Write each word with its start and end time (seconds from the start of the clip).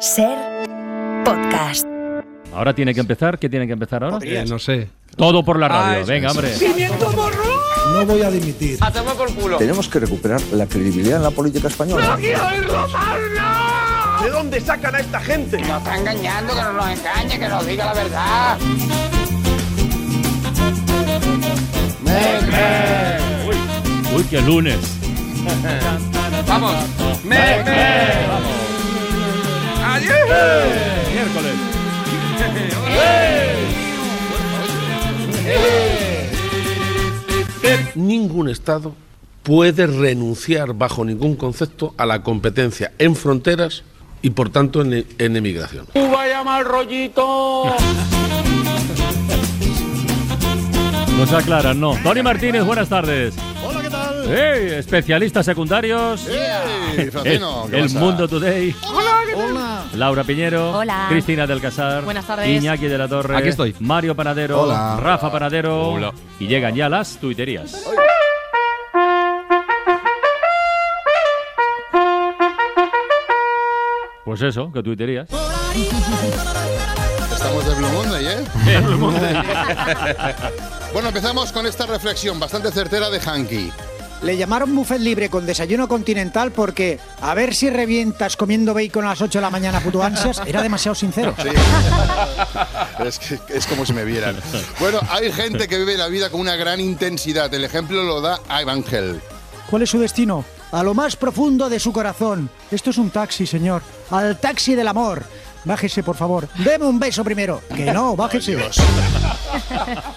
Ser 0.00 0.36
podcast. 1.24 1.86
Ahora 2.52 2.74
tiene 2.74 2.92
que 2.94 3.00
empezar. 3.00 3.38
¿Qué 3.38 3.48
tiene 3.48 3.66
que 3.66 3.72
empezar 3.72 4.04
ahora? 4.04 4.18
Eh, 4.22 4.44
no 4.46 4.58
sé. 4.58 4.88
Todo 5.16 5.44
por 5.44 5.58
la 5.58 5.68
radio. 5.68 6.04
Venga, 6.04 6.30
hombre. 6.30 6.52
No 7.92 8.04
voy 8.04 8.22
a 8.22 8.30
dimitir. 8.30 8.78
Tenemos 9.58 9.88
que 9.88 10.00
recuperar 10.00 10.40
la 10.52 10.66
credibilidad 10.66 11.16
en 11.16 11.22
la 11.22 11.30
política 11.30 11.68
española. 11.68 12.16
¿De 14.22 14.30
dónde 14.30 14.60
sacan 14.60 14.94
a 14.94 14.98
esta 14.98 15.20
gente? 15.20 15.58
Nos 15.58 15.78
está 15.78 15.96
engañando, 15.96 16.54
que 16.54 16.60
no 16.60 16.72
nos 16.74 16.88
engañe, 16.90 17.38
que 17.38 17.48
nos 17.48 17.66
diga 17.66 17.84
la 17.86 17.94
verdad. 17.94 18.58
Uy, 24.14 24.24
qué 24.24 24.40
lunes. 24.42 24.78
Vamos. 26.46 26.74
Me, 27.24 27.64
Miércoles. 30.26 31.54
Ningún 37.94 38.48
Estado 38.48 38.94
puede 39.42 39.86
renunciar 39.86 40.74
bajo 40.74 41.04
ningún 41.04 41.36
concepto 41.36 41.94
a 41.96 42.04
la 42.06 42.22
competencia 42.22 42.92
en 42.98 43.14
fronteras 43.16 43.84
y 44.22 44.30
por 44.30 44.50
tanto 44.50 44.82
en, 44.82 45.06
en 45.18 45.36
emigración. 45.36 45.86
vaya 45.94 46.42
mal 46.42 46.64
rollito. 46.64 47.74
Nos 51.16 51.32
aclaran, 51.32 51.80
no. 51.80 51.96
Tony 52.02 52.22
Martínez, 52.22 52.64
buenas 52.64 52.88
tardes. 52.88 53.34
Hola. 54.26 54.36
Hey, 54.36 54.68
especialistas 54.78 55.46
secundarios. 55.46 56.26
¡Ey, 56.26 56.36
El, 56.98 57.12
Francino! 57.12 57.66
¿qué 57.70 57.76
el 57.76 57.82
pasa? 57.84 57.98
Mundo 57.98 58.28
Today. 58.28 58.74
Hola. 59.34 59.84
Laura 59.94 60.24
Piñero. 60.24 60.72
Hola. 60.78 61.06
Cristina 61.08 61.46
del 61.46 61.60
Casar. 61.60 62.04
Buenas 62.04 62.26
tardes. 62.26 62.48
Iñaki 62.48 62.86
de 62.86 62.98
la 62.98 63.08
Torre. 63.08 63.36
Aquí 63.36 63.48
estoy. 63.48 63.74
Mario 63.80 64.14
Panadero. 64.16 64.62
Hola. 64.62 64.98
Rafa 65.00 65.30
Panadero. 65.30 65.90
Hola. 65.92 66.12
Y 66.40 66.46
llegan 66.46 66.74
ya 66.74 66.88
las 66.88 67.18
tuiterías. 67.18 67.84
Pues 74.24 74.42
eso, 74.42 74.72
que 74.72 74.82
tuiterías. 74.82 75.28
Estamos 77.32 77.66
de 77.66 77.74
Blue 77.74 77.88
Monday, 77.92 78.26
¿eh? 78.26 78.44
bueno, 80.92 81.08
empezamos 81.08 81.52
con 81.52 81.66
esta 81.66 81.86
reflexión 81.86 82.40
bastante 82.40 82.72
certera 82.72 83.08
de 83.08 83.20
Hanky. 83.20 83.70
Le 84.22 84.36
llamaron 84.36 84.74
buffet 84.74 85.00
libre 85.00 85.28
con 85.28 85.46
desayuno 85.46 85.88
continental 85.88 86.50
porque 86.50 86.98
a 87.20 87.34
ver 87.34 87.54
si 87.54 87.70
revientas 87.70 88.36
comiendo 88.36 88.74
bacon 88.74 89.04
a 89.04 89.10
las 89.10 89.20
8 89.20 89.38
de 89.38 89.42
la 89.42 89.50
mañana 89.50 89.80
puto 89.80 90.02
ansias 90.02 90.40
era 90.46 90.62
demasiado 90.62 90.94
sincero. 90.94 91.34
Sí. 91.40 91.48
es, 93.04 93.18
que, 93.18 93.38
es 93.54 93.66
como 93.66 93.84
si 93.84 93.92
me 93.92 94.04
vieran. 94.04 94.36
Bueno, 94.80 95.00
hay 95.10 95.32
gente 95.32 95.68
que 95.68 95.78
vive 95.78 95.96
la 95.96 96.08
vida 96.08 96.30
con 96.30 96.40
una 96.40 96.54
gran 96.56 96.80
intensidad. 96.80 97.52
El 97.52 97.64
ejemplo 97.64 98.02
lo 98.02 98.20
da 98.20 98.40
Evangel. 98.60 99.20
¿Cuál 99.70 99.82
es 99.82 99.90
su 99.90 99.98
destino? 99.98 100.44
A 100.72 100.82
lo 100.82 100.94
más 100.94 101.16
profundo 101.16 101.68
de 101.68 101.80
su 101.80 101.92
corazón. 101.92 102.50
Esto 102.70 102.90
es 102.90 102.98
un 102.98 103.10
taxi, 103.10 103.46
señor. 103.46 103.82
Al 104.10 104.38
taxi 104.38 104.74
del 104.74 104.88
amor. 104.88 105.24
Bájese, 105.66 106.02
por 106.04 106.16
favor. 106.16 106.48
Deme 106.64 106.86
un 106.86 106.98
beso 106.98 107.22
primero. 107.24 107.60
Que 107.74 107.92
no, 107.92 108.14
bájese. 108.16 108.56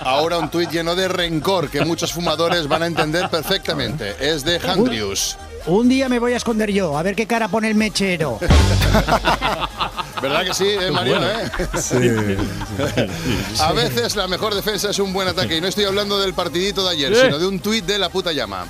Ahora 0.02 0.38
un 0.38 0.50
tuit 0.50 0.70
lleno 0.72 0.96
de 0.96 1.08
rencor 1.08 1.70
que 1.70 1.84
muchos 1.84 2.14
fumadores 2.14 2.68
van 2.68 2.84
a 2.84 2.86
entender 2.86 3.30
perfectamente. 3.30 4.16
Es 4.20 4.44
de 4.46 4.58
Handrius. 4.60 5.38
Un 5.66 5.90
día 5.90 6.08
me 6.08 6.20
voy 6.20 6.34
a 6.34 6.38
esconder 6.38 6.72
yo, 6.72 6.98
a 6.98 7.04
ver 7.04 7.16
qué 7.16 7.26
cara 7.28 7.48
pone 7.48 7.68
el 7.68 7.76
mechero. 7.76 8.40
¿Verdad 10.22 10.44
que 10.46 10.54
sí, 10.54 10.66
eh, 10.68 10.92
Mariano? 10.92 11.26
eh? 11.28 11.50
A 13.60 13.72
veces 13.74 14.16
la 14.16 14.28
mejor 14.28 14.54
defensa 14.54 14.90
es 14.92 15.00
un 15.00 15.12
buen 15.14 15.28
ataque. 15.28 15.58
Y 15.58 15.62
no 15.62 15.68
estoy 15.68 15.86
hablando 15.86 16.20
del 16.20 16.34
partidito 16.34 16.84
de 16.86 16.92
ayer, 16.92 17.16
Sí. 17.16 17.22
sino 17.26 17.40
de 17.40 17.48
un 17.48 17.60
tuit 17.60 17.86
de 17.86 17.98
la 17.98 18.10
puta 18.10 18.32
llama. 18.34 18.66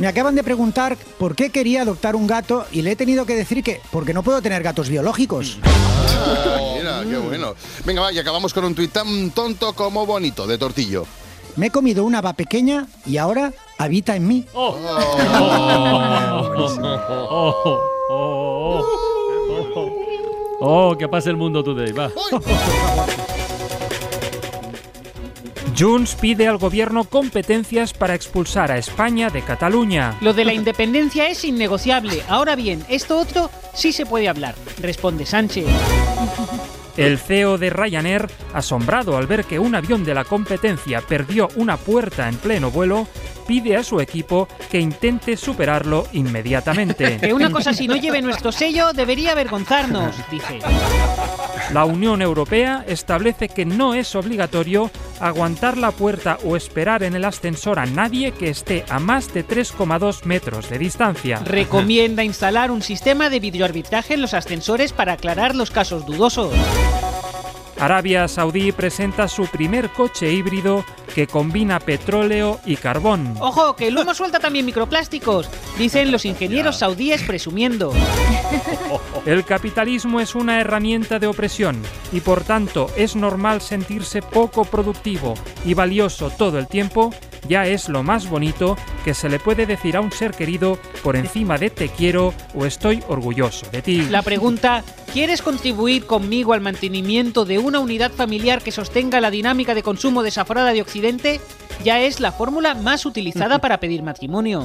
Me 0.00 0.06
acaban 0.06 0.34
de 0.34 0.42
preguntar 0.42 0.96
por 1.18 1.36
qué 1.36 1.50
quería 1.50 1.82
adoptar 1.82 2.16
un 2.16 2.26
gato 2.26 2.64
y 2.72 2.80
le 2.80 2.92
he 2.92 2.96
tenido 2.96 3.26
que 3.26 3.36
decir 3.36 3.62
que 3.62 3.82
porque 3.90 4.14
no 4.14 4.22
puedo 4.22 4.40
tener 4.40 4.62
gatos 4.62 4.88
biológicos. 4.88 5.58
Ah, 5.62 6.58
mira, 6.78 7.02
qué 7.04 7.18
bueno. 7.18 7.54
Venga, 7.84 8.00
va, 8.00 8.10
y 8.10 8.18
acabamos 8.18 8.54
con 8.54 8.64
un 8.64 8.74
tuit 8.74 8.90
tan 8.90 9.30
tonto 9.32 9.74
como 9.74 10.06
bonito, 10.06 10.46
de 10.46 10.56
Tortillo. 10.56 11.04
Me 11.56 11.66
he 11.66 11.70
comido 11.70 12.06
una 12.06 12.22
va 12.22 12.32
pequeña 12.32 12.86
y 13.04 13.18
ahora 13.18 13.52
habita 13.76 14.16
en 14.16 14.26
mí. 14.26 14.46
Oh. 14.54 14.74
Oh, 14.88 15.60
oh, 17.28 17.78
oh, 18.08 18.84
oh. 19.74 19.90
Oh, 20.62 20.96
que 20.98 21.08
pase 21.08 21.28
el 21.28 21.36
mundo 21.36 21.62
today, 21.62 21.92
va. 21.92 22.10
Junts 25.80 26.14
pide 26.14 26.46
al 26.46 26.58
gobierno 26.58 27.04
competencias 27.04 27.94
para 27.94 28.14
expulsar 28.14 28.70
a 28.70 28.76
España 28.76 29.30
de 29.30 29.40
Cataluña. 29.40 30.14
Lo 30.20 30.34
de 30.34 30.44
la 30.44 30.52
independencia 30.52 31.28
es 31.28 31.42
innegociable. 31.42 32.22
Ahora 32.28 32.54
bien, 32.54 32.84
esto 32.90 33.16
otro 33.16 33.50
sí 33.72 33.90
se 33.90 34.04
puede 34.04 34.28
hablar. 34.28 34.56
Responde 34.78 35.24
Sánchez. 35.24 35.64
El 36.98 37.18
CEO 37.18 37.56
de 37.56 37.70
Ryanair, 37.70 38.28
asombrado 38.52 39.16
al 39.16 39.26
ver 39.26 39.46
que 39.46 39.58
un 39.58 39.74
avión 39.74 40.04
de 40.04 40.12
la 40.12 40.24
competencia 40.24 41.00
perdió 41.00 41.48
una 41.56 41.78
puerta 41.78 42.28
en 42.28 42.36
pleno 42.36 42.70
vuelo, 42.70 43.08
pide 43.46 43.78
a 43.78 43.82
su 43.82 44.00
equipo 44.00 44.48
que 44.70 44.80
intente 44.80 45.34
superarlo 45.34 46.08
inmediatamente. 46.12 47.16
Que 47.16 47.32
una 47.32 47.50
cosa 47.50 47.70
así 47.70 47.88
no 47.88 47.96
lleve 47.96 48.20
nuestro 48.20 48.52
sello 48.52 48.92
debería 48.92 49.32
avergonzarnos, 49.32 50.14
dice. 50.30 50.58
La 51.72 51.84
Unión 51.84 52.20
Europea 52.20 52.84
establece 52.88 53.48
que 53.48 53.64
no 53.64 53.94
es 53.94 54.16
obligatorio 54.16 54.90
aguantar 55.20 55.78
la 55.78 55.92
puerta 55.92 56.36
o 56.44 56.56
esperar 56.56 57.04
en 57.04 57.14
el 57.14 57.24
ascensor 57.24 57.78
a 57.78 57.86
nadie 57.86 58.32
que 58.32 58.50
esté 58.50 58.84
a 58.88 58.98
más 58.98 59.32
de 59.32 59.46
3,2 59.46 60.24
metros 60.24 60.68
de 60.68 60.78
distancia. 60.78 61.38
Recomienda 61.44 62.24
instalar 62.24 62.72
un 62.72 62.82
sistema 62.82 63.30
de 63.30 63.38
videoarbitraje 63.38 64.14
en 64.14 64.22
los 64.22 64.34
ascensores 64.34 64.92
para 64.92 65.12
aclarar 65.12 65.54
los 65.54 65.70
casos 65.70 66.04
dudosos. 66.06 66.52
Arabia 67.80 68.28
Saudí 68.28 68.72
presenta 68.72 69.26
su 69.26 69.46
primer 69.46 69.88
coche 69.88 70.30
híbrido 70.30 70.84
que 71.14 71.26
combina 71.26 71.80
petróleo 71.80 72.60
y 72.66 72.76
carbón. 72.76 73.34
Ojo, 73.40 73.74
que 73.74 73.88
el 73.88 73.96
humo 73.96 74.12
suelta 74.12 74.38
también 74.38 74.66
microplásticos, 74.66 75.48
dicen 75.78 76.12
los 76.12 76.26
ingenieros 76.26 76.78
saudíes 76.78 77.22
presumiendo. 77.22 77.92
El 79.26 79.44
capitalismo 79.44 80.20
es 80.20 80.34
una 80.34 80.60
herramienta 80.60 81.18
de 81.18 81.26
opresión 81.26 81.80
y 82.12 82.20
por 82.20 82.42
tanto 82.42 82.90
es 82.96 83.16
normal 83.16 83.60
sentirse 83.60 84.22
poco 84.22 84.64
productivo 84.64 85.34
y 85.64 85.74
valioso 85.74 86.30
todo 86.30 86.58
el 86.58 86.66
tiempo. 86.68 87.12
Ya 87.48 87.66
es 87.66 87.88
lo 87.88 88.02
más 88.02 88.28
bonito 88.28 88.76
que 89.04 89.14
se 89.14 89.28
le 89.28 89.38
puede 89.38 89.66
decir 89.66 89.96
a 89.96 90.00
un 90.00 90.12
ser 90.12 90.32
querido 90.32 90.78
por 91.02 91.16
encima 91.16 91.58
de 91.58 91.70
te 91.70 91.88
quiero 91.88 92.34
o 92.54 92.66
estoy 92.66 93.02
orgulloso 93.08 93.66
de 93.70 93.82
ti. 93.82 94.02
La 94.10 94.22
pregunta, 94.22 94.84
¿quieres 95.12 95.42
contribuir 95.42 96.06
conmigo 96.06 96.52
al 96.52 96.60
mantenimiento 96.60 97.44
de 97.44 97.58
una 97.70 97.78
unidad 97.78 98.10
familiar 98.10 98.62
que 98.62 98.72
sostenga 98.72 99.20
la 99.20 99.30
dinámica 99.30 99.76
de 99.76 99.84
consumo 99.84 100.24
desaforada 100.24 100.72
de 100.72 100.82
Occidente? 100.82 101.40
Ya 101.84 102.00
es 102.00 102.18
la 102.18 102.32
fórmula 102.32 102.74
más 102.74 103.06
utilizada 103.06 103.60
para 103.60 103.78
pedir 103.78 104.02
matrimonio. 104.02 104.64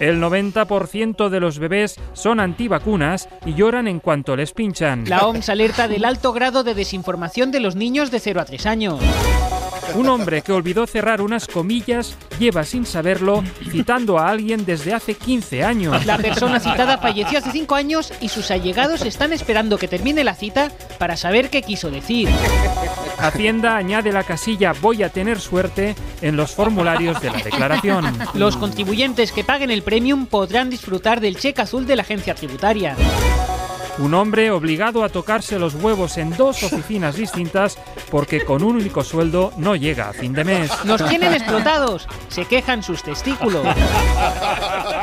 El 0.00 0.20
90% 0.20 1.28
de 1.28 1.40
los 1.40 1.58
bebés 1.58 1.96
son 2.14 2.40
antivacunas 2.40 3.28
y 3.44 3.54
lloran 3.54 3.88
en 3.88 4.00
cuanto 4.00 4.36
les 4.36 4.52
pinchan. 4.52 5.04
La 5.06 5.26
OMS 5.26 5.50
alerta 5.50 5.86
del 5.86 6.06
alto 6.06 6.32
grado 6.32 6.64
de 6.64 6.74
desinformación 6.74 7.52
de 7.52 7.60
los 7.60 7.76
niños 7.76 8.10
de 8.10 8.20
0 8.20 8.40
a 8.40 8.44
3 8.46 8.66
años. 8.66 9.00
Un 9.94 10.08
hombre 10.08 10.42
que 10.42 10.52
olvidó 10.52 10.86
cerrar 10.86 11.20
unas 11.20 11.46
comillas 11.46 12.16
lleva 12.38 12.64
sin 12.64 12.84
saberlo 12.84 13.42
citando 13.70 14.18
a 14.18 14.28
alguien 14.28 14.64
desde 14.64 14.92
hace 14.92 15.14
15 15.14 15.64
años. 15.64 16.04
La 16.04 16.18
persona 16.18 16.60
citada 16.60 16.98
falleció 16.98 17.38
hace 17.38 17.50
5 17.50 17.74
años 17.74 18.12
y 18.20 18.28
sus 18.28 18.50
allegados 18.50 19.02
están 19.02 19.32
esperando 19.32 19.78
que 19.78 19.88
termine 19.88 20.24
la 20.24 20.34
cita 20.34 20.70
para 20.98 21.16
saber 21.16 21.50
qué 21.50 21.62
quiso 21.62 21.90
decir. 21.90 22.28
Hacienda 23.18 23.76
añade 23.76 24.12
la 24.12 24.24
casilla 24.24 24.72
voy 24.80 25.02
a 25.02 25.08
tener 25.08 25.40
suerte 25.40 25.94
en 26.20 26.36
los 26.36 26.52
formularios 26.52 27.20
de 27.20 27.30
la 27.30 27.38
declaración. 27.38 28.04
Los 28.34 28.56
contribuyentes 28.56 29.32
que 29.32 29.44
paguen 29.44 29.70
el 29.70 29.82
premium 29.82 30.26
podrán 30.26 30.68
disfrutar 30.68 31.20
del 31.20 31.38
cheque 31.38 31.62
azul 31.62 31.86
de 31.86 31.96
la 31.96 32.02
agencia 32.02 32.34
tributaria. 32.34 32.96
Un 33.98 34.12
hombre 34.12 34.50
obligado 34.50 35.02
a 35.04 35.08
tocarse 35.08 35.58
los 35.58 35.74
huevos 35.74 36.18
en 36.18 36.36
dos 36.36 36.62
oficinas 36.62 37.16
distintas 37.16 37.78
porque 38.10 38.44
con 38.44 38.62
un 38.62 38.76
único 38.76 39.02
sueldo 39.02 39.52
no 39.56 39.74
llega 39.74 40.10
a 40.10 40.12
fin 40.12 40.34
de 40.34 40.44
mes. 40.44 40.70
Nos 40.84 41.04
tienen 41.08 41.32
explotados, 41.32 42.06
se 42.28 42.44
quejan 42.44 42.82
sus 42.82 43.02
testículos. 43.02 43.66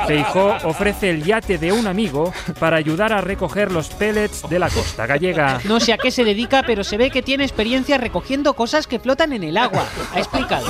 Feijó 0.08 0.58
ofrece 0.64 1.10
el 1.10 1.24
yate 1.24 1.58
de 1.58 1.72
un 1.72 1.88
amigo 1.88 2.32
para 2.60 2.78
ayudar 2.78 3.14
a 3.14 3.22
recoger 3.22 3.72
los 3.72 3.90
pellets 3.90 4.48
de 4.48 4.60
la 4.60 4.70
costa 4.70 5.08
gallega. 5.08 5.60
No 5.66 5.80
sé 5.80 5.94
a 5.94 5.98
qué 5.98 6.12
se 6.12 6.24
dedica, 6.24 6.64
pero 6.66 6.84
se 6.84 6.98
ve 6.98 7.10
que 7.10 7.24
tiene 7.24 7.44
experiencia 7.44 7.98
recogiendo 7.98 8.54
cosas 8.54 8.86
que 8.86 9.00
flotan 9.00 9.34
en 9.34 9.44
el 9.44 9.58
agua. 9.58 9.86
Ha 10.14 10.20
explicado. 10.20 10.68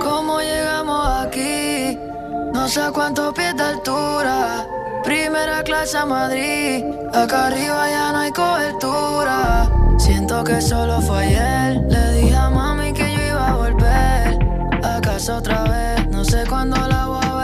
¿Cómo 0.00 0.40
llegamos 0.40 1.26
aquí? 1.26 1.96
No 2.52 2.68
sé 2.68 2.82
a 2.82 2.90
cuántos 2.90 3.32
pies 3.34 3.56
de 3.56 3.62
altura, 3.62 4.66
primera 5.08 5.62
clase 5.62 5.96
a 5.96 6.04
Madrid. 6.04 6.84
Acá 7.14 7.46
arriba 7.46 7.88
ya 7.88 8.12
no 8.12 8.18
hay 8.18 8.30
cobertura. 8.30 9.70
Siento 9.96 10.44
que 10.44 10.60
solo 10.60 11.00
fue 11.00 11.24
ayer. 11.24 11.80
Le 11.88 12.12
dije 12.12 12.36
a 12.36 12.50
mami 12.50 12.92
que 12.92 13.14
yo 13.14 13.22
iba 13.32 13.48
a 13.48 13.56
volver. 13.56 14.38
A 14.84 15.00
casa 15.00 15.38
otra 15.38 15.62
vez, 15.62 16.06
no 16.08 16.22
sé 16.24 16.44
cuándo 16.46 16.76
la 16.76 17.06
voy 17.06 17.24
a. 17.24 17.37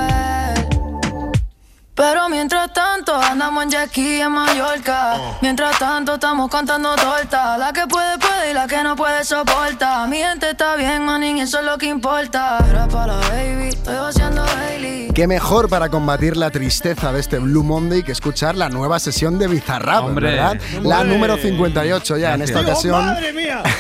Pero 1.97 2.29
mientras 2.29 2.73
tanto 2.73 3.15
andamos 3.15 3.63
en 3.65 3.71
jet 3.71 3.89
ski 3.89 4.21
en 4.21 4.33
Mallorca. 4.33 5.17
Mientras 5.41 5.79
tanto 5.79 6.15
estamos 6.15 6.51
contando 6.51 6.93
torta. 6.97 7.57
La 7.57 7.73
que 7.73 7.87
puede 7.87 8.19
puede 8.19 8.51
y 8.51 8.55
la 8.55 8.67
que 8.67 8.83
no 8.83 8.97
puede 8.97 9.23
soporta. 9.25 10.05
Mi 10.09 10.17
gente 10.17 10.51
está 10.51 10.75
bien, 10.75 11.05
manín, 11.05 11.39
eso 11.39 11.61
es 11.61 11.65
lo 11.65 11.79
que 11.79 11.87
importa. 11.87 12.59
Era 12.69 12.89
para 12.89 13.17
la 13.19 13.29
baby, 13.29 13.69
estoy 13.69 13.95
haciendo 13.95 14.43
daily. 14.43 15.09
Qué 15.15 15.29
mejor 15.29 15.69
para 15.69 15.89
combatir 15.89 16.37
la 16.37 16.51
tristeza 16.51 17.13
de 17.13 17.21
este 17.21 17.39
Blue 17.39 17.63
Monday 17.63 18.03
que 18.03 18.11
escuchar 18.11 18.57
la 18.57 18.69
nueva 18.69 18.99
sesión 18.99 19.39
de 19.39 19.47
Bizarrap, 19.47 20.07
Hombre. 20.07 20.31
¿verdad? 20.33 20.61
La 20.83 21.01
Hombre. 21.03 21.15
número 21.15 21.37
58 21.37 22.17
ya 22.17 22.35
en 22.35 22.43
esta 22.43 22.61
ocasión. 22.61 23.07
¡Madre 23.07 23.33
mía! 23.33 23.63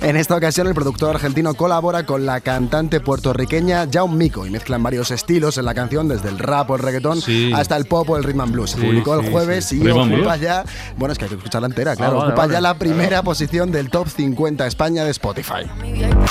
En 0.00 0.16
esta 0.16 0.36
ocasión 0.36 0.68
el 0.68 0.74
productor 0.74 1.16
argentino 1.16 1.54
colabora 1.54 2.06
con 2.06 2.24
la 2.24 2.40
cantante 2.40 3.00
puertorriqueña 3.00 3.86
Jaume 3.92 4.14
Mico 4.14 4.46
y 4.46 4.50
mezclan 4.50 4.80
varios 4.80 5.10
estilos 5.10 5.58
en 5.58 5.64
la 5.64 5.74
canción 5.74 6.06
desde 6.06 6.28
el 6.28 6.38
rap 6.38 6.70
o 6.70 6.76
el 6.76 6.82
reggaetón 6.82 7.20
Sí. 7.20 7.37
Hasta 7.54 7.76
el 7.76 7.84
pop 7.86 8.08
o 8.10 8.16
el 8.16 8.24
rhythm 8.24 8.40
and 8.42 8.52
blues. 8.52 8.70
Se 8.70 8.78
Sí, 8.78 8.86
publicó 8.86 9.18
el 9.18 9.30
jueves 9.30 9.64
sí. 9.66 9.80
y 9.82 9.88
ocupa 9.90 10.36
ya, 10.36 10.64
bueno 10.96 11.12
es 11.12 11.18
que 11.18 11.24
hay 11.24 11.28
que 11.30 11.36
escucharla 11.36 11.66
entera, 11.68 11.96
claro, 11.96 12.12
Ah, 12.12 12.18
vale, 12.18 12.28
ocupa 12.32 12.42
vale. 12.42 12.52
ya 12.54 12.60
la 12.60 12.74
primera 12.74 13.22
posición 13.22 13.70
del 13.72 13.90
top 13.90 14.08
50 14.08 14.66
España 14.66 15.04
de 15.04 15.10
Spotify. 15.10 15.64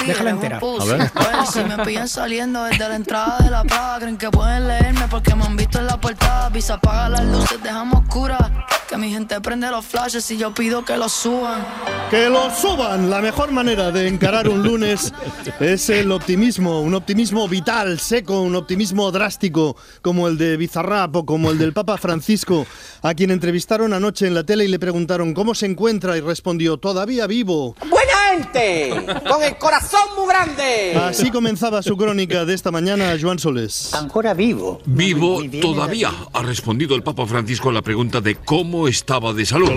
Déjala 0.05 0.29
entera. 0.31 0.57
A 0.59 0.85
ver. 0.85 1.11
si 1.51 1.59
me 1.63 1.77
pillan 1.85 2.07
saliendo 2.07 2.63
desde 2.63 2.87
la 2.89 2.95
entrada 2.95 3.37
de 3.39 3.49
la 3.49 3.63
plaza, 3.63 3.97
creen 3.99 4.17
que 4.17 4.29
pueden 4.29 4.67
leerme 4.67 5.07
porque 5.09 5.35
me 5.35 5.43
han 5.45 5.55
visto 5.55 5.79
en 5.79 5.87
la 5.87 5.99
portada. 5.99 6.49
Visa 6.49 6.75
apaga 6.75 7.09
las 7.09 7.25
luces, 7.25 7.61
dejamos 7.61 8.01
oscuras. 8.03 8.51
Que 8.89 8.97
mi 8.97 9.11
gente 9.11 9.39
prende 9.41 9.69
los 9.69 9.85
flashes 9.85 10.31
y 10.31 10.37
yo 10.37 10.53
pido 10.53 10.85
que 10.85 10.95
los 10.95 11.11
suban. 11.11 11.65
Que 12.09 12.29
lo 12.29 12.49
suban. 12.55 13.09
La 13.09 13.19
mejor 13.19 13.51
manera 13.51 13.91
de 13.91 14.07
encarar 14.07 14.47
un 14.47 14.63
lunes 14.63 15.13
es 15.59 15.89
el 15.89 16.09
optimismo, 16.11 16.81
un 16.81 16.93
optimismo 16.93 17.49
vital, 17.49 17.99
seco, 17.99 18.41
un 18.41 18.55
optimismo 18.55 19.11
drástico, 19.11 19.75
como 20.01 20.29
el 20.29 20.37
de 20.37 20.55
Bizarrap 20.55 21.13
o 21.17 21.25
como 21.25 21.51
el 21.51 21.57
del 21.57 21.73
Papa 21.73 21.97
Francisco, 21.97 22.65
a 23.01 23.13
quien 23.13 23.31
entrevistaron 23.31 23.91
anoche 23.91 24.25
en 24.25 24.33
la 24.33 24.45
tele 24.45 24.63
y 24.63 24.69
le 24.69 24.79
preguntaron 24.79 25.33
cómo 25.33 25.53
se 25.53 25.65
encuentra 25.65 26.17
y 26.17 26.21
respondió, 26.21 26.77
todavía 26.77 27.27
vivo. 27.27 27.75
¡Buena 28.07 28.43
gente! 28.43 28.89
¡Con 29.29 29.43
el 29.43 29.57
corazón 29.57 30.01
muy 30.17 30.27
grande! 30.27 30.95
Así 30.95 31.29
comenzaba 31.31 31.81
su 31.81 31.97
crónica 31.97 32.45
de 32.45 32.53
esta 32.53 32.71
mañana, 32.71 33.15
Joan 33.19 33.39
Solés. 33.39 33.93
Ancora 33.93 34.33
vivo. 34.33 34.79
Vivo 34.85 35.41
todavía, 35.61 36.11
ha 36.33 36.41
respondido 36.43 36.95
el 36.95 37.03
Papa 37.03 37.25
Francisco 37.25 37.69
a 37.69 37.73
la 37.73 37.81
pregunta 37.81 38.21
de 38.21 38.35
cómo 38.35 38.87
estaba 38.87 39.33
de 39.33 39.45
salud. 39.45 39.69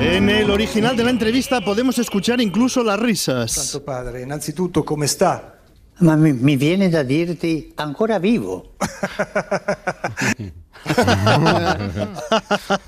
En 0.00 0.28
el 0.28 0.50
original 0.50 0.96
de 0.96 1.04
la 1.04 1.10
entrevista 1.10 1.60
podemos 1.60 1.98
escuchar 1.98 2.40
incluso 2.40 2.82
las 2.82 2.98
risas. 2.98 3.52
Santo 3.52 3.84
Padre, 3.84 4.22
innanzitutto 4.22 4.84
come 4.84 5.06
sta? 5.06 5.58
Ma 5.98 6.16
mi 6.16 6.56
viene 6.56 6.88
da 6.88 7.02
dirti 7.02 7.72
ancora 7.76 8.18
vivo. 8.18 8.74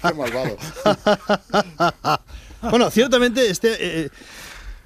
Qué 0.03 0.15
malvado. 0.15 0.57
Bueno, 2.71 2.91
ciertamente 2.91 3.51
este, 3.51 4.05
eh, 4.05 4.11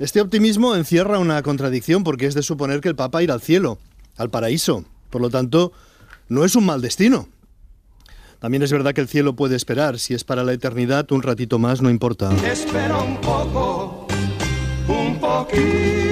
este 0.01 0.21
optimismo 0.21 0.75
encierra 0.75 1.21
una 1.21 1.43
contradicción 1.43 2.03
porque 2.03 2.27
es 2.27 2.35
de 2.35 2.43
suponer 2.43 2.81
que 2.81 2.89
el 2.89 2.97
Papa 2.97 3.23
irá 3.23 3.35
al 3.35 3.41
cielo, 3.41 3.79
al 4.17 4.31
paraíso. 4.31 4.85
Por 5.11 5.21
lo 5.23 5.31
tanto, 5.31 5.73
no 6.29 6.45
es 6.45 6.57
un 6.57 6.67
mal 6.67 6.81
destino. 6.81 7.29
También 8.41 8.63
es 8.63 8.71
verdad 8.71 8.95
que 8.95 9.01
el 9.01 9.09
cielo 9.09 9.35
puede 9.35 9.57
esperar. 9.57 9.99
Si 9.99 10.15
es 10.15 10.25
para 10.25 10.45
la 10.45 10.53
eternidad, 10.53 11.11
un 11.13 11.23
ratito 11.23 11.59
más 11.59 11.83
no 11.83 11.91
importa. 11.91 12.31
Espera 12.45 12.99
un 12.99 13.21
poco, 13.21 14.07
un 14.89 15.19
poquito. 15.19 16.08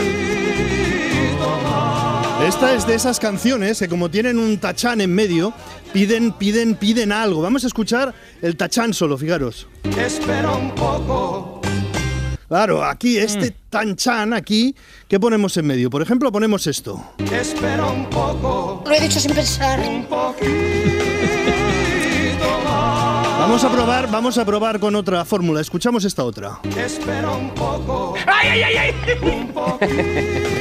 Esta 2.46 2.74
es 2.74 2.86
de 2.86 2.94
esas 2.94 3.18
canciones 3.18 3.80
que 3.80 3.88
como 3.88 4.08
tienen 4.08 4.38
un 4.38 4.56
tachán 4.58 5.00
en 5.00 5.12
medio, 5.12 5.52
piden, 5.92 6.30
piden, 6.30 6.76
piden 6.76 7.10
algo. 7.10 7.42
Vamos 7.42 7.64
a 7.64 7.66
escuchar 7.66 8.14
el 8.40 8.56
tachán 8.56 8.94
solo, 8.94 9.18
fijaros. 9.18 9.66
Espera 9.98 10.52
un 10.52 10.72
poco. 10.72 11.60
Claro, 12.46 12.84
aquí 12.84 13.18
este 13.18 13.50
tanchan 13.68 14.32
aquí, 14.32 14.76
¿qué 15.08 15.18
ponemos 15.18 15.56
en 15.56 15.66
medio? 15.66 15.90
Por 15.90 16.02
ejemplo, 16.02 16.30
ponemos 16.30 16.68
esto. 16.68 17.04
Espera 17.32 17.86
un 17.86 18.08
poco. 18.08 18.84
Lo 18.86 18.92
he 18.94 19.00
dicho 19.00 19.18
sin 19.18 19.34
pensar. 19.34 19.80
Un 19.80 20.04
poquito. 20.06 21.55
Vamos 23.46 23.62
a 23.62 23.70
probar, 23.70 24.10
vamos 24.10 24.38
a 24.38 24.44
probar 24.44 24.80
con 24.80 24.96
otra 24.96 25.24
fórmula. 25.24 25.60
Escuchamos 25.60 26.04
esta 26.04 26.24
otra. 26.24 26.58
Espera 26.76 27.30
un 27.30 27.50
poco. 27.50 28.14
¡Ay, 28.26 28.48
ay, 28.48 28.62
ay! 28.62 28.76
ay! 28.76 28.94
Un. 29.22 29.54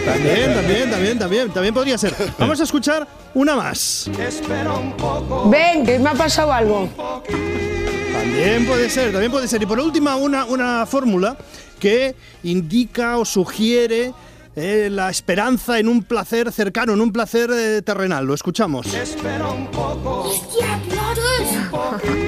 También, 0.06 0.54
también, 0.54 0.92
también, 0.92 1.20
también, 1.20 1.50
también 1.50 1.74
podría 1.74 1.98
ser. 1.98 2.14
Vamos 2.38 2.60
a 2.62 2.64
escuchar 2.64 3.08
una 3.34 3.56
más. 3.56 4.08
Espera 4.20 4.74
un 4.74 4.94
poco. 4.94 5.50
Ven, 5.50 5.84
que 5.84 5.98
me 5.98 6.10
ha 6.10 6.14
pasado 6.14 6.54
algo. 6.54 6.88
También 8.14 8.68
puede 8.68 8.88
ser, 8.92 9.12
también 9.12 9.32
puede 9.32 9.48
ser. 9.48 9.64
Y 9.64 9.66
por 9.66 9.80
última, 9.80 10.16
una, 10.16 10.46
una 10.46 10.86
fórmula 10.86 11.36
que 11.80 12.16
indica 12.44 13.18
o 13.18 13.26
sugiere 13.26 14.14
eh, 14.56 14.90
la 14.92 15.10
esperanza 15.10 15.80
en 15.80 15.88
un 15.88 16.04
placer 16.04 16.52
cercano, 16.52 16.94
en 16.94 17.02
un 17.02 17.12
placer 17.12 17.50
eh, 17.52 17.82
terrenal. 17.82 18.28
Lo 18.28 18.36
escuchamos. 18.36 18.94
Espera 18.94 19.50
un 19.50 19.66
poco. 19.72 20.30
¡Hostia, 20.30 20.80
claro! 20.88 22.25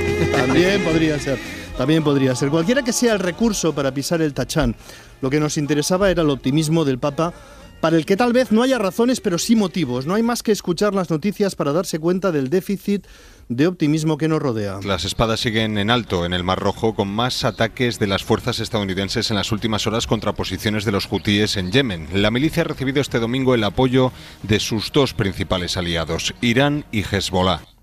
También 0.48 0.82
podría 0.82 1.20
ser. 1.20 1.38
También 1.78 2.04
podría 2.04 2.34
ser. 2.34 2.50
Cualquiera 2.50 2.82
que 2.82 2.94
sea 2.94 3.14
el 3.14 3.20
recurso 3.20 3.76
para 3.76 3.94
pisar 3.94 4.22
el 4.22 4.34
tachán. 4.34 4.76
Lo 5.22 5.30
que 5.30 5.42
nos 5.42 5.58
interesaba 5.58 6.10
era 6.10 6.22
el 6.22 6.30
optimismo 6.30 6.86
del 6.86 7.00
Papa, 7.00 7.34
para 7.82 7.98
el 7.98 8.06
que 8.06 8.16
tal 8.16 8.32
vez 8.32 8.52
no 8.54 8.64
haya 8.64 8.78
razones, 8.78 9.20
pero 9.20 9.38
sí 9.38 9.58
motivos. 9.58 10.06
No 10.06 10.16
hay 10.16 10.24
más 10.24 10.44
que 10.44 10.54
escuchar 10.54 10.96
las 10.96 11.10
noticias 11.10 11.56
para 11.56 11.74
darse 11.74 12.00
cuenta 12.00 12.32
del 12.32 12.50
déficit 12.50 13.06
de 13.50 13.68
optimismo 13.68 14.18
que 14.18 14.30
nos 14.30 14.42
rodea. 14.42 14.80
Las 14.86 15.04
espadas 15.04 15.42
siguen 15.42 15.78
en 15.78 15.90
alto 15.90 16.26
en 16.26 16.34
el 16.34 16.46
Mar 16.46 16.60
Rojo 16.60 16.96
con 16.96 17.10
más 17.10 17.44
ataques 17.44 18.00
de 18.00 18.08
las 18.08 18.24
fuerzas 18.24 18.60
estadounidenses 18.60 19.30
en 19.30 19.36
las 19.36 19.52
últimas 19.52 19.86
horas 19.86 20.08
contra 20.08 20.34
posiciones 20.34 20.86
de 20.86 20.94
los 20.94 21.10
hutíes 21.12 21.58
en 21.58 21.74
Yemen. 21.74 22.08
La 22.14 22.32
milicia 22.32 22.62
ha 22.62 22.68
recibido 22.68 23.02
este 23.02 23.20
domingo 23.20 23.54
el 23.54 23.66
apoyo 23.66 24.14
de 24.44 24.62
sus 24.62 24.94
dos 24.94 25.14
principales 25.14 25.76
aliados, 25.76 26.34
Irán 26.42 26.86
y 26.94 27.04
Hezbollah. 27.04 27.77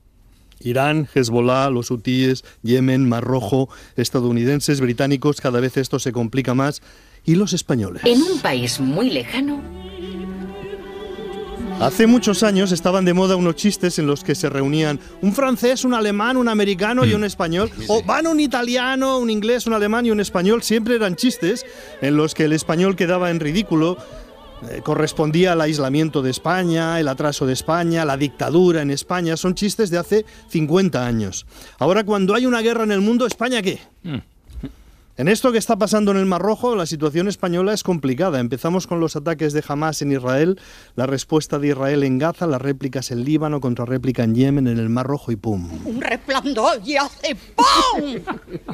Irán, 0.65 1.09
Hezbollah, 1.15 1.71
los 1.71 1.91
hutíes, 1.91 2.45
Yemen, 2.63 3.09
Mar 3.09 3.25
Rojo, 3.25 3.69
estadounidenses, 3.97 4.81
británicos, 4.81 5.41
cada 5.41 5.61
vez 5.61 5.77
esto 5.77 5.99
se 5.99 6.13
complica 6.13 6.55
más. 6.55 6.83
Y 7.27 7.37
los 7.37 7.53
españoles. 7.53 8.03
En 8.05 8.21
un 8.21 8.39
país 8.41 8.81
muy 8.81 9.09
lejano, 9.09 9.63
Hace 11.81 12.07
muchos 12.07 12.45
años 12.45 12.71
estaban 12.71 13.05
de 13.05 13.15
moda 13.15 13.35
unos 13.35 13.57
chistes 13.57 13.99
en 13.99 14.07
los 14.07 14.23
que 14.23 14.37
se 14.37 14.49
reunían 14.49 15.01
un 15.21 15.33
francés, 15.35 15.85
un 15.85 15.93
alemán, 15.93 16.37
un 16.37 16.49
americano 16.49 17.05
y 17.05 17.15
un 17.15 17.25
español. 17.25 17.71
O 17.89 18.03
van 18.03 18.29
un 18.29 18.39
italiano, 18.39 19.19
un 19.19 19.29
inglés, 19.29 19.67
un 19.67 19.73
alemán 19.75 20.07
y 20.07 20.11
un 20.11 20.21
español. 20.21 20.63
Siempre 20.63 20.95
eran 20.95 21.17
chistes 21.17 21.67
en 22.01 22.17
los 22.17 22.35
que 22.35 22.45
el 22.45 22.53
español 22.53 22.95
quedaba 22.95 23.31
en 23.31 23.41
ridículo. 23.41 23.99
Eh, 24.71 24.81
correspondía 24.83 25.53
al 25.53 25.61
aislamiento 25.61 26.23
de 26.23 26.31
España, 26.31 26.99
el 27.01 27.09
atraso 27.09 27.47
de 27.47 27.53
España, 27.53 28.05
la 28.05 28.17
dictadura 28.17 28.83
en 28.83 28.91
España. 28.91 29.37
Son 29.37 29.55
chistes 29.55 29.91
de 29.91 29.99
hace 29.99 30.25
50 30.49 31.07
años. 31.07 31.47
Ahora, 31.79 32.05
cuando 32.05 32.35
hay 32.35 32.47
una 32.47 32.61
guerra 32.61 32.85
en 32.85 32.93
el 32.93 33.01
mundo, 33.01 33.27
¿España 33.27 33.63
qué? 33.63 33.79
En 35.17 35.29
esto 35.29 35.53
que 35.53 35.59
está 35.59 35.77
pasando 35.77 36.11
en 36.11 36.17
el 36.17 36.27
Mar 36.27 36.43
Rojo, 36.43 36.75
la 36.75 36.87
situación 36.87 37.29
española 37.29 37.73
es 37.73 37.85
complicada. 37.85 38.41
Empezamos 38.41 38.89
con 38.89 38.99
los 38.99 39.15
ataques 39.15 39.53
de 39.53 39.63
Hamas 39.69 40.03
en 40.03 40.11
Israel, 40.11 40.59
la 40.97 41.07
respuesta 41.07 41.61
de 41.61 41.69
Israel 41.69 42.03
en 42.03 42.19
Gaza, 42.19 42.49
las 42.49 42.61
réplicas 42.61 43.13
en 43.13 43.25
Líbano, 43.25 43.61
contrarréplica 43.61 44.25
en 44.25 44.35
Yemen, 44.35 44.67
en 44.67 44.81
el 44.81 44.89
Mar 44.89 45.07
Rojo 45.07 45.31
y 45.31 45.37
pum. 45.37 45.69
Un 45.85 46.01
resplandor 46.01 46.81
y 46.85 46.97
hace 46.97 47.37
¡pum! 47.55 48.17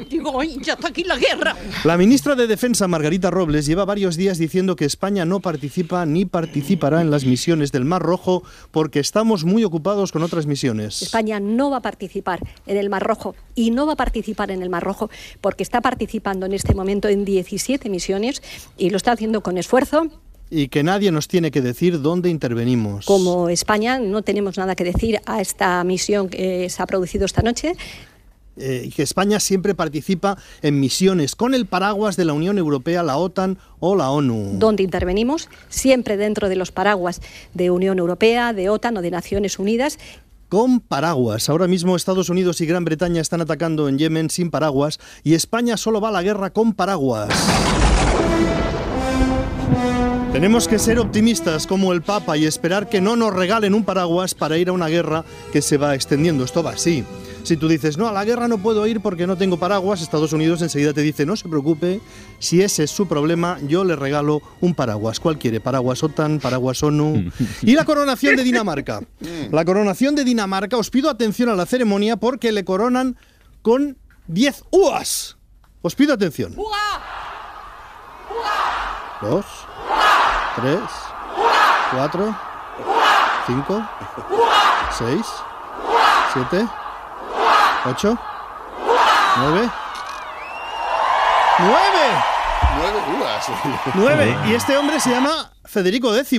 Digo, 0.09 0.41
"Ay, 0.41 0.57
ya 0.63 0.73
está 0.73 0.87
aquí 0.87 1.03
la 1.03 1.15
guerra. 1.15 1.55
La 1.83 1.95
ministra 1.95 2.33
de 2.33 2.47
Defensa, 2.47 2.87
Margarita 2.87 3.29
Robles, 3.29 3.67
lleva 3.67 3.85
varios 3.85 4.17
días 4.17 4.39
diciendo 4.39 4.75
que 4.75 4.85
España 4.85 5.25
no 5.25 5.41
participa 5.41 6.07
ni 6.07 6.25
participará 6.25 7.01
en 7.01 7.11
las 7.11 7.23
misiones 7.23 7.71
del 7.71 7.85
Mar 7.85 8.01
Rojo 8.01 8.41
porque 8.71 8.99
estamos 8.99 9.45
muy 9.45 9.63
ocupados 9.63 10.11
con 10.11 10.23
otras 10.23 10.47
misiones. 10.47 11.03
España 11.03 11.39
no 11.39 11.69
va 11.69 11.77
a 11.77 11.81
participar 11.83 12.39
en 12.65 12.77
el 12.77 12.89
Mar 12.89 13.03
Rojo 13.03 13.35
y 13.53 13.69
no 13.69 13.85
va 13.85 13.93
a 13.93 13.97
participar 13.97 14.49
en 14.49 14.63
el 14.63 14.71
Mar 14.71 14.83
Rojo 14.83 15.11
porque 15.39 15.61
está 15.61 15.81
participando 15.81 16.30
en 16.31 16.53
este 16.53 16.73
momento 16.73 17.07
en 17.09 17.25
17 17.25 17.89
misiones 17.89 18.41
y 18.77 18.89
lo 18.89 18.97
está 18.97 19.11
haciendo 19.11 19.41
con 19.41 19.57
esfuerzo. 19.57 20.07
Y 20.49 20.67
que 20.67 20.83
nadie 20.83 21.11
nos 21.11 21.27
tiene 21.27 21.49
que 21.49 21.61
decir 21.61 22.01
dónde 22.01 22.29
intervenimos. 22.29 23.05
Como 23.05 23.47
España 23.49 23.99
no 23.99 24.21
tenemos 24.21 24.57
nada 24.57 24.75
que 24.75 24.83
decir 24.83 25.19
a 25.25 25.39
esta 25.39 25.83
misión 25.83 26.27
que 26.29 26.69
se 26.69 26.83
ha 26.83 26.85
producido 26.85 27.25
esta 27.25 27.41
noche. 27.41 27.73
eh, 28.57 28.83
y 28.85 28.89
que 28.89 29.01
España 29.01 29.39
siempre 29.39 29.73
participa 29.75 30.37
en 30.61 30.79
misiones 30.79 31.35
con 31.35 31.53
el 31.53 31.65
paraguas 31.67 32.17
de 32.17 32.25
la 32.25 32.33
Unión 32.33 32.57
Europea, 32.57 33.01
la 33.01 33.15
OTAN 33.17 33.57
o 33.79 33.95
la 33.95 34.11
ONU. 34.11 34.59
donde 34.59 34.83
intervenimos, 34.83 35.47
siempre 35.69 36.17
dentro 36.17 36.49
de 36.49 36.57
los 36.57 36.71
paraguas 36.71 37.21
de 37.53 37.71
Unión 37.71 37.97
Europea, 37.97 38.51
de 38.51 38.69
OTAN 38.69 38.97
o 38.97 39.01
de 39.01 39.09
Naciones 39.09 39.57
Unidas. 39.57 39.97
Con 40.51 40.81
paraguas. 40.81 41.47
Ahora 41.47 41.65
mismo 41.65 41.95
Estados 41.95 42.27
Unidos 42.27 42.59
y 42.59 42.65
Gran 42.65 42.83
Bretaña 42.83 43.21
están 43.21 43.39
atacando 43.39 43.87
en 43.87 43.97
Yemen 43.97 44.29
sin 44.29 44.51
paraguas 44.51 44.99
y 45.23 45.33
España 45.33 45.77
solo 45.77 46.01
va 46.01 46.09
a 46.09 46.11
la 46.11 46.23
guerra 46.23 46.49
con 46.49 46.73
paraguas. 46.73 47.29
Tenemos 50.33 50.67
que 50.67 50.77
ser 50.77 50.99
optimistas 50.99 51.65
como 51.65 51.93
el 51.93 52.01
Papa 52.01 52.35
y 52.35 52.43
esperar 52.43 52.89
que 52.89 52.99
no 52.99 53.15
nos 53.15 53.33
regalen 53.33 53.73
un 53.73 53.85
paraguas 53.85 54.35
para 54.35 54.57
ir 54.57 54.67
a 54.67 54.73
una 54.73 54.89
guerra 54.89 55.23
que 55.53 55.61
se 55.61 55.77
va 55.77 55.95
extendiendo. 55.95 56.43
Esto 56.43 56.61
va 56.61 56.71
así. 56.71 57.05
Si 57.43 57.57
tú 57.57 57.67
dices, 57.67 57.97
no, 57.97 58.07
a 58.07 58.11
la 58.11 58.23
guerra 58.23 58.47
no 58.47 58.59
puedo 58.59 58.85
ir 58.85 59.01
porque 59.01 59.25
no 59.25 59.37
tengo 59.37 59.57
paraguas, 59.57 60.01
Estados 60.01 60.31
Unidos 60.33 60.61
enseguida 60.61 60.93
te 60.93 61.01
dice, 61.01 61.25
no 61.25 61.35
se 61.35 61.49
preocupe, 61.49 61.99
si 62.39 62.61
ese 62.61 62.83
es 62.83 62.91
su 62.91 63.07
problema, 63.07 63.57
yo 63.67 63.83
le 63.83 63.95
regalo 63.95 64.41
un 64.61 64.75
paraguas. 64.75 65.19
¿Cuál 65.19 65.37
quiere? 65.37 65.59
Paraguas 65.59 66.03
OTAN, 66.03 66.39
paraguas 66.39 66.81
ONU. 66.83 67.31
Y 67.63 67.75
la 67.75 67.85
coronación 67.85 68.35
de 68.35 68.43
Dinamarca. 68.43 69.01
La 69.51 69.65
coronación 69.65 70.15
de 70.15 70.23
Dinamarca, 70.23 70.77
os 70.77 70.89
pido 70.89 71.09
atención 71.09 71.49
a 71.49 71.55
la 71.55 71.65
ceremonia 71.65 72.17
porque 72.17 72.51
le 72.51 72.63
coronan 72.63 73.17
con 73.61 73.97
10 74.27 74.63
uvas. 74.71 75.37
Os 75.81 75.95
pido 75.95 76.13
atención. 76.13 76.55
Dos, 79.21 79.45
tres, 80.55 80.79
cuatro, 81.91 82.35
cinco, 83.45 83.87
seis, 84.97 85.25
siete, 86.33 86.67
ocho, 87.85 88.17
nueve. 89.37 89.69
¡Nueve! 91.59 92.23
Nueve 92.77 92.99
uvas. 93.19 93.45
¡Nueve! 93.93 94.37
Y 94.45 94.55
este 94.55 94.77
hombre 94.77 94.99
se 94.99 95.11
llama 95.11 95.51
Federico 95.63 96.15
X 96.15 96.33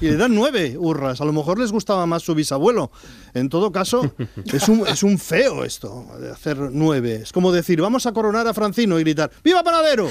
y 0.00 0.04
le 0.06 0.16
dan 0.16 0.34
nueve 0.34 0.76
hurras. 0.78 1.20
A 1.20 1.24
lo 1.24 1.32
mejor 1.32 1.58
les 1.58 1.72
gustaba 1.72 2.06
más 2.06 2.22
su 2.22 2.34
bisabuelo. 2.34 2.90
En 3.34 3.48
todo 3.48 3.72
caso, 3.72 4.14
es 4.44 4.68
un, 4.68 4.86
es 4.86 5.02
un 5.02 5.18
feo 5.18 5.64
esto, 5.64 6.06
de 6.20 6.30
hacer 6.30 6.56
nueve. 6.72 7.20
Es 7.22 7.32
como 7.32 7.52
decir, 7.52 7.80
vamos 7.80 8.06
a 8.06 8.12
coronar 8.12 8.46
a 8.46 8.54
Francino 8.54 8.98
y 8.98 9.02
gritar, 9.02 9.30
¡Viva 9.42 9.62
Panadero! 9.62 10.08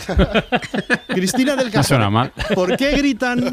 Cristina 1.08 1.56
del 1.56 1.68
No 1.68 1.72
Casal. 1.74 2.12
mal. 2.12 2.34
¿Por 2.54 2.76
qué 2.78 2.92
gritan, 2.92 3.52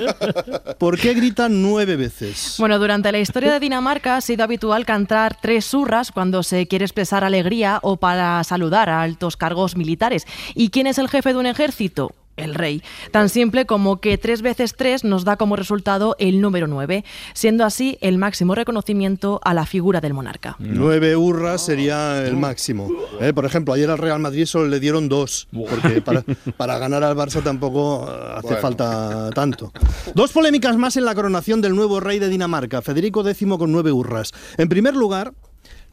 ¿Por 0.78 0.98
qué 0.98 1.14
gritan 1.14 1.62
nueve 1.62 1.96
veces? 1.96 2.56
Bueno, 2.58 2.78
durante 2.78 3.10
la 3.12 3.18
historia 3.18 3.52
de 3.52 3.60
Dinamarca 3.60 4.16
ha 4.16 4.20
sido 4.20 4.44
habitual 4.44 4.84
cantar 4.84 5.38
tres 5.40 5.72
hurras 5.72 6.10
cuando 6.12 6.42
se 6.42 6.66
quiere 6.66 6.84
expresar 6.84 7.24
alegría 7.24 7.78
o 7.82 7.96
para 7.96 8.42
saludar 8.44 8.90
a 8.90 9.02
altos 9.02 9.36
cargos 9.36 9.76
militares. 9.76 10.26
¿Y 10.54 10.70
quién 10.70 10.86
es 10.86 10.98
el 10.98 11.08
jefe 11.08 11.32
de 11.32 11.38
un 11.38 11.46
ejército? 11.46 12.12
El 12.36 12.54
rey. 12.54 12.82
Tan 13.12 13.28
simple 13.28 13.64
como 13.64 14.00
que 14.00 14.18
tres 14.18 14.42
veces 14.42 14.74
tres 14.76 15.04
nos 15.04 15.24
da 15.24 15.36
como 15.36 15.56
resultado 15.56 16.16
el 16.18 16.40
número 16.40 16.66
nueve, 16.66 17.04
siendo 17.32 17.64
así 17.64 17.96
el 18.00 18.18
máximo 18.18 18.54
reconocimiento 18.54 19.40
a 19.44 19.54
la 19.54 19.66
figura 19.66 20.00
del 20.00 20.14
monarca. 20.14 20.56
Nueve 20.58 21.16
hurras 21.16 21.64
sería 21.64 22.24
el 22.26 22.36
máximo. 22.36 22.88
Eh, 23.20 23.32
por 23.32 23.44
ejemplo, 23.44 23.74
ayer 23.74 23.90
al 23.90 23.98
Real 23.98 24.18
Madrid 24.18 24.46
solo 24.46 24.66
le 24.66 24.80
dieron 24.80 25.08
dos, 25.08 25.46
porque 25.52 26.00
para, 26.02 26.24
para 26.56 26.78
ganar 26.78 27.04
al 27.04 27.16
Barça 27.16 27.42
tampoco 27.42 28.06
eh, 28.08 28.32
hace 28.36 28.46
Bueno. 28.48 28.60
falta 28.60 29.30
tanto. 29.34 29.72
Dos 30.14 30.32
polémicas 30.32 30.76
más 30.76 30.96
en 30.96 31.04
la 31.04 31.14
coronación 31.14 31.60
del 31.60 31.74
nuevo 31.76 32.00
rey 32.00 32.18
de 32.18 32.28
Dinamarca, 32.28 32.82
Federico 32.82 33.26
X 33.26 33.46
con 33.58 33.70
nueve 33.70 33.92
hurras. 33.92 34.32
En 34.56 34.68
primer 34.68 34.96
lugar, 34.96 35.34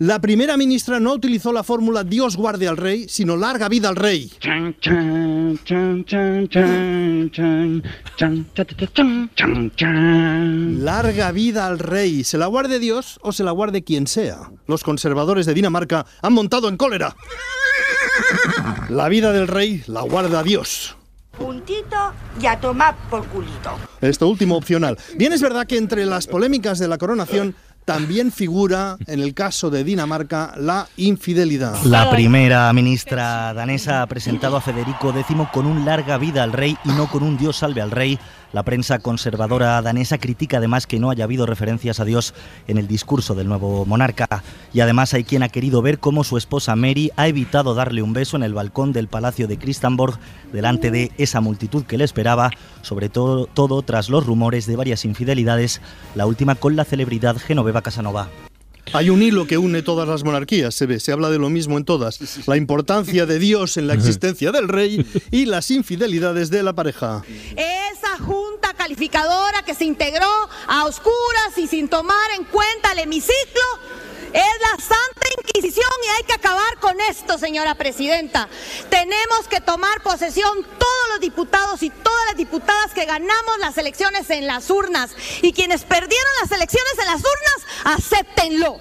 la 0.01 0.19
primera 0.19 0.57
ministra 0.57 0.99
no 0.99 1.13
utilizó 1.13 1.53
la 1.53 1.61
fórmula 1.61 2.03
Dios 2.03 2.35
guarde 2.35 2.67
al 2.67 2.75
rey, 2.75 3.07
sino 3.07 3.37
larga 3.37 3.69
vida 3.69 3.87
al 3.87 3.95
rey. 3.95 4.31
Larga 10.79 11.31
vida 11.31 11.67
al 11.67 11.77
rey. 11.77 12.23
¿Se 12.23 12.39
la 12.39 12.47
guarde 12.47 12.79
Dios 12.79 13.19
o 13.21 13.31
se 13.31 13.43
la 13.43 13.51
guarde 13.51 13.83
quien 13.83 14.07
sea? 14.07 14.49
Los 14.65 14.83
conservadores 14.83 15.45
de 15.45 15.53
Dinamarca 15.53 16.07
han 16.23 16.33
montado 16.33 16.67
en 16.67 16.77
cólera. 16.77 17.15
La 18.89 19.07
vida 19.07 19.31
del 19.31 19.47
rey 19.47 19.83
la 19.85 20.01
guarda 20.01 20.41
Dios. 20.41 20.97
Puntito 21.37 22.13
y 22.41 22.45
a 22.45 22.59
tomar 22.59 22.95
por 23.09 23.25
culito. 23.27 23.77
Esto 24.01 24.27
último 24.27 24.57
opcional. 24.57 24.97
Bien 25.15 25.31
es 25.31 25.41
verdad 25.41 25.65
que 25.65 25.77
entre 25.77 26.05
las 26.05 26.27
polémicas 26.27 26.77
de 26.79 26.87
la 26.87 26.97
coronación 26.97 27.55
también 27.85 28.31
figura, 28.31 28.97
en 29.07 29.19
el 29.19 29.33
caso 29.33 29.69
de 29.69 29.83
Dinamarca, 29.83 30.53
la 30.57 30.87
infidelidad. 30.97 31.81
La 31.83 32.09
primera 32.09 32.71
ministra 32.73 33.53
danesa 33.53 34.01
ha 34.01 34.07
presentado 34.07 34.57
a 34.57 34.61
Federico 34.61 35.09
X 35.09 35.35
con 35.51 35.65
un 35.65 35.85
larga 35.85 36.17
vida 36.17 36.43
al 36.43 36.53
rey 36.53 36.77
y 36.83 36.89
no 36.89 37.07
con 37.09 37.23
un 37.23 37.37
Dios 37.37 37.57
salve 37.57 37.81
al 37.81 37.91
rey. 37.91 38.19
La 38.53 38.63
prensa 38.63 38.99
conservadora 38.99 39.81
danesa 39.81 40.17
critica 40.17 40.57
además 40.57 40.87
que 40.87 40.99
no 40.99 41.09
haya 41.09 41.23
habido 41.23 41.45
referencias 41.45 41.99
a 41.99 42.05
Dios 42.05 42.33
en 42.67 42.77
el 42.77 42.87
discurso 42.87 43.33
del 43.33 43.47
nuevo 43.47 43.85
monarca. 43.85 44.43
Y 44.73 44.81
además 44.81 45.13
hay 45.13 45.23
quien 45.23 45.43
ha 45.43 45.49
querido 45.49 45.81
ver 45.81 45.99
cómo 45.99 46.23
su 46.23 46.37
esposa 46.37 46.75
Mary 46.75 47.11
ha 47.15 47.27
evitado 47.27 47.73
darle 47.73 48.01
un 48.01 48.13
beso 48.13 48.35
en 48.35 48.43
el 48.43 48.53
balcón 48.53 48.91
del 48.91 49.07
Palacio 49.07 49.47
de 49.47 49.57
Christianborg 49.57 50.19
delante 50.51 50.91
de 50.91 51.11
esa 51.17 51.39
multitud 51.39 51.85
que 51.85 51.97
le 51.97 52.03
esperaba, 52.03 52.51
sobre 52.81 53.09
todo, 53.09 53.45
todo 53.45 53.81
tras 53.81 54.09
los 54.09 54.25
rumores 54.25 54.65
de 54.65 54.75
varias 54.75 55.05
infidelidades, 55.05 55.81
la 56.15 56.25
última 56.25 56.55
con 56.55 56.75
la 56.75 56.83
celebridad 56.83 57.37
Genoveva 57.37 57.81
Casanova. 57.81 58.29
Hay 58.93 59.09
un 59.09 59.21
hilo 59.21 59.47
que 59.47 59.57
une 59.57 59.81
todas 59.83 60.07
las 60.07 60.23
monarquías, 60.25 60.75
se 60.75 60.85
ve, 60.85 60.99
se 60.99 61.13
habla 61.13 61.29
de 61.29 61.39
lo 61.39 61.49
mismo 61.49 61.77
en 61.77 61.85
todas. 61.85 62.45
La 62.45 62.57
importancia 62.57 63.25
de 63.25 63.39
Dios 63.39 63.77
en 63.77 63.87
la 63.87 63.93
existencia 63.95 64.51
del 64.51 64.67
rey 64.67 65.05
y 65.31 65.45
las 65.45 65.71
infidelidades 65.71 66.49
de 66.49 66.61
la 66.61 66.73
pareja. 66.73 67.23
Esa 67.55 67.70
que 69.65 69.73
se 69.73 69.85
integró 69.85 70.29
a 70.67 70.85
oscuras 70.85 71.57
y 71.57 71.67
sin 71.67 71.89
tomar 71.89 72.31
en 72.37 72.43
cuenta 72.45 72.91
el 72.91 72.99
hemiciclo 72.99 73.63
es 74.31 74.61
la 74.61 74.77
Santa 74.77 75.27
Inquisición 75.39 75.89
y 76.05 76.07
hay 76.09 76.23
que 76.23 76.33
acabar 76.33 76.77
con 76.79 77.01
esto, 77.01 77.37
señora 77.37 77.75
presidenta. 77.75 78.47
Tenemos 78.89 79.47
que 79.49 79.59
tomar 79.59 80.01
posesión 80.03 80.63
todos 80.77 81.09
los 81.09 81.19
diputados 81.19 81.81
y 81.83 81.89
todas 81.89 82.25
las 82.27 82.37
diputadas 82.37 82.93
que 82.93 83.05
ganamos 83.05 83.57
las 83.59 83.77
elecciones 83.77 84.29
en 84.29 84.45
las 84.45 84.69
urnas. 84.69 85.15
Y 85.41 85.51
quienes 85.51 85.83
perdieron 85.83 86.31
las 86.41 86.51
elecciones 86.51 86.93
en 86.99 87.05
las 87.07 87.21
urnas, 87.21 87.97
acéptenlo. 87.97 88.79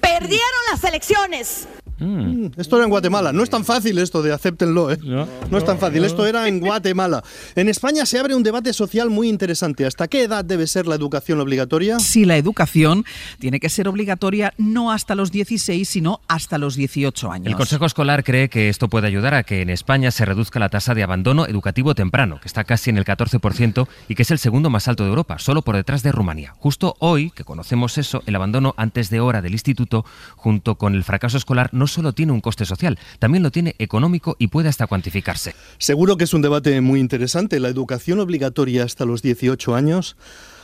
Perdieron 0.00 0.60
las 0.70 0.82
elecciones. 0.82 1.68
Mm, 1.98 2.41
Esto 2.56 2.76
era 2.76 2.84
en 2.84 2.90
Guatemala. 2.90 3.32
No 3.32 3.42
es 3.42 3.50
tan 3.50 3.64
fácil 3.64 3.98
esto 3.98 4.22
de 4.22 4.32
acéptenlo, 4.32 4.90
¿eh? 4.90 4.98
No, 5.02 5.58
es 5.58 5.64
tan 5.64 5.78
fácil. 5.78 6.04
Esto 6.04 6.26
era 6.26 6.48
en 6.48 6.60
Guatemala. 6.60 7.22
En 7.54 7.68
España 7.68 8.06
se 8.06 8.18
abre 8.18 8.34
un 8.34 8.42
debate 8.42 8.72
social 8.72 9.10
muy 9.10 9.28
interesante. 9.28 9.86
¿Hasta 9.86 10.08
qué 10.08 10.22
edad 10.22 10.44
debe 10.44 10.66
ser 10.66 10.86
la 10.86 10.94
educación 10.94 11.40
obligatoria? 11.40 11.98
Si 11.98 12.24
la 12.24 12.36
educación 12.36 13.04
tiene 13.38 13.60
que 13.60 13.68
ser 13.68 13.88
obligatoria 13.88 14.54
no 14.58 14.92
hasta 14.92 15.14
los 15.14 15.30
16, 15.30 15.88
sino 15.88 16.20
hasta 16.28 16.58
los 16.58 16.76
18 16.76 17.30
años. 17.30 17.46
El 17.46 17.56
Consejo 17.56 17.86
Escolar 17.86 18.24
cree 18.24 18.48
que 18.48 18.68
esto 18.68 18.88
puede 18.88 19.06
ayudar 19.06 19.34
a 19.34 19.42
que 19.42 19.62
en 19.62 19.70
España 19.70 20.10
se 20.10 20.24
reduzca 20.24 20.58
la 20.58 20.68
tasa 20.68 20.94
de 20.94 21.02
abandono 21.02 21.46
educativo 21.46 21.94
temprano, 21.94 22.40
que 22.40 22.48
está 22.48 22.64
casi 22.64 22.90
en 22.90 22.98
el 22.98 23.04
14% 23.04 23.86
y 24.08 24.14
que 24.14 24.22
es 24.22 24.30
el 24.30 24.38
segundo 24.38 24.70
más 24.70 24.88
alto 24.88 25.04
de 25.04 25.10
Europa, 25.10 25.38
solo 25.38 25.62
por 25.62 25.76
detrás 25.76 26.02
de 26.02 26.12
Rumanía. 26.12 26.54
Justo 26.58 26.96
hoy, 26.98 27.30
que 27.30 27.44
conocemos 27.44 27.98
eso, 27.98 28.22
el 28.26 28.36
abandono 28.36 28.74
antes 28.76 29.10
de 29.10 29.20
hora 29.20 29.42
del 29.42 29.52
instituto, 29.52 30.04
junto 30.36 30.76
con 30.76 30.94
el 30.94 31.04
fracaso 31.04 31.36
escolar, 31.36 31.70
no 31.72 31.86
solo 31.86 32.12
tiene 32.12 32.31
un 32.32 32.40
coste 32.40 32.64
social, 32.64 32.98
también 33.18 33.42
lo 33.42 33.50
tiene 33.50 33.74
económico 33.78 34.36
y 34.38 34.48
puede 34.48 34.68
hasta 34.68 34.86
cuantificarse. 34.86 35.54
Seguro 35.78 36.16
que 36.16 36.24
es 36.24 36.34
un 36.34 36.42
debate 36.42 36.80
muy 36.80 37.00
interesante. 37.00 37.60
La 37.60 37.68
educación 37.68 38.20
obligatoria 38.20 38.84
hasta 38.84 39.04
los 39.04 39.22
18 39.22 39.74
años. 39.74 40.16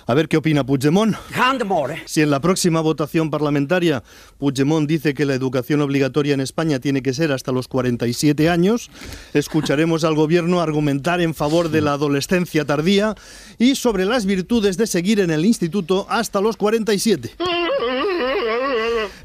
A 0.09 0.15
ver 0.15 0.29
qué 0.29 0.39
opina 0.39 0.65
Puigdemont. 0.65 1.15
Si 2.07 2.23
en 2.23 2.31
la 2.31 2.41
próxima 2.41 2.81
votación 2.81 3.29
parlamentaria 3.31 4.03
Puigdemont 4.39 4.89
dice 4.89 5.13
que 5.13 5.27
la 5.27 5.35
educación 5.35 5.83
obligatoria 5.83 6.33
en 6.33 6.41
España 6.41 6.79
tiene 6.79 7.03
que 7.03 7.13
ser 7.13 7.31
hasta 7.31 7.53
los 7.53 7.69
47 7.69 8.49
años, 8.49 8.91
escucharemos 9.35 10.05
al 10.05 10.15
gobierno 10.15 10.63
argumentar 10.63 11.21
en 11.21 11.35
favor 11.35 11.69
de 11.69 11.83
la 11.83 11.93
adolescencia 11.93 12.65
tardía 12.65 13.17
y 13.59 13.75
sobre 13.75 14.07
las 14.07 14.25
virtudes 14.25 14.79
de 14.79 14.87
seguir 14.87 15.21
en 15.21 15.31
el 15.31 15.45
instituto 15.45 16.07
hasta 16.09 16.41
los 16.41 16.57
47. 16.57 17.33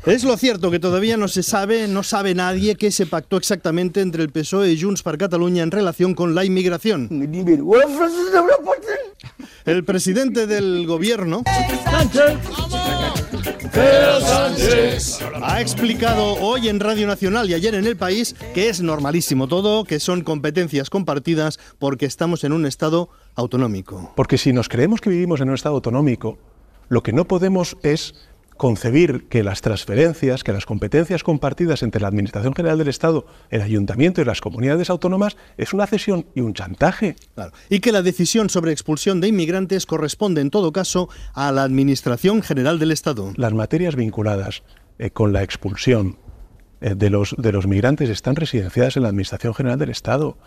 Es 0.05 0.25
lo 0.25 0.35
cierto 0.35 0.69
que 0.69 0.79
todavía 0.79 1.15
no 1.15 1.29
se 1.29 1.43
sabe, 1.43 1.87
no 1.87 2.03
sabe 2.03 2.35
nadie 2.35 2.75
qué 2.75 2.91
se 2.91 3.05
pactó 3.05 3.37
exactamente 3.37 4.01
entre 4.01 4.21
el 4.21 4.31
PSOE 4.31 4.73
y 4.73 4.81
Junts 4.81 5.01
per 5.01 5.17
Catalunya 5.17 5.63
en 5.63 5.71
relación 5.71 6.13
con 6.13 6.35
la 6.35 6.43
inmigración. 6.43 7.07
El 9.65 9.85
presidente 9.85 10.45
del 10.45 10.85
gobierno 10.85 11.43
ha 15.41 15.61
explicado 15.61 16.33
hoy 16.33 16.67
en 16.67 16.81
Radio 16.81 17.07
Nacional 17.07 17.49
y 17.49 17.53
ayer 17.53 17.73
en 17.73 17.87
El 17.87 17.95
País 17.95 18.35
que 18.53 18.67
es 18.67 18.81
normalísimo 18.81 19.47
todo, 19.47 19.85
que 19.85 20.01
son 20.01 20.21
competencias 20.21 20.89
compartidas 20.89 21.59
porque 21.79 22.05
estamos 22.05 22.43
en 22.43 22.51
un 22.51 22.65
estado 22.65 23.07
autonómico. 23.35 24.11
Porque 24.17 24.37
si 24.37 24.51
nos 24.51 24.67
creemos 24.67 24.99
que 24.99 25.11
vivimos 25.11 25.39
en 25.39 25.47
un 25.47 25.55
estado 25.55 25.75
autonómico, 25.75 26.37
lo 26.89 27.01
que 27.01 27.13
no 27.13 27.25
podemos 27.25 27.77
es 27.83 28.15
concebir 28.63 29.25
que 29.27 29.43
las 29.43 29.59
transferencias, 29.59 30.41
que 30.41 30.53
las 30.53 30.65
competencias 30.65 31.21
compartidas 31.21 31.83
entre 31.83 31.99
la 31.99 32.07
Administración 32.07 32.55
General 32.55 32.77
del 32.77 32.87
Estado, 32.87 33.25
el 33.49 33.61
Ayuntamiento 33.61 34.21
y 34.21 34.23
las 34.23 34.39
comunidades 34.39 34.89
autónomas 34.89 35.35
es 35.57 35.73
una 35.73 35.85
cesión 35.85 36.27
y 36.33 36.39
un 36.39 36.53
chantaje. 36.53 37.17
Claro. 37.35 37.51
Y 37.67 37.81
que 37.81 37.91
la 37.91 38.01
decisión 38.01 38.49
sobre 38.49 38.71
expulsión 38.71 39.19
de 39.19 39.27
inmigrantes 39.27 39.85
corresponde 39.85 40.39
en 40.39 40.49
todo 40.49 40.71
caso 40.71 41.09
a 41.33 41.51
la 41.51 41.63
Administración 41.63 42.41
General 42.41 42.79
del 42.79 42.91
Estado. 42.91 43.33
Las 43.35 43.51
materias 43.51 43.97
vinculadas 43.97 44.63
eh, 44.97 45.09
con 45.09 45.33
la 45.33 45.43
expulsión 45.43 46.17
eh, 46.79 46.95
de, 46.95 47.09
los, 47.09 47.35
de 47.37 47.51
los 47.51 47.67
migrantes 47.67 48.09
están 48.09 48.37
residenciadas 48.37 48.95
en 48.95 49.03
la 49.03 49.09
Administración 49.09 49.53
General 49.53 49.77
del 49.77 49.89
Estado. 49.89 50.37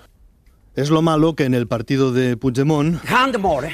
Es 0.77 0.91
lo 0.91 1.01
malo 1.01 1.35
que 1.35 1.45
en 1.45 1.55
el 1.55 1.67
partido 1.67 2.13
de 2.13 2.37
Puigdemont 2.37 3.01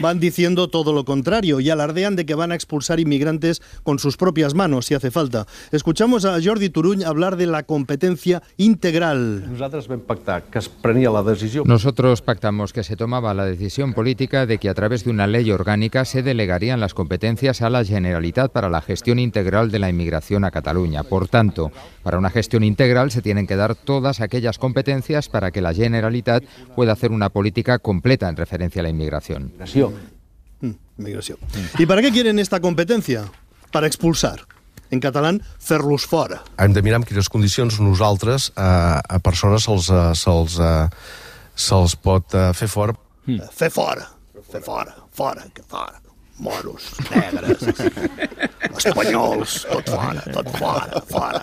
van 0.00 0.20
diciendo 0.20 0.68
todo 0.68 0.92
lo 0.92 1.04
contrario 1.04 1.58
y 1.58 1.68
alardean 1.68 2.14
de 2.14 2.24
que 2.24 2.36
van 2.36 2.52
a 2.52 2.54
expulsar 2.54 3.00
inmigrantes 3.00 3.60
con 3.82 3.98
sus 3.98 4.16
propias 4.16 4.54
manos 4.54 4.86
si 4.86 4.94
hace 4.94 5.10
falta. 5.10 5.48
Escuchamos 5.72 6.24
a 6.24 6.38
Jordi 6.40 6.70
Turull 6.70 7.02
hablar 7.04 7.34
de 7.34 7.46
la 7.46 7.64
competencia 7.64 8.40
integral. 8.56 9.50
Nosotros 11.64 12.22
pactamos 12.22 12.72
que 12.72 12.84
se 12.84 12.94
tomaba 12.94 13.34
la 13.34 13.46
decisión 13.46 13.94
política 13.94 14.46
de 14.46 14.58
que 14.58 14.68
a 14.68 14.74
través 14.74 15.02
de 15.02 15.10
una 15.10 15.26
ley 15.26 15.50
orgánica 15.50 16.04
se 16.04 16.22
delegarían 16.22 16.78
las 16.78 16.94
competencias 16.94 17.62
a 17.62 17.70
la 17.70 17.84
Generalitat 17.84 18.52
para 18.52 18.70
la 18.70 18.80
gestión 18.80 19.18
integral 19.18 19.72
de 19.72 19.80
la 19.80 19.90
inmigración 19.90 20.44
a 20.44 20.52
Cataluña. 20.52 21.02
Por 21.02 21.26
tanto, 21.26 21.72
para 22.04 22.18
una 22.18 22.30
gestión 22.30 22.62
integral 22.62 23.10
se 23.10 23.22
tienen 23.22 23.48
que 23.48 23.56
dar 23.56 23.74
todas 23.74 24.20
aquellas 24.20 24.58
competencias 24.58 25.28
para 25.28 25.50
que 25.50 25.60
la 25.60 25.74
Generalitat 25.74 26.44
pueda 26.76 26.91
hacer 26.92 27.10
una 27.10 27.28
política 27.28 27.78
completa 27.78 28.28
en 28.28 28.36
referencia 28.36 28.80
a 28.80 28.84
la 28.84 28.88
inmigración. 28.88 29.52
Mm, 30.60 30.70
Inmigración. 30.98 31.38
¿Y 31.78 31.86
para 31.86 32.00
qué 32.02 32.10
quieren 32.12 32.38
esta 32.38 32.60
competencia? 32.60 33.24
Para 33.70 33.86
expulsar. 33.86 34.46
En 34.90 35.00
catalán, 35.00 35.42
fer-los 35.58 36.04
fora. 36.04 36.42
Hem 36.58 36.74
de 36.74 36.82
mirar 36.82 37.00
en 37.00 37.06
quines 37.08 37.30
condicions 37.32 37.80
nosaltres 37.80 38.52
a, 38.56 39.00
a 39.00 39.18
persones 39.24 39.64
se'ls 39.64 39.88
eh, 39.88 40.12
se'ls 40.14 40.58
eh, 40.60 40.88
se'ls 41.56 41.94
pot 41.96 42.34
eh, 42.36 42.50
fer 42.52 42.68
fora. 42.68 42.92
Fer 43.56 43.70
fora. 43.72 44.04
Fer 44.52 44.60
fora. 44.60 44.92
Fora, 45.16 45.46
que 45.54 45.62
fora. 45.64 45.96
Moros, 46.42 46.90
negres, 47.12 47.60
espanyols, 48.84 49.62
tot 49.70 49.88
fora, 49.92 50.22
tot 50.32 50.48
fora, 50.58 51.02
fora. 51.08 51.42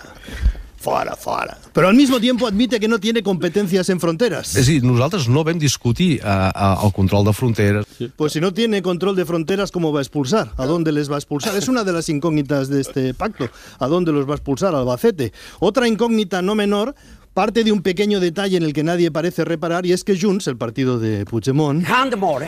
Fora, 0.80 1.14
fora. 1.14 1.58
Pero 1.74 1.88
al 1.88 1.94
mismo 1.94 2.18
tiempo 2.18 2.46
admite 2.46 2.80
que 2.80 2.88
no 2.88 2.98
tiene 2.98 3.22
competencias 3.22 3.90
en 3.90 4.00
fronteras. 4.00 4.54
És 4.56 4.64
a 4.64 4.72
dir, 4.72 4.80
nosaltres 4.80 5.26
no 5.28 5.42
vam 5.44 5.58
discutir 5.60 6.22
eh, 6.24 6.24
eh, 6.24 6.86
el 6.86 6.92
control 6.96 7.26
de 7.28 7.34
fronteres. 7.36 7.84
Pues 8.16 8.32
si 8.32 8.40
no 8.40 8.54
tiene 8.54 8.80
control 8.80 9.14
de 9.14 9.26
fronteras, 9.26 9.70
¿cómo 9.70 9.92
va 9.92 10.00
a 10.00 10.02
expulsar? 10.02 10.54
¿A 10.56 10.64
dónde 10.64 10.90
les 10.90 11.10
va 11.10 11.16
a 11.16 11.18
expulsar? 11.18 11.54
Es 11.54 11.68
una 11.68 11.84
de 11.84 11.92
las 11.92 12.08
incógnitas 12.08 12.70
de 12.70 12.80
este 12.80 13.12
pacto. 13.12 13.50
¿A 13.78 13.88
dónde 13.88 14.10
los 14.10 14.26
va 14.26 14.32
a 14.32 14.36
expulsar? 14.36 14.74
Albacete. 14.74 15.34
Otra 15.58 15.86
incógnita 15.86 16.40
no 16.40 16.54
menor 16.54 16.94
parte 17.34 17.62
de 17.64 17.72
un 17.72 17.82
pequeño 17.82 18.20
detalle 18.20 18.56
en 18.56 18.64
el 18.64 18.72
que 18.72 18.82
nadie 18.82 19.10
parece 19.10 19.44
reparar 19.44 19.86
y 19.86 19.92
es 19.92 20.04
que 20.04 20.18
Junts, 20.18 20.48
el 20.48 20.56
partido 20.56 20.98
de 20.98 21.24
Puigdemont, 21.24 21.84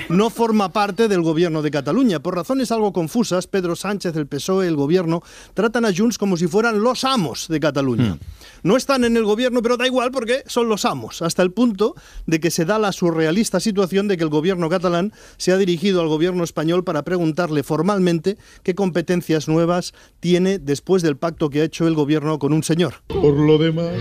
no 0.08 0.28
forma 0.28 0.70
parte 0.70 1.08
del 1.08 1.22
gobierno 1.22 1.62
de 1.62 1.70
Cataluña. 1.70 2.20
Por 2.20 2.34
razones 2.34 2.72
algo 2.72 2.92
confusas, 2.92 3.46
Pedro 3.46 3.76
Sánchez, 3.76 4.16
el 4.16 4.26
PSOE, 4.26 4.66
el 4.66 4.76
gobierno, 4.76 5.22
tratan 5.54 5.84
a 5.84 5.94
Junts 5.94 6.18
como 6.18 6.36
si 6.36 6.48
fueran 6.48 6.82
los 6.82 7.04
amos 7.04 7.46
de 7.48 7.60
Cataluña. 7.60 8.18
No 8.62 8.76
están 8.76 9.04
en 9.04 9.16
el 9.16 9.24
gobierno, 9.24 9.62
pero 9.62 9.76
da 9.76 9.86
igual 9.86 10.10
porque 10.10 10.42
son 10.46 10.68
los 10.68 10.84
amos, 10.84 11.22
hasta 11.22 11.42
el 11.42 11.52
punto 11.52 11.94
de 12.26 12.40
que 12.40 12.50
se 12.50 12.64
da 12.64 12.78
la 12.78 12.92
surrealista 12.92 13.60
situación 13.60 14.08
de 14.08 14.16
que 14.16 14.24
el 14.24 14.30
gobierno 14.30 14.68
catalán 14.68 15.12
se 15.36 15.52
ha 15.52 15.56
dirigido 15.56 16.00
al 16.00 16.08
gobierno 16.08 16.44
español 16.44 16.84
para 16.84 17.02
preguntarle 17.02 17.62
formalmente 17.62 18.36
qué 18.62 18.74
competencias 18.74 19.48
nuevas 19.48 19.94
tiene 20.20 20.58
después 20.58 21.02
del 21.02 21.16
pacto 21.16 21.50
que 21.50 21.60
ha 21.60 21.64
hecho 21.64 21.86
el 21.86 21.94
gobierno 21.94 22.38
con 22.38 22.52
un 22.52 22.62
señor. 22.62 22.94
Por 23.08 23.34
lo 23.34 23.58
demás, 23.58 23.92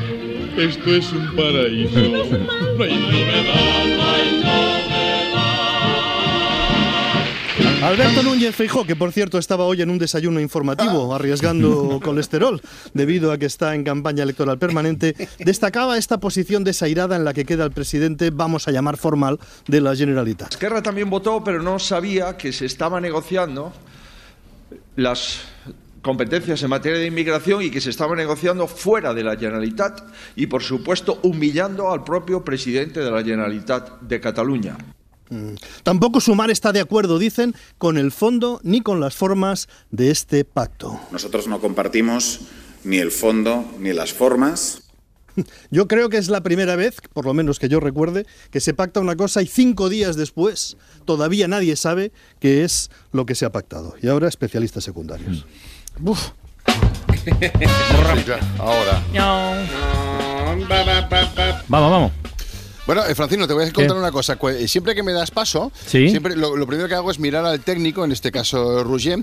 esto 0.57 0.95
es 0.95 1.11
un 1.11 1.35
paraíso. 1.35 1.99
No 1.99 2.23
Alberto 7.81 8.21
Núñez 8.21 8.55
Feijó, 8.55 8.85
que 8.85 8.95
por 8.95 9.11
cierto 9.11 9.39
estaba 9.39 9.65
hoy 9.65 9.81
en 9.81 9.89
un 9.89 9.97
desayuno 9.97 10.39
informativo 10.39 11.15
arriesgando 11.15 11.99
colesterol 12.03 12.61
debido 12.93 13.31
a 13.31 13.37
que 13.39 13.47
está 13.47 13.73
en 13.73 13.83
campaña 13.83 14.23
electoral 14.23 14.59
permanente, 14.59 15.15
destacaba 15.39 15.97
esta 15.97 16.19
posición 16.19 16.63
desairada 16.63 17.15
en 17.15 17.25
la 17.25 17.33
que 17.33 17.43
queda 17.43 17.65
el 17.65 17.71
presidente, 17.71 18.29
vamos 18.29 18.67
a 18.67 18.71
llamar 18.71 18.97
formal, 18.97 19.39
de 19.67 19.81
la 19.81 19.95
Generalitat. 19.95 20.51
Esquerra 20.51 20.83
también 20.83 21.09
votó, 21.09 21.43
pero 21.43 21.61
no 21.63 21.79
sabía 21.79 22.37
que 22.37 22.53
se 22.53 22.65
estaba 22.65 23.01
negociando 23.01 23.73
las 24.95 25.39
competencias 26.01 26.61
en 26.61 26.69
materia 26.69 26.99
de 26.99 27.07
inmigración 27.07 27.63
y 27.63 27.71
que 27.71 27.81
se 27.81 27.89
estaba 27.89 28.15
negociando 28.15 28.67
fuera 28.67 29.13
de 29.13 29.23
la 29.23 29.35
Generalitat 29.35 30.01
y, 30.35 30.47
por 30.47 30.61
supuesto, 30.61 31.19
humillando 31.23 31.91
al 31.91 32.03
propio 32.03 32.43
presidente 32.43 32.99
de 32.99 33.09
la 33.09 33.23
Generalitat 33.23 34.01
de 34.01 34.19
Cataluña. 34.19 34.77
Mm. 35.31 35.55
Tampoco 35.83 36.19
Sumar 36.19 36.51
está 36.51 36.71
de 36.71 36.81
acuerdo, 36.81 37.17
dicen, 37.17 37.55
con 37.77 37.97
el 37.97 38.11
fondo 38.11 38.59
ni 38.63 38.81
con 38.81 38.99
las 38.99 39.15
formas 39.15 39.69
de 39.89 40.11
este 40.11 40.45
pacto. 40.45 40.99
Nosotros 41.11 41.47
no 41.47 41.59
compartimos 41.59 42.41
ni 42.83 42.97
el 42.97 43.11
fondo 43.11 43.65
ni 43.79 43.93
las 43.93 44.13
formas. 44.13 44.83
Yo 45.71 45.87
creo 45.87 46.09
que 46.09 46.17
es 46.17 46.27
la 46.27 46.43
primera 46.43 46.75
vez, 46.75 46.97
por 47.13 47.25
lo 47.25 47.33
menos 47.33 47.57
que 47.57 47.69
yo 47.69 47.79
recuerde, 47.79 48.25
que 48.51 48.59
se 48.59 48.73
pacta 48.73 48.99
una 48.99 49.15
cosa 49.15 49.41
y 49.41 49.47
cinco 49.47 49.87
días 49.87 50.17
después 50.17 50.75
todavía 51.05 51.47
nadie 51.47 51.77
sabe 51.77 52.11
qué 52.39 52.65
es 52.65 52.91
lo 53.13 53.25
que 53.25 53.35
se 53.35 53.45
ha 53.45 53.51
pactado. 53.51 53.95
Y 54.01 54.07
ahora 54.07 54.27
especialistas 54.27 54.83
secundarios. 54.83 55.45
Uf. 56.03 56.31
Ahora. 58.59 59.03
Vamos, 61.67 61.91
vamos. 61.91 62.20
Bueno, 62.87 63.05
eh, 63.05 63.13
Francino, 63.13 63.47
te 63.47 63.53
voy 63.53 63.65
a 63.65 63.71
contar 63.71 63.95
una 63.95 64.11
cosa. 64.11 64.37
Eh, 64.57 64.67
Siempre 64.67 64.95
que 64.95 65.03
me 65.03 65.13
das 65.13 65.29
paso, 65.29 65.71
Sí. 65.85 66.09
siempre 66.09 66.35
lo, 66.35 66.57
lo 66.57 66.65
primero 66.65 66.89
que 66.89 66.95
hago 66.95 67.11
es 67.11 67.19
mirar 67.19 67.45
al 67.45 67.59
técnico, 67.61 68.03
en 68.03 68.11
este 68.11 68.31
caso 68.31 68.83
Roger, 68.83 69.19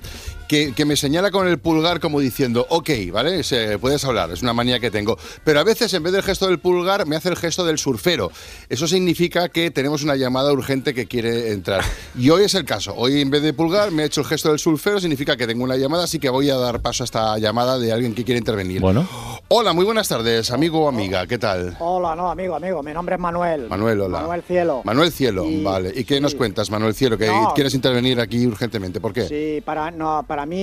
que, 0.49 0.73
que 0.75 0.85
me 0.85 0.95
señala 0.97 1.31
con 1.33 1.49
el 1.49 1.59
pulgar 1.59 1.99
como 1.99 2.21
diciendo, 2.21 2.67
ok, 2.71 2.89
¿vale? 3.13 3.43
Se- 3.43 3.77
puedes 3.79 4.05
hablar, 4.05 4.31
es 4.31 4.43
una 4.43 4.53
manía 4.53 4.79
que 4.79 4.91
tengo. 4.93 5.19
Pero 5.45 5.59
a 5.59 5.65
veces, 5.65 5.93
en 5.93 6.05
vez 6.05 6.13
del 6.13 6.23
gesto 6.23 6.47
del 6.47 6.61
pulgar, 6.61 7.05
me 7.07 7.17
hace 7.17 7.31
el 7.31 7.37
gesto 7.37 7.65
del 7.67 7.79
surfero. 7.79 8.31
Eso 8.69 8.87
significa 8.87 9.49
que 9.49 9.73
tenemos 9.73 10.05
una 10.05 10.15
llamada 10.15 10.53
urgente 10.53 10.95
que 10.95 11.07
quiere 11.07 11.51
entrar. 11.53 11.83
Y 12.17 12.31
hoy 12.31 12.45
es 12.45 12.55
el 12.55 12.65
caso. 12.65 12.95
Hoy, 12.97 13.21
en 13.21 13.29
vez 13.31 13.43
de 13.43 13.53
pulgar, 13.53 13.91
me 13.91 14.05
ha 14.05 14.07
hecho 14.07 14.21
el 14.21 14.27
gesto 14.29 14.51
del 14.51 14.61
surfero, 14.61 15.01
significa 15.01 15.37
que 15.37 15.49
tengo 15.49 15.65
una 15.65 15.77
llamada, 15.77 16.05
así 16.05 16.21
que 16.21 16.31
voy 16.31 16.49
a 16.49 16.57
dar 16.57 16.81
paso 16.81 17.03
a 17.03 17.07
esta 17.07 17.37
llamada 17.39 17.79
de 17.79 17.93
alguien 17.93 18.15
que 18.15 18.25
quiere 18.25 18.39
intervenir. 18.39 18.81
Bueno. 18.81 19.07
Hola, 19.49 19.73
muy 19.73 19.85
buenas 19.85 20.09
tardes, 20.09 20.51
amigo 20.53 20.85
o 20.85 20.89
amiga, 20.89 21.27
¿qué 21.27 21.39
tal? 21.39 21.77
Hola, 21.81 22.15
no, 22.15 22.31
amigo, 22.31 22.55
amigo. 22.55 22.83
Mi 22.85 22.93
nombre 22.93 23.17
es 23.17 23.21
Manuel. 23.21 23.49
Manuel, 23.69 24.01
hola. 24.01 24.21
Manuel 24.21 24.43
Cielo. 24.43 24.83
Manuel 24.85 25.11
Cielo, 25.13 25.47
vale. 25.63 25.93
¿Y 25.95 26.05
qué 26.05 26.21
nos 26.21 26.35
cuentas, 26.35 26.71
Manuel 26.71 26.95
Cielo? 26.95 27.17
Que 27.19 27.27
No. 27.27 27.53
quieres 27.55 27.75
intervenir 27.75 28.21
aquí 28.21 28.47
urgentemente. 28.47 29.01
¿Por 29.01 29.13
qué? 29.13 29.23
Sí, 29.23 29.61
para, 29.65 29.91
no, 29.91 30.25
para 30.27 30.47
mí, 30.47 30.59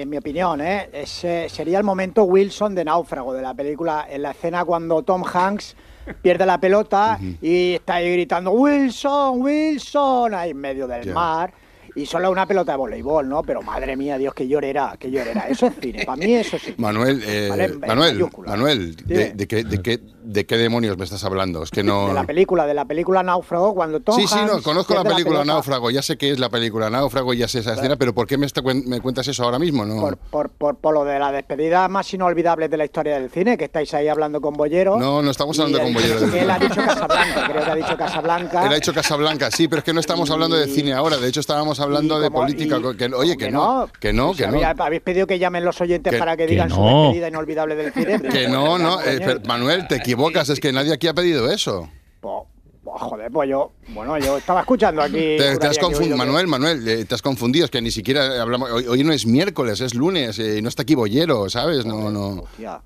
en 0.00 0.08
mi 0.08 0.16
opinión, 0.16 0.60
¿eh? 0.60 0.88
Eh, 0.92 1.46
sería 1.50 1.78
el 1.78 1.84
momento 1.84 2.24
Wilson 2.24 2.74
de 2.74 2.84
Náufrago 2.84 3.32
de 3.34 3.42
la 3.42 3.54
película, 3.54 4.06
en 4.10 4.22
la 4.22 4.30
escena 4.32 4.64
cuando 4.64 5.02
Tom 5.02 5.22
Hanks 5.24 5.74
pierde 6.20 6.44
la 6.46 6.58
pelota 6.58 7.18
y 7.40 7.74
está 7.74 7.94
ahí 7.94 8.12
gritando 8.12 8.50
Wilson, 8.50 9.40
Wilson, 9.40 10.34
ahí 10.34 10.50
en 10.50 10.56
medio 10.58 10.86
del 10.86 11.12
mar. 11.12 11.52
Y 11.94 12.06
solo 12.06 12.30
una 12.30 12.46
pelota 12.46 12.72
de 12.72 12.78
voleibol, 12.78 13.28
¿no? 13.28 13.42
Pero 13.42 13.60
madre 13.62 13.96
mía, 13.96 14.16
Dios, 14.18 14.32
que 14.34 14.48
llorera, 14.48 14.96
que 14.98 15.10
llorera. 15.10 15.46
Eso 15.48 15.66
es 15.66 15.74
cine, 15.80 16.04
para 16.06 16.16
mí 16.16 16.34
eso 16.34 16.58
sí. 16.58 16.74
Manuel, 16.78 17.22
eh, 17.26 17.48
Vale, 17.50 17.68
Manuel. 17.68 18.26
Manuel, 18.46 18.96
de, 18.96 19.46
qué, 19.46 19.62
de, 19.64 19.82
qué, 19.82 20.00
¿de 20.22 20.46
qué 20.46 20.56
demonios 20.56 20.96
me 20.96 21.04
estás 21.04 21.22
hablando? 21.24 21.62
Es 21.62 21.70
que 21.70 21.82
no... 21.82 22.08
De 22.08 22.14
la 22.14 22.24
película, 22.24 22.66
de 22.66 22.74
la 22.74 22.84
película 22.86 23.22
Náufrago, 23.22 23.74
cuando 23.74 24.00
Tom 24.00 24.16
Sí, 24.18 24.26
sí, 24.26 24.38
no, 24.46 24.62
conozco 24.62 24.94
la 24.94 25.02
película 25.04 25.40
pelota 25.40 25.44
Náufrago, 25.44 25.90
ya 25.90 26.00
sé 26.02 26.16
qué 26.16 26.30
es 26.30 26.38
la 26.38 26.48
película 26.48 26.88
Náufrago, 26.88 27.34
ya 27.34 27.46
sé 27.46 27.58
esa 27.58 27.74
escena, 27.74 27.96
pero 27.96 28.14
¿por 28.14 28.26
qué 28.26 28.38
me, 28.38 28.46
está 28.46 28.62
me 28.62 29.00
cuentas 29.00 29.28
eso 29.28 29.44
ahora 29.44 29.58
mismo? 29.58 29.84
No, 29.84 30.00
Por, 30.00 30.16
por, 30.16 30.48
por, 30.50 30.76
por 30.76 30.94
lo 30.94 31.04
de 31.04 31.18
la 31.18 31.30
despedida 31.30 31.88
más 31.88 32.12
inolvidable 32.14 32.68
de 32.70 32.76
la 32.78 32.84
historia 32.86 33.20
del 33.20 33.30
cine, 33.30 33.58
que 33.58 33.64
estáis 33.66 33.92
ahí 33.92 34.08
hablando 34.08 34.40
con 34.40 34.54
Bollero. 34.54 34.98
no, 34.98 35.20
no 35.20 35.30
estamos 35.30 35.58
Y 35.58 35.60
hablando 35.60 35.78
él- 35.78 35.84
con 35.84 35.94
Bollero. 35.94 36.36
Él 36.42 36.50
ha 36.50 36.58
dicho 36.58 36.74
Casablanca, 36.76 37.48
creo 37.50 37.64
que 37.64 37.70
ha 37.70 37.74
dicho 37.74 37.96
Casablanca. 37.98 38.66
Él 38.66 38.72
ha 38.72 38.74
dicho 38.76 38.94
Casablanca, 38.94 39.50
sí, 39.50 39.68
pero 39.68 39.80
es 39.80 39.84
que 39.84 39.92
no 39.92 40.00
estamos 40.00 40.30
hablando 40.30 40.56
de 40.56 40.66
cine 40.68 40.92
ahora, 40.94 41.18
de 41.18 41.28
hecho 41.28 41.40
estábamos 41.40 41.80
hablando 41.82 42.18
de 42.20 42.30
política, 42.30 42.78
y- 42.78 42.96
que, 42.96 43.06
oye, 43.14 43.36
que 43.36 43.50
no, 43.50 43.88
que 44.00 44.12
no, 44.12 44.28
Pues 44.28 44.38
que 44.38 44.46
no. 44.46 44.60
Habéis 44.84 45.02
pedido 45.02 45.26
que 45.26 45.38
llamen 45.38 45.64
los 45.64 45.80
oyentes 45.80 46.12
Que- 46.12 46.18
para 46.18 46.36
que 46.36 46.46
digan 46.46 46.70
su 46.70 46.82
despedida 46.82 47.28
inolvidable 47.28 47.76
del 47.76 47.92
cine. 47.94 48.20
Que 48.22 48.48
no, 48.48 48.78
no, 48.78 49.00
eh, 49.02 49.20
pero, 49.24 49.40
Manuel, 49.46 49.86
te 49.88 49.96
equivocas, 49.96 50.48
es 50.48 50.60
que 50.60 50.72
nadie 50.72 50.92
aquí 50.94 51.08
ha 51.08 51.14
pedido 51.14 51.50
eso. 51.52 51.88
Pues, 52.20 52.44
pues, 52.84 53.00
joder, 53.02 53.30
pues 53.30 53.48
yo, 53.50 53.72
bueno, 53.88 54.18
yo 54.18 54.38
estaba 54.38 54.60
escuchando 54.60 55.02
aquí. 55.02 55.12
Te, 55.36 55.56
te 55.58 55.66
has 55.66 55.78
confundido, 55.78 56.16
Manuel, 56.16 56.46
Manuel, 56.46 56.86
eh, 56.88 57.04
te 57.04 57.14
has 57.14 57.22
confundido, 57.22 57.64
es 57.64 57.70
que 57.70 57.80
ni 57.82 57.90
siquiera 57.90 58.40
hablamos, 58.40 58.70
hoy, 58.70 58.86
hoy 58.86 59.04
no 59.04 59.12
es 59.12 59.26
miércoles, 59.26 59.80
es 59.80 59.94
lunes, 59.94 60.38
eh, 60.38 60.60
no 60.62 60.68
está 60.68 60.82
aquí 60.82 60.94
Bollero, 60.94 61.48
¿sabes? 61.48 61.84
No, 61.86 62.10
no. 62.10 62.42
Hostia. 62.42 62.80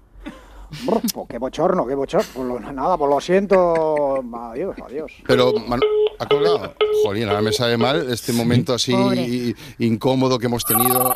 Brr, 0.85 1.01
pues 1.13 1.27
qué 1.29 1.39
bochorno, 1.39 1.87
qué 1.87 1.95
bochorno. 1.95 2.27
Pues 2.35 2.47
lo- 2.49 2.73
nada, 2.73 2.97
pues 2.97 3.11
lo 3.11 3.21
siento. 3.21 4.23
Adiós, 4.51 4.77
adiós. 4.85 5.13
Pero, 5.27 5.53
Manu- 5.67 5.83
¿ha 6.19 6.27
colgado? 6.27 6.75
Jolín, 7.05 7.29
ahora 7.29 7.43
me 7.43 7.53
sabe 7.53 7.77
mal 7.77 8.11
este 8.11 8.33
momento 8.33 8.75
así 8.75 8.93
Pobre. 8.93 9.55
incómodo 9.79 10.39
que 10.39 10.47
hemos 10.47 10.65
tenido. 10.65 11.15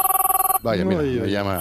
Vaya, 0.63 0.85
mira, 0.85 1.01
me 1.03 1.31
llama. 1.31 1.61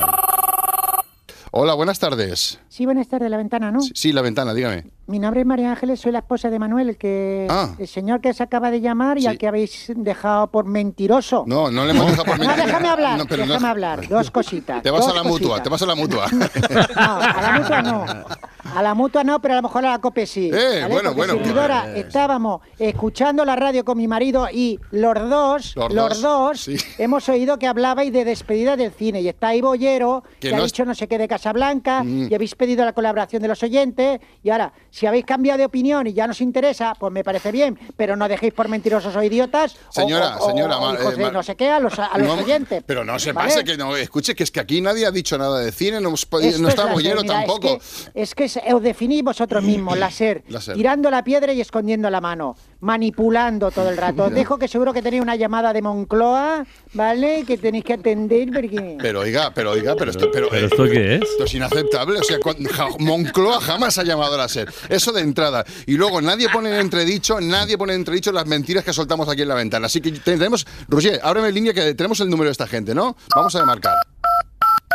Hola, 1.52 1.74
buenas 1.74 1.98
tardes. 1.98 2.60
Sí, 2.70 2.86
buenas 2.86 3.08
tardes, 3.08 3.30
la 3.32 3.38
ventana, 3.38 3.72
¿no? 3.72 3.80
Sí, 3.82 4.12
la 4.14 4.22
ventana, 4.22 4.54
dígame. 4.54 4.86
Mi 5.08 5.18
nombre 5.18 5.42
es 5.42 5.48
María 5.48 5.72
Ángeles, 5.72 6.00
soy 6.00 6.12
la 6.12 6.20
esposa 6.20 6.52
de 6.52 6.60
Manuel, 6.60 6.90
el 6.90 6.98
que 6.98 7.48
Ah. 7.50 7.70
el 7.80 7.88
señor 7.88 8.22
que 8.22 8.32
se 8.36 8.44
acaba 8.44 8.70
de 8.70 8.82
llamar 8.82 9.18
y 9.18 9.26
al 9.26 9.40
que 9.40 9.48
habéis 9.48 9.92
dejado 9.96 10.46
por 10.48 10.66
mentiroso. 10.66 11.46
No, 11.48 11.72
no 11.72 11.86
le 11.86 11.92
hemos 11.92 12.06
dejado 12.06 12.26
por 12.26 12.38
No, 12.40 12.46
mentir. 12.48 12.66
déjame 12.66 12.88
hablar, 12.90 13.18
No, 13.18 13.26
pero 13.26 13.46
no- 13.48 13.54
déjame 13.54 13.68
hablar. 13.68 14.08
Dos 14.08 14.30
cositas. 14.30 14.84
Te 14.84 14.92
vas 14.92 15.08
a 15.08 15.14
la 15.16 15.24
mutua, 15.24 15.64
te 15.64 15.70
vas 15.70 15.82
a 15.82 15.86
la 15.88 15.96
mutua. 15.96 16.28
No, 16.96 17.20
a 17.20 17.42
la 17.42 17.60
mutua 17.60 17.82
no. 17.82 18.06
A 18.76 18.82
la 18.82 18.94
mutua 18.94 19.24
no, 19.24 19.42
pero 19.42 19.54
a 19.56 19.58
lo 19.58 19.64
mejor 19.64 19.86
a 19.86 19.92
la 19.92 20.00
COPE 20.00 20.26
sí. 20.26 20.50
Eh, 20.54 20.80
¿vale? 20.82 20.88
bueno, 20.94 21.14
bueno, 21.14 21.34
servidora, 21.34 21.88
pues. 21.92 22.06
estábamos 22.06 22.62
escuchando 22.78 23.44
la 23.46 23.56
radio 23.56 23.84
con 23.84 23.98
mi 23.98 24.08
marido 24.08 24.48
y 24.52 24.80
los 24.92 25.30
dos, 25.30 25.76
Los 25.76 25.94
los, 25.94 26.22
dos, 26.22 26.70
hemos 26.98 27.28
oído 27.30 27.58
que 27.60 27.68
hablabais 27.68 28.12
de 28.14 28.26
despedida 28.26 28.76
del 28.78 28.92
cine. 28.92 29.22
Y 29.22 29.28
está 29.28 29.50
ahí 29.50 29.62
Bollero, 29.62 30.24
Que 30.40 30.50
que, 30.50 30.56
no 30.56 30.62
ha 30.62 30.66
dicho 30.66 30.86
no 30.86 30.96
sé 30.96 31.08
qué 31.08 31.18
de 31.18 31.28
Casablanca, 31.28 32.04
Mm. 32.04 32.28
y 32.32 32.36
habéis 32.36 32.56
pedido 32.56 32.86
la 32.86 32.94
colaboración 32.94 33.42
de 33.42 33.48
los 33.48 33.62
oyentes. 33.64 34.20
Y 34.44 34.50
ahora, 34.50 34.72
si 34.90 35.06
habéis 35.06 35.26
cambiado 35.26 35.58
de 35.58 35.66
opinión 35.66 36.08
y 36.08 36.14
ya 36.14 36.28
nos 36.28 36.40
interesa, 36.42 36.94
pues 37.00 37.12
me 37.12 37.24
parece 37.24 37.52
bien, 37.52 37.78
pero 37.98 38.16
no 38.16 38.28
dejéis 38.28 38.54
por 38.54 38.68
mentirosos 38.70 39.16
o 39.16 39.24
idiotas. 39.24 39.76
o- 39.90 39.92
Señora, 39.92 40.38
o- 40.38 40.46
o 40.46 40.50
señora, 40.50 40.76
hijos 40.76 41.18
Mar- 41.18 41.30
eh, 41.30 41.32
no 41.34 41.44
sé 41.44 41.56
qué 41.56 41.70
a 41.70 41.80
los, 41.80 41.98
a 42.00 42.18
los 42.18 42.28
No, 42.28 42.34
oyentes. 42.44 42.84
Pero 42.86 43.04
no 43.04 43.18
se 43.20 43.32
¿vale? 43.34 43.50
pase 43.50 43.64
que 43.64 43.78
no, 43.78 43.96
escuche 43.98 44.36
que 44.36 44.44
es 44.44 44.52
que 44.52 44.60
aquí 44.60 44.82
nadie 44.82 45.06
ha 45.06 45.12
dicho 45.12 45.38
nada 45.38 45.60
de 45.60 45.72
cine, 45.72 46.00
no, 46.00 46.10
hemos 46.10 46.26
podido- 46.26 46.50
Esto 46.52 46.62
no 46.62 46.68
es 46.70 46.76
está 46.76 46.86
Bollero 46.92 47.24
tampoco. 47.24 47.80
Es 48.14 48.34
que, 48.36 48.46
es 48.46 48.54
que 48.54 48.59
os 48.74 48.82
definís 48.84 49.24
vosotros 49.24 49.64
mismos, 49.64 49.98
láser, 49.98 50.44
Láser. 50.48 50.76
tirando 50.78 51.10
la 51.10 51.24
piedra 51.24 51.54
y 51.54 51.62
escondiendo 51.62 52.10
la 52.10 52.22
mano, 52.22 52.56
manipulando 52.82 53.72
todo 53.72 53.90
el 53.90 53.98
rato. 53.98 54.26
Os 54.26 54.32
dejo 54.34 54.58
que 54.58 54.68
seguro 54.68 54.94
que 54.94 55.02
tenéis 55.02 55.22
una 55.22 55.36
llamada 55.36 55.74
de 55.74 55.82
Moncloa, 55.82 56.66
¿vale? 56.94 57.44
Que 57.46 57.58
tenéis 57.58 57.84
que 57.86 57.94
atender 57.94 58.50
porque... 58.54 58.98
Pero 59.00 59.22
oiga, 59.22 59.52
pero 59.54 59.72
oiga, 59.72 59.96
pero 59.96 60.12
esto, 60.12 60.30
pero, 60.32 60.50
¿Pero 60.50 60.64
eh, 60.66 60.70
esto 60.72 60.84
qué 60.86 61.16
es? 61.16 61.22
Esto 61.22 61.44
es 61.46 61.54
inaceptable. 61.54 62.20
O 62.20 62.24
sea, 62.24 62.40
cuan- 62.40 62.64
ja- 62.66 62.88
Moncloa 63.00 63.62
jamás 63.62 63.98
ha 63.98 64.04
llamado 64.04 64.36
a 64.36 64.38
la 64.38 64.48
SER. 64.50 64.72
Eso 64.90 65.12
de 65.12 65.22
entrada. 65.22 65.64
Y 65.86 65.94
luego 65.96 66.22
nadie 66.22 66.48
pone 66.50 66.70
en 66.70 66.76
entredicho, 66.82 67.40
nadie 67.42 67.78
pone 67.78 67.94
en 67.94 68.00
entredicho 68.02 68.32
las 68.32 68.46
mentiras 68.46 68.84
que 68.84 68.94
soltamos 68.94 69.28
aquí 69.30 69.42
en 69.44 69.48
la 69.48 69.56
ventana. 69.56 69.86
Así 69.88 70.02
que 70.02 70.12
tenemos. 70.12 70.66
Roger, 70.88 71.20
ábreme 71.24 71.52
línea 71.52 71.74
que 71.74 71.94
tenemos 71.96 72.20
el 72.20 72.30
número 72.30 72.48
de 72.50 72.52
esta 72.54 72.68
gente, 72.68 72.94
¿no? 72.96 73.16
Vamos 73.36 73.56
a 73.56 73.66
marcar. 73.66 73.96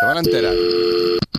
Se 0.04 0.08
van 0.08 0.18
a 0.18 0.20
enterar. 0.20 0.54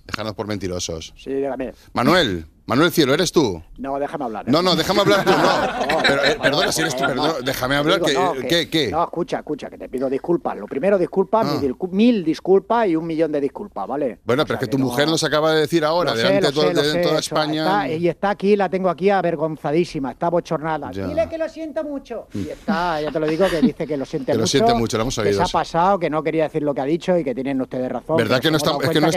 Dejarnos 0.07 0.33
por 0.33 0.47
mentirosos. 0.47 1.13
Sí, 1.15 1.31
dígame. 1.31 1.71
Manuel, 1.93 2.47
Manuel 2.67 2.91
Cielo, 2.91 3.13
¿eres 3.13 3.31
tú? 3.31 3.61
No, 3.77 3.99
déjame 3.99 4.25
hablar. 4.25 4.45
¿eh? 4.47 4.51
No, 4.51 4.63
no, 4.63 4.75
déjame 4.75 5.01
hablar 5.01 5.23
tú, 5.23 5.29
no. 5.31 5.97
Pero, 6.01 6.23
eh, 6.25 6.37
perdona, 6.41 6.71
si 6.71 6.81
eres 6.81 6.95
tú, 6.95 7.03
perdona, 7.05 7.33
déjame 7.43 7.75
hablar. 7.75 8.01
Digo, 8.03 8.07
Que, 8.07 8.13
no, 8.15 8.33
¿Qué? 8.33 8.47
que- 8.47 8.69
¿Qué? 8.69 8.91
No, 8.91 9.03
escucha, 9.03 9.37
escucha, 9.37 9.69
que 9.69 9.77
te 9.77 9.87
pido 9.87 10.09
disculpas. 10.09 10.57
Lo 10.57 10.65
primero, 10.65 10.97
disculpas, 10.97 11.45
Ah. 11.47 11.57
mil, 11.61 11.71
discul- 11.71 11.91
mil 11.91 12.25
disculpas 12.25 12.87
y 12.87 12.95
un 12.95 13.05
millón 13.05 13.31
de 13.31 13.39
disculpas, 13.41 13.87
¿vale? 13.87 14.17
Bueno, 14.25 14.45
pero 14.45 14.55
es 14.55 14.59
que 14.61 14.67
tu 14.67 14.79
mujer 14.79 15.07
nos 15.07 15.23
acaba 15.23 15.51
de 15.53 15.61
decir 15.61 15.85
ahora, 15.85 16.13
delante 16.15 16.47
de, 16.47 16.51
todo- 16.51 16.67
sé, 16.69 16.73
de 16.73 16.83
sé, 16.91 16.99
toda 17.01 17.19
eso, 17.19 17.35
España. 17.35 17.63
está- 17.83 17.87
y 17.89 18.07
está 18.07 18.29
aquí, 18.31 18.55
la 18.55 18.67
tengo 18.67 18.89
aquí 18.89 19.11
avergonzadísima, 19.11 20.11
está 20.11 20.29
bochornada. 20.29 20.91
Ya. 20.91 21.05
Dile 21.05 21.29
que 21.29 21.37
lo 21.37 21.47
siento 21.47 21.83
mucho. 21.83 22.27
Y 22.33 22.49
está, 22.49 22.99
ya 22.99 23.11
te 23.11 23.19
lo 23.19 23.27
digo, 23.27 23.45
que 23.47 23.61
dice 23.61 23.85
que 23.85 23.95
lo 23.95 24.05
siente 24.05 24.31
Que 24.31 24.37
lo 24.37 24.41
mucho. 24.41 24.51
siente 24.51 24.73
mucho, 24.73 24.97
lo 24.97 25.03
hemos 25.03 25.15
Que 25.15 25.21
oído, 25.21 25.37
se 25.37 25.43
ha 25.43 25.59
pasado, 25.59 25.99
que 25.99 26.09
no 26.09 26.23
quería 26.23 26.45
decir 26.45 26.63
lo 26.63 26.73
que 26.73 26.81
ha 26.81 26.85
dicho 26.85 27.15
y 27.15 27.23
que 27.23 27.35
tienen 27.35 27.61
ustedes 27.61 27.91
razón. 27.91 28.17
¿Verdad 28.17 28.39
que 28.41 28.49
no 28.49 28.57
estamos, 28.57 28.83
es 28.83 28.89
que 28.89 28.99
no, 29.01 29.07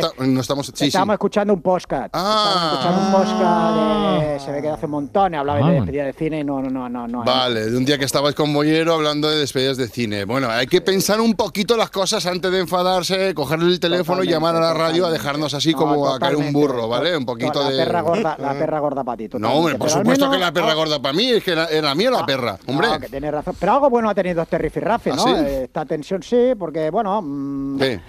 estamos. 0.41 0.71
Sí. 0.75 0.87
Estábamos 0.89 1.15
escuchando 1.15 1.55
un 1.55 1.63
podcast. 1.63 2.07
Estábamos 2.15 2.73
escuchando 2.75 3.01
un 3.07 3.13
podcast 3.13 3.38
de, 3.39 4.41
se 4.41 4.51
ve 4.53 4.57
que 4.61 4.69
de 4.69 4.73
hace 4.73 4.85
un 4.87 4.93
montón, 4.93 5.35
hablaba 5.35 5.59
Ah. 5.61 5.71
de 5.71 5.75
despedida 5.77 6.05
de 6.05 6.13
cine 6.13 6.41
y 6.41 6.45
no, 6.45 6.61
no, 6.63 6.69
no, 6.71 6.89
no. 6.89 7.07
no 7.07 7.25
Vale, 7.25 7.71
de 7.71 7.77
un 7.77 7.85
día 7.85 7.99
que 7.99 8.05
estabais 8.05 8.35
con 8.35 8.53
Bollero 8.53 8.95
hablando 8.95 9.29
de 9.29 9.37
despedidas 9.39 9.77
de 9.77 9.89
cine. 9.89 10.25
Bueno, 10.25 10.49
hay 10.51 10.67
que 10.67 10.81
pensar 10.81 11.21
un 11.21 11.35
poquito 11.35 11.77
las 11.77 11.91
cosas 11.91 12.25
antes 12.27 12.51
de 12.51 12.61
enfadarse, 12.61 13.35
coger 13.35 13.61
el 13.61 13.81
teléfono 13.81 14.23
y 14.23 14.29
llamar 14.29 14.57
a 14.57 14.61
la 14.61 14.75
radio 14.75 15.07
a 15.07 15.11
dejarnos 15.11 15.55
así 15.55 15.73
No, 15.73 15.79
como 15.79 16.09
a 16.09 16.19
caer 16.19 16.37
un 16.37 16.53
burro, 16.53 16.89
¿vale? 16.89 17.17
Un 17.17 17.27
poquito 17.27 17.63
la 17.63 17.71
de. 17.71 17.77
Perra 17.79 18.01
gorda, 18.03 18.37
la 18.39 18.53
perra 18.55 18.79
gorda 18.81 19.05
para 19.05 19.17
ti. 19.17 19.29
No, 19.39 19.53
hombre, 19.55 19.75
por 19.77 19.91
supuesto 19.91 20.25
menos- 20.27 20.37
que 20.37 20.45
la 20.45 20.53
perra 20.53 20.73
ah, 20.73 20.75
gorda 20.75 21.01
para 21.03 21.15
mí, 21.15 21.31
es 21.31 21.43
que 21.45 21.53
era, 21.53 21.67
era 21.67 21.95
mía 21.95 22.11
la 22.11 22.25
perra, 22.27 22.59
hombre. 22.67 22.89
No, 22.89 23.01
que 23.01 23.09
tienes 23.09 23.33
razón. 23.33 23.55
Pero 23.59 23.73
algo 23.73 23.91
bueno 23.91 24.11
ha 24.11 24.15
tenido 24.15 24.43
este 24.43 24.59
rifirrafe, 24.59 25.11
¿Ah, 25.11 25.17
¿no? 25.17 25.23
sí? 25.25 25.31
Eh, 25.37 25.63
Esta 25.65 25.85
tensión 25.85 26.23
sí, 26.23 26.53
porque, 26.59 26.91
bueno, 26.91 27.21
mm, 27.23 27.81
Sí. 27.81 28.01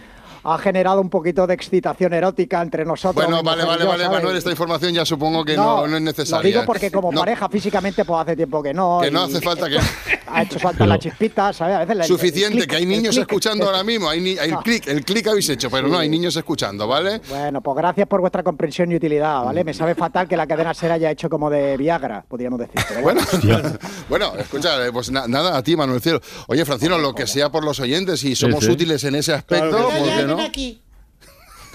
Ha 0.44 0.58
generado 0.58 1.02
un 1.02 1.10
poquito 1.10 1.46
de 1.48 1.54
excitación 1.54 2.14
erótica 2.14 2.62
entre 2.62 2.86
nosotros. 2.86 3.26
Bueno, 3.26 3.44
vale, 3.44 3.64
y 3.64 3.66
vale, 3.66 3.84
yo, 3.84 3.90
vale, 3.90 4.04
¿sabes? 4.04 4.18
Manuel, 4.20 4.38
esta 4.38 4.52
información 4.52 4.94
ya 4.94 5.06
supongo 5.06 5.44
que 5.46 5.56
no, 5.56 5.88
no 5.88 5.96
es 5.98 6.02
necesaria. 6.02 6.44
Lo 6.44 6.48
digo 6.60 6.66
porque 6.66 6.92
como 6.92 7.12
No, 7.12 7.20
pareja 7.22 7.50
físicamente 7.50 8.06
pues 8.06 8.22
hace 8.22 8.36
tiempo 8.36 8.62
que 8.64 8.74
no. 8.74 9.00
Que 9.02 9.12
no 9.12 9.28
y 9.28 9.30
hace 9.32 9.42
falta 9.42 9.68
que... 9.70 9.80
Ha 10.32 10.44
hecho 10.44 10.60
saltar 10.60 10.88
la 10.88 11.00
chispita, 11.00 11.52
¿sabes? 11.52 11.76
A 11.76 11.80
veces 11.80 11.98
la- 11.98 12.04
el 12.04 12.08
Suficiente, 12.08 12.68
que 12.68 12.76
hay 12.76 12.86
niños 12.86 13.18
escuchando 13.18 13.64
el- 13.64 13.70
ahora 13.72 13.84
mismo. 13.84 14.08
Hay 14.10 14.22
ni- 14.22 14.38
el 14.38 14.52
No. 14.60 14.62
clic, 14.62 14.88
el 14.88 15.04
clic 15.04 15.26
habéis 15.28 15.50
hecho, 15.50 15.72
pero 15.72 15.88
no, 15.88 15.98
hay 15.98 16.08
niños 16.08 16.36
escuchando, 16.36 16.88
¿vale? 16.88 17.20
Bueno, 17.30 17.62
pues 17.62 17.76
gracias 17.76 18.08
por 18.08 18.22
vuestra 18.22 18.44
comprensión 18.44 18.92
y 18.92 18.96
utilidad, 18.96 19.44
¿vale? 19.44 19.64
Me 19.64 19.74
sabe 19.74 19.96
fatal 19.96 20.28
que 20.28 20.38
la 20.38 20.46
cadena 20.46 20.72
ser 20.76 20.92
haya 20.92 21.10
hecho 21.10 21.30
como 21.32 21.50
de 21.50 21.76
Viagra, 21.78 22.24
podríamos 22.28 22.60
decir. 22.60 22.76
pero 22.88 23.02
Bueno, 23.02 23.22
bueno, 24.10 24.34
escucha, 24.38 24.86
eh, 24.86 24.92
pues 24.94 25.10
na- 25.12 25.28
nada, 25.28 25.58
a 25.58 25.64
ti, 25.64 25.76
Manuel 25.76 26.00
Cielo. 26.00 26.22
Oye, 26.48 26.64
Francino, 26.64 27.00
lo 27.00 27.14
que 27.16 27.26
sea 27.26 27.50
por 27.50 27.64
los 27.66 27.80
oyentes, 27.80 28.20
si 28.20 28.36
somos 28.36 28.64
sí. 28.66 28.70
útiles 28.72 29.04
en 29.06 29.16
ese 29.16 29.34
aspecto, 29.34 29.70
Claro 29.90 29.90
sí. 30.30 30.36
¿por 30.36 30.38
qué 30.38 30.44
no? 30.44 30.48
aquí. 30.50 30.82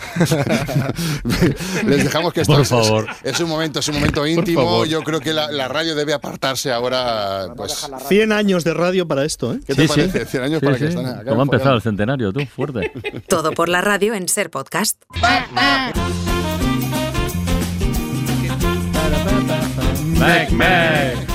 Les 1.87 2.05
dejamos 2.05 2.33
que 2.33 2.43
esto 2.43 2.53
Por 2.53 2.63
es- 2.63 2.69
favor. 2.69 3.07
Es, 3.23 3.41
un 3.41 3.49
momento, 3.49 3.79
es 3.81 3.89
un 3.89 3.95
momento 3.95 4.27
íntimo. 4.27 4.85
Yo 4.85 5.03
creo 5.03 5.21
que 5.21 5.33
la, 5.33 5.51
la 5.51 5.69
radio 5.69 5.95
debe 5.95 6.13
apartarse 6.13 6.73
ahora, 6.73 7.47
pues... 7.57 7.89
100 8.09 8.33
años 8.33 8.65
de 8.65 8.75
radio 8.75 9.07
para 9.09 9.25
esto, 9.25 9.55
¿eh? 9.55 9.61
¿Qué 9.67 9.75
te 9.75 9.89
parece? 9.89 10.27
100 10.27 10.43
años 10.43 10.61
Sí, 10.61 10.67
para 10.67 10.79
que 10.79 10.91
sí. 10.91 10.97
están 10.99 11.07
acá 11.07 11.31
¿Cómo 11.31 11.41
ha 11.41 11.45
empezado 11.45 11.77
el 11.77 11.83
centenario, 11.83 12.33
tú? 12.33 12.41
Fuerte. 12.55 12.93
Todo 13.29 13.53
por 13.53 13.69
la 13.69 13.81
radio 13.81 14.15
en 14.15 14.29
Ser 14.29 14.51
Podcast. 14.51 15.03
Mac, 20.19 20.51
Mac. 20.53 21.34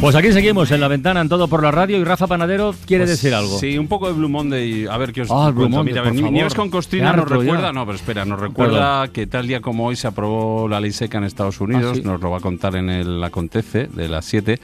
Pues 0.00 0.14
aquí 0.14 0.30
seguimos 0.32 0.70
en 0.70 0.80
la 0.80 0.86
ventana 0.86 1.20
en 1.20 1.28
todo 1.28 1.48
por 1.48 1.60
la 1.60 1.72
radio 1.72 1.98
y 1.98 2.04
Rafa 2.04 2.28
Panadero 2.28 2.72
quiere 2.86 3.02
Pues 3.04 3.20
decir 3.20 3.34
algo. 3.34 3.58
Sí, 3.58 3.76
un 3.76 3.88
poco 3.88 4.06
de 4.06 4.12
Blue 4.12 4.28
Monday. 4.28 4.86
A 4.88 4.96
ver 4.96 5.12
qué 5.12 5.22
os 5.22 5.28
Ah, 5.30 5.50
Blue. 5.50 5.68
Monday, 5.68 5.86
Mira, 5.92 6.00
a 6.02 6.04
ver, 6.04 6.14
por 6.14 6.22
Ni- 6.22 6.30
Nieves 6.30 6.54
con 6.54 6.70
Costrina 6.70 7.10
Qué 7.10 7.16
nos 7.16 7.28
ya. 7.28 7.36
recuerda, 7.36 7.72
no, 7.72 7.84
pero 7.84 7.96
espera, 7.96 8.24
nos 8.24 8.38
recuerda 8.38 9.08
que 9.08 9.26
tal 9.26 9.48
día 9.48 9.60
como 9.60 9.86
hoy 9.86 9.96
se 9.96 10.06
aprobó 10.06 10.68
la 10.68 10.80
ley 10.80 10.92
seca 10.92 11.18
en 11.18 11.24
Estados 11.24 11.60
Unidos, 11.60 11.90
Ah, 11.90 11.94
sí. 11.96 12.02
nos 12.02 12.20
lo 12.20 12.30
va 12.30 12.38
a 12.38 12.40
contar 12.40 12.76
en 12.76 12.88
el 12.90 13.22
Acontece 13.24 13.88
de 13.88 14.08
las 14.08 14.24
7. 14.24 14.60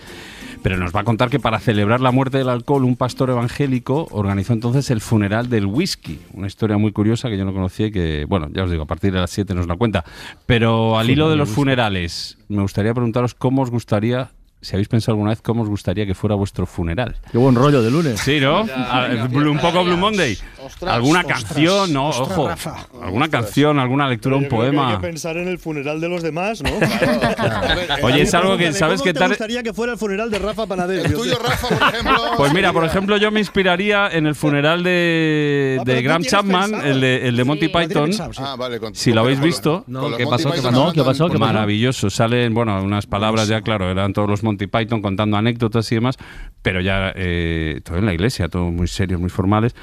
Pero 0.63 0.77
nos 0.79 0.95
va 0.95 1.01
a 1.01 1.05
contar 1.05 1.29
que 1.29 1.41
para 1.41 1.59
celebrar 1.59 2.01
la 2.01 2.13
muerte 2.13 2.39
del 2.39 2.49
alcohol, 2.49 2.85
un 2.85 2.97
pastor 2.97 3.29
evangélico 3.29 4.07
organizó 4.13 4.53
entonces 4.55 4.89
el 4.91 5.01
funeral 5.03 5.51
del 5.51 5.67
whisky. 5.67 6.21
Una 6.33 6.47
historia 6.47 6.79
muy 6.79 6.93
curiosa 6.93 7.29
que 7.29 7.37
yo 7.37 7.45
no 7.45 7.53
conocía 7.53 7.89
y 7.89 7.91
que, 7.93 8.25
bueno, 8.27 8.49
ya 8.53 8.63
os 8.63 8.71
digo, 8.71 8.85
a 8.85 8.87
partir 8.87 9.13
de 9.13 9.19
las 9.19 9.31
7 9.31 9.53
nos 9.53 9.67
la 9.67 9.77
cuenta. 9.77 10.05
Pero 10.47 10.97
al 10.97 11.11
hilo 11.11 11.29
de 11.29 11.37
los 11.37 11.51
funerales, 11.51 12.39
me 12.49 12.63
gustaría 12.63 12.95
preguntaros 12.95 13.35
cómo 13.35 13.61
os 13.61 13.71
gustaría, 13.71 14.31
si 14.65 14.75
habéis 14.75 14.89
pensado 14.89 15.13
alguna 15.13 15.31
vez, 15.31 15.41
cómo 15.43 15.63
os 15.63 15.69
gustaría 15.69 16.07
que 16.07 16.15
fuera 16.15 16.35
vuestro 16.35 16.67
funeral. 16.67 17.17
Qué 17.31 17.39
buen 17.39 17.55
rollo 17.55 17.83
de 17.83 17.91
lunes. 17.91 18.19
Sí, 18.21 18.41
¿no? 18.41 18.67
Ya, 18.67 18.75
Ah, 18.91 19.07
venga, 19.09 19.27
Blue- 19.29 19.51
un 19.53 19.59
poco 19.59 19.85
Blue 19.85 19.97
Monday. 19.97 20.37
Ostras, 20.65 20.95
¿Alguna 20.95 21.21
ostras, 21.21 21.45
canción? 21.45 21.93
No, 21.93 22.09
ostras, 22.09 22.31
ojo. 22.31 22.49
Rafa. 22.49 22.77
¿Alguna 23.03 23.29
canción, 23.29 23.79
alguna 23.79 24.09
lectura, 24.09 24.37
un 24.37 24.43
Yo 24.45 24.49
creo 24.49 24.61
que 24.61 24.67
Hay 24.67 24.73
poema? 24.73 24.97
que 24.97 25.07
pensar 25.07 25.37
en 25.37 25.49
el 25.49 25.59
funeral 25.59 26.01
de 26.01 26.09
los 26.09 26.23
demás, 26.23 26.63
¿no? 26.63 26.71
Oye, 28.03 28.23
es 28.23 28.35
algo 28.35 28.57
que, 28.57 28.73
¿sabes 28.73 29.03
qué 29.03 29.11
qué 29.13 29.15
tal? 29.15 29.29
Me 29.29 29.35
gustaría 29.35 29.63
que 29.63 29.73
fuera 29.73 29.93
el 29.93 29.99
funeral 29.99 30.31
de 30.31 30.39
Rafa 30.39 30.67
Panadero. 30.67 31.05
El 31.05 31.15
tuyo, 31.15 31.39
Rafa, 31.43 31.69
por 31.69 31.89
ejemplo. 31.89 32.15
Pues 32.37 32.53
mira, 32.53 32.73
por 32.73 32.85
ejemplo, 32.85 33.17
yo 33.17 33.31
me 33.31 33.41
inspiraría 33.41 34.09
en 34.09 34.27
el 34.27 34.35
funeral 34.35 34.83
de, 34.83 35.79
Ah, 35.81 35.85
de 35.85 36.03
Graham 36.03 36.23
Chapman, 36.23 36.71
pensado. 36.71 36.91
el 36.93 37.01
de, 37.01 37.29
el 37.29 37.37
de 37.37 37.45
Monty 37.45 37.69
Python. 37.69 38.11
Ah, 38.39 38.57
vale. 38.59 38.81
con- 38.81 38.95
Si 38.95 39.13
lo 39.13 39.21
habéis 39.21 39.41
visto. 39.41 39.85
No, 39.87 40.17
¿qué 40.17 40.27
pasó? 40.27 40.51
¿Qué 40.51 40.63
pasó? 40.63 40.71
No, 40.73 40.93
¿qué 40.93 41.03
pasó? 41.03 41.29
¿Qué? 41.29 41.39
Maravilloso. 41.39 42.11
Salen, 42.11 42.55
bueno, 42.55 42.83
unas 42.83 43.07
palabras 43.07 43.49
ya, 43.49 43.61
claro, 43.63 43.91
eran 43.91 44.13
todos 44.13 44.29
los 44.29 44.43
Monty 44.43 44.67
Python 44.67 45.01
contando 45.03 45.37
anécdotas 45.37 45.91
y 45.93 45.97
demás, 45.97 46.17
pero 46.63 46.81
ya 46.81 47.13
eh, 47.15 47.81
todo 47.85 47.99
en 47.99 48.07
la 48.07 48.15
iglesia, 48.15 48.49
todo 48.49 48.65
muy 48.71 48.89
serios, 48.89 49.21
muy 49.21 49.31
formales. 49.31 49.75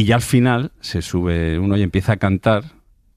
Y 0.00 0.04
ya 0.06 0.14
al 0.16 0.22
final 0.22 0.72
se 0.80 1.02
sube 1.02 1.58
uno 1.58 1.76
y 1.76 1.82
empieza 1.82 2.12
a 2.12 2.16
cantar 2.16 2.64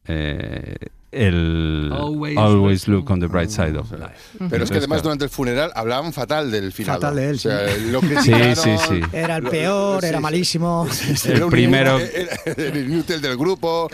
eh, 0.05 0.75
el 1.11 1.91
Always 1.93 2.37
Always, 2.37 2.87
Look 2.89 3.09
on 3.11 3.19
the 3.21 3.27
Bright 3.27 3.49
Side 3.51 3.77
of 3.77 3.91
Life. 3.91 4.37
Pero 4.49 4.63
es 4.63 4.69
que 4.71 4.77
además 4.79 4.97
claro. 4.97 5.03
durante 5.03 5.23
el 5.25 5.29
funeral 5.29 5.71
hablaban 5.75 6.11
fatal 6.11 6.51
del 6.51 6.71
final. 6.73 6.95
Fatal 6.95 7.15
de 7.15 7.29
él, 7.29 7.35
O 7.35 7.39
sea, 7.39 7.69
sí. 7.69 7.91
lo 7.91 8.01
Sí, 8.01 8.07
criticaron, 8.07 8.55
sí, 8.57 8.69
sí. 8.89 9.01
Era 9.13 9.37
el 9.37 9.43
lo- 9.45 9.49
peor, 9.51 10.01
sí, 10.01 10.07
era 10.07 10.17
sí. 10.17 10.21
malísimo. 10.23 10.87
Era 11.25 11.45
un 11.45 11.51
primero- 11.51 11.99
Era 11.99 12.35
el 12.57 12.77
inútil 12.91 13.21
del 13.21 13.37
grupo. 13.37 13.89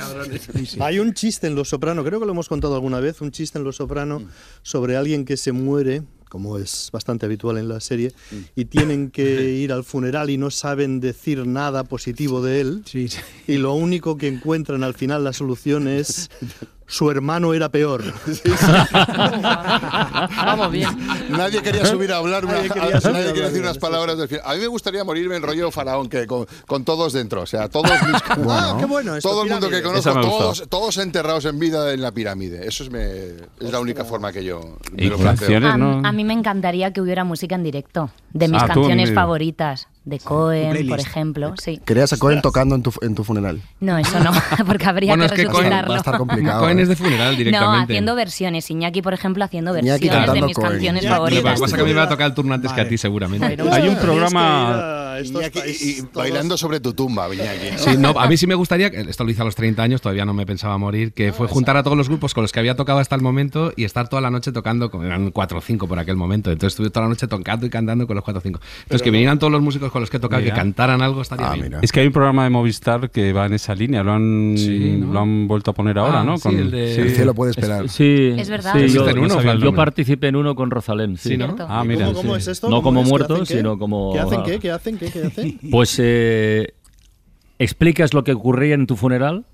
Hay 0.80 0.98
un 1.00 1.14
chiste 1.14 1.46
en 1.48 1.54
Los 1.56 1.70
Soprano, 1.70 2.04
creo 2.04 2.20
que 2.20 2.26
lo 2.26 2.32
hemos 2.32 2.50
contado 2.50 2.74
alguna 2.74 3.00
vez, 3.02 3.22
un 3.22 3.32
chiste 3.32 3.60
en 3.60 3.66
Los 3.66 3.76
Soprano 3.76 4.24
sobre 4.64 4.96
alguien 4.98 5.26
que 5.26 5.38
se 5.38 5.52
muere, 5.52 6.02
como 6.30 6.58
es 6.58 6.90
bastante 6.94 7.26
habitual 7.26 7.58
en 7.58 7.68
la 7.68 7.80
serie, 7.80 8.14
y 8.56 8.66
tienen 8.66 9.12
que 9.12 9.52
ir 9.52 9.74
al 9.74 9.84
funeral 9.84 10.30
y 10.30 10.38
no 10.38 10.52
saben 10.52 11.00
decir 11.00 11.46
nada 11.46 11.84
positivo 11.84 12.42
de 12.42 12.62
él. 12.62 12.84
Y 13.48 13.58
lo 13.58 13.74
único 13.74 14.18
que 14.18 14.28
encuentran 14.28 14.84
al 14.84 14.94
final, 14.94 15.24
la 15.24 15.34
solución 15.34 15.88
es 15.88 16.30
su 16.90 17.10
hermano 17.10 17.54
era 17.54 17.70
peor. 17.70 18.04
Vamos 20.36 20.72
bien. 20.72 20.90
Nadie 21.30 21.62
quería 21.62 21.86
subir 21.86 22.12
a 22.12 22.18
hablar, 22.18 22.44
una- 22.46 22.56
Nadie 22.56 22.70
quería 22.70 22.98
a- 22.98 23.02
subir 23.02 23.16
a 23.16 23.20
nadie 23.20 23.26
quería 23.28 23.30
hablar 23.30 23.46
decir 23.52 23.62
de 23.64 23.68
unas 23.70 23.78
palabras 23.78 24.18
del 24.18 24.28
final. 24.28 24.44
A 24.46 24.54
mí 24.56 24.60
me 24.60 24.68
gustaría 24.68 25.04
morirme 25.04 25.36
en 25.36 25.44
rollo 25.44 25.72
faraón, 25.72 26.10
que 26.10 26.26
con, 26.28 26.46
con 26.68 26.84
todos 26.84 27.14
dentro. 27.14 27.42
O 27.42 27.46
sea, 27.46 27.70
todos 27.70 27.90
mis. 28.08 28.20
Ah, 28.52 28.76
qué 28.80 28.86
bueno 28.86 29.16
esto, 29.16 29.30
todo 29.30 29.44
el 29.44 29.50
mundo 29.50 29.70
que 29.70 29.82
conozco, 29.84 30.20
todos, 30.22 30.64
todos 30.70 30.98
enterrados 30.98 31.46
en 31.46 31.60
vida 31.60 31.94
en 31.94 32.02
la 32.02 32.12
pirámide. 32.12 32.68
Eso 32.68 32.84
es, 32.84 32.90
me- 32.90 33.36
es 33.60 33.72
la 33.72 33.80
única 33.80 34.04
forma 34.04 34.32
que 34.32 34.44
yo 34.44 34.78
me 34.94 35.06
lo 35.06 35.18
planteo. 35.18 35.48
canciones, 35.62 36.04
A, 36.06 36.10
a 36.10 36.12
mí 36.12 36.24
me 36.24 36.34
encantaría 36.34 36.92
que 36.92 37.02
hubiera 37.02 37.24
música 37.24 37.56
en 37.56 37.64
directo 37.64 38.10
de 38.34 38.48
mis 38.48 38.62
Ah, 38.62 38.68
tú, 38.74 38.82
canciones 38.82 39.14
favoritas, 39.14 39.88
de 40.06 40.18
Cohen, 40.20 40.88
por 40.88 41.00
ejemplo. 41.00 41.54
Sí. 41.62 41.80
Querías 41.86 42.12
a 42.14 42.18
Cohen 42.18 42.42
tocando 42.42 42.74
en 42.76 42.82
tu, 42.82 42.92
en 43.02 43.14
tu 43.16 43.24
funeral. 43.24 43.62
No, 43.80 43.98
eso 43.98 44.20
no, 44.20 44.32
porque 44.66 44.86
habría 44.86 45.12
Bueno, 45.16 45.28
que 45.30 45.42
es 45.42 45.48
que 45.48 45.52
Cohen 45.54 45.66
resucitarlo. 45.72 45.90
va 45.90 45.96
a 45.96 45.98
estar 46.00 46.18
complicado. 46.18 46.60
Cohen 46.62 46.80
¿eh? 46.80 46.82
es 46.84 46.88
de 46.90 46.96
funeral 46.96 47.32
No, 47.34 47.38
directamente. 47.38 47.94
haciendo 47.94 48.16
versiones. 48.16 48.70
Iñaki, 48.72 49.02
por 49.02 49.14
ejemplo, 49.14 49.44
haciendo 49.44 49.78
Iñaki 49.78 50.08
versiones 50.10 50.34
de 50.34 50.42
mis 50.42 50.56
Cohen. 50.56 50.72
canciones 50.72 51.04
Iñaki, 51.04 51.20
Lo 51.20 51.26
que 51.26 51.32
favoritas. 51.42 51.54
pasa 51.60 51.66
es 51.66 51.74
que 51.74 51.82
a 51.82 51.84
mí 51.84 51.90
me 51.92 51.98
va 51.98 52.04
a 52.04 52.10
tocar 52.10 52.28
el 52.28 52.34
turno 52.34 52.54
antes 52.56 52.74
que 52.74 52.82
a 52.82 52.88
ti, 52.88 52.98
seguramente. 52.98 53.46
Hay 53.72 53.88
un 53.88 53.94
Es 53.96 54.00
programa. 54.00 54.99
Que, 55.18 55.20
mira, 55.20 55.20
esto 55.20 55.40
Iñaki, 55.40 55.58
estáis 55.60 55.82
y, 55.82 55.90
y 55.90 56.02
todos- 56.02 56.12
bailando 56.14 56.58
sobre 56.58 56.80
tu 56.80 56.94
tumba, 56.94 57.28
Iñaki. 57.34 57.78
Sí, 57.78 57.92
no, 57.98 58.10
a 58.10 58.28
mí 58.28 58.38
sí 58.38 58.48
me 58.48 58.56
gustaría, 58.56 58.88
esto 58.88 59.24
lo 59.24 59.32
hice 59.32 59.42
a 59.42 59.46
los 59.46 59.56
30 59.56 59.82
años, 59.84 60.02
todavía 60.02 60.26
no 60.26 60.34
me 60.34 60.46
pensaba 60.46 60.78
morir, 60.78 61.14
que 61.14 61.34
fue 61.34 61.48
juntar 61.48 61.78
a 61.78 61.84
todos 61.84 61.98
los 61.98 62.08
grupos 62.10 62.34
con 62.34 62.44
los 62.44 62.52
que 62.52 62.60
había 62.60 62.76
tocado 62.76 63.00
hasta 63.00 63.16
el 63.16 63.22
momento 63.22 63.72
y 63.76 63.84
estar 63.84 64.08
toda 64.10 64.22
la 64.22 64.30
noche 64.32 64.52
tocando, 64.52 64.90
con- 64.92 65.06
eran 65.06 65.32
4 65.32 65.58
o 65.58 65.62
5 65.62 65.88
por 65.88 66.00
aquel 66.00 66.16
momento, 66.16 66.52
entonces 66.52 66.74
estuve 66.74 66.90
toda 66.90 67.06
la 67.06 67.10
noche 67.10 67.28
tocando 67.28 67.66
y 67.66 67.70
cantando 67.70 68.08
con 68.08 68.16
los 68.16 68.24
4 68.24 68.40
o 68.40 68.42
5. 68.42 68.60
Entonces 68.84 69.02
que 69.04 69.12
vinieran 69.12 69.40
todos 69.40 69.52
los 69.52 69.62
músicos 69.62 69.92
con 69.92 70.02
los 70.02 70.10
que 70.10 70.18
he 70.18 70.20
tocado, 70.20 70.42
Mira. 70.42 70.54
que 70.54 70.60
cantaran 70.60 71.02
algo, 71.02 71.22
estaría 71.22 71.48
Ah, 71.50 71.54
bien. 71.54 71.66
mira. 71.66 71.80
Es 71.82 71.92
que 71.92 72.02
hay 72.02 72.08
un 72.08 72.14
programa 72.14 72.44
de 72.44 72.50
Movistar 72.50 73.10
que 73.10 73.34
va 73.34 73.46
en 73.46 73.54
esa 73.54 73.76
línea, 73.76 74.04
lo 74.04 74.14
han, 74.14 74.56
Sí, 74.58 74.98
¿no? 75.00 75.14
lo 75.14 75.20
han 75.22 75.48
vuelto 75.48 75.72
a 75.72 75.74
poner 75.74 75.98
ahora, 76.00 76.22
Ah, 76.22 76.24
¿no? 76.24 76.38
sí, 76.38 76.50
el 76.50 76.72
de- 76.72 76.96
El 77.02 77.16
cielo 77.16 77.34
puede 77.34 77.52
esperar. 77.52 77.88
Sí, 77.90 78.34
Es 78.38 78.50
verdad. 78.50 78.74
sí, 78.74 78.80
¿Existe 78.84 79.14
yo, 79.14 79.22
uno, 79.22 79.74
participé 79.76 80.28
en 80.28 80.36
uno 80.36 80.56
con 80.56 80.70
Rosalén. 80.72 81.18
¿no? 81.38 81.56
Ah, 81.68 81.84
mira. 81.86 82.06
¿Cómo, 82.08 82.18
cómo 82.18 82.36
es 82.36 82.48
esto? 82.48 82.68
No 82.70 82.78
¿Cómo 82.82 83.00
como 83.00 83.04
muertos, 83.10 83.48
sino 83.48 83.78
como- 83.78 84.14
¿Qué 84.14 84.20
hacen 84.20 84.44
qué? 84.44 84.60
¿Qué 84.60 84.72
hacen 84.72 84.98
qué? 85.00 85.58
Pues 85.72 85.96
eh, 86.00 86.74
explicas 87.58 88.14
lo 88.14 88.24
que 88.24 88.34
ocurría 88.34 88.76
en 88.76 88.88
tu 88.88 88.96
funeral, 88.96 89.46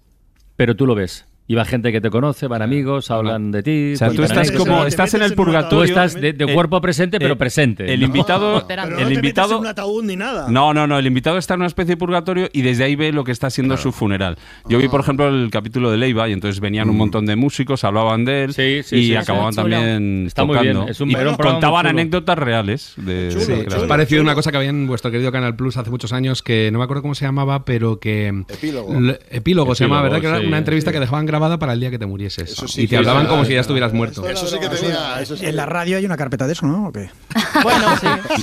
pero 0.56 0.76
tú 0.76 0.86
lo 0.86 0.96
ves. 0.96 1.26
Y 1.48 1.54
va 1.54 1.64
gente 1.64 1.92
que 1.92 2.02
te 2.02 2.10
conoce, 2.10 2.48
van 2.48 2.64
amigos, 2.64 3.12
hablan 3.12 3.52
de 3.52 3.62
ti. 3.62 3.94
O 3.94 3.98
sea, 3.98 4.10
tú 4.10 4.24
estás 4.24 4.52
como, 4.52 4.84
estás 4.86 5.14
en 5.14 5.22
el 5.22 5.36
purgatorio. 5.36 5.78
Tú 5.78 5.84
estás 5.84 6.20
de, 6.20 6.34
de 6.34 6.46
Eh, 6.46 6.54
cuerpo 6.56 6.82
presente, 6.82 7.20
pero 7.20 7.34
eh, 7.36 7.38
presente. 7.38 7.94
El 7.94 8.00
¿no? 8.00 8.08
invitado, 8.08 8.66
Pero 8.68 8.86
no 8.88 8.98
el 8.98 9.14
invitado, 9.14 9.60
un 9.60 9.68
ataúd 9.68 10.04
ni 10.06 10.16
nada. 10.16 10.48
No, 10.50 10.74
no, 10.74 10.88
no. 10.88 10.98
El 10.98 11.06
invitado 11.06 11.38
está 11.38 11.54
en 11.54 11.60
una 11.60 11.68
especie 11.68 11.94
de 11.94 11.98
purgatorio 11.98 12.50
y 12.52 12.64
desde 12.64 12.84
ahí 12.86 12.96
ve 12.96 13.12
lo 13.12 13.24
que 13.24 13.32
está 13.32 13.52
siendo 13.52 13.78
su 13.78 13.92
funeral. 13.92 14.38
Yo 14.68 14.80
vi, 14.80 14.88
por 14.88 15.02
ejemplo, 15.02 15.28
el 15.28 15.50
capítulo 15.52 15.92
de 15.92 15.98
Leiva 15.98 16.28
y 16.28 16.34
entonces 16.34 16.60
venían 16.60 16.90
un 16.90 16.98
montón 16.98 17.28
de 17.28 17.36
músicos, 17.36 17.84
hablaban 17.84 18.26
de 18.26 18.46
él 18.46 18.54
Sí, 18.56 18.82
sí, 18.84 18.96
y 18.96 19.06
sí, 19.10 19.16
acababan 19.16 19.54
sí. 19.54 19.62
Chulo. 19.62 19.76
también 19.76 20.24
Está 20.26 20.46
muy 20.46 20.58
tocando. 20.58 20.80
bien, 20.80 20.90
es 20.92 21.00
un- 21.02 21.12
y 21.12 21.16
un 21.16 21.36
contaban 21.36 21.82
chulo. 21.84 21.90
anécdotas 21.92 22.40
reales. 22.40 22.94
De, 22.98 23.30
Chulo, 23.32 23.46
de- 23.58 23.66
chulo. 23.68 23.88
parecido 23.88 24.22
a 24.22 24.24
una 24.24 24.34
cosa 24.34 24.50
que 24.50 24.58
había 24.58 24.72
en 24.72 24.88
vuestro 24.88 25.12
querido 25.12 25.32
Canal 25.32 25.56
Plus 25.56 25.78
hace 25.78 25.92
muchos 25.92 26.12
años 26.12 26.42
que 26.42 26.72
no 26.74 26.80
me 26.80 26.86
acuerdo 26.86 27.04
cómo 27.04 27.14
se 27.14 27.26
llamaba, 27.26 27.66
pero 27.66 28.00
que. 28.00 28.30
Epílogo. 28.50 28.96
Epílogo 29.30 29.76
se 29.76 29.84
llamaba, 29.84 30.02
¿verdad? 30.04 30.22
Que 30.22 30.28
era 30.28 30.40
una 30.40 30.58
entrevista 30.58 30.92
que 30.92 31.00
dejaban 31.00 31.28
grabada 31.36 31.58
para 31.60 31.74
el 31.74 31.80
día 31.80 31.92
que 31.92 32.00
te 32.00 32.06
murieses. 32.06 32.52
Eso 32.52 32.68
sí 32.68 32.84
y 32.84 32.88
te 32.88 32.98
hablaban 32.98 33.24
era- 33.24 33.30
como 33.30 33.46
si 33.46 33.54
ya 33.54 33.60
estuvieras 33.62 33.94
muerto. 33.94 34.28
Eso 34.28 34.48
sí 34.48 34.58
que 34.60 34.70
tenía. 34.70 35.20
Eso 35.22 35.36
sí 35.36 35.46
En 35.46 35.56
la 35.56 35.66
radio 35.66 35.98
hay 35.98 36.06
una 36.06 36.18
carpeta 36.18 36.48
de 36.48 36.54
eso, 36.54 36.66
¿no? 36.66 36.88
¿O 36.88 36.92
qué? 36.92 37.10
Bueno, 37.64 37.88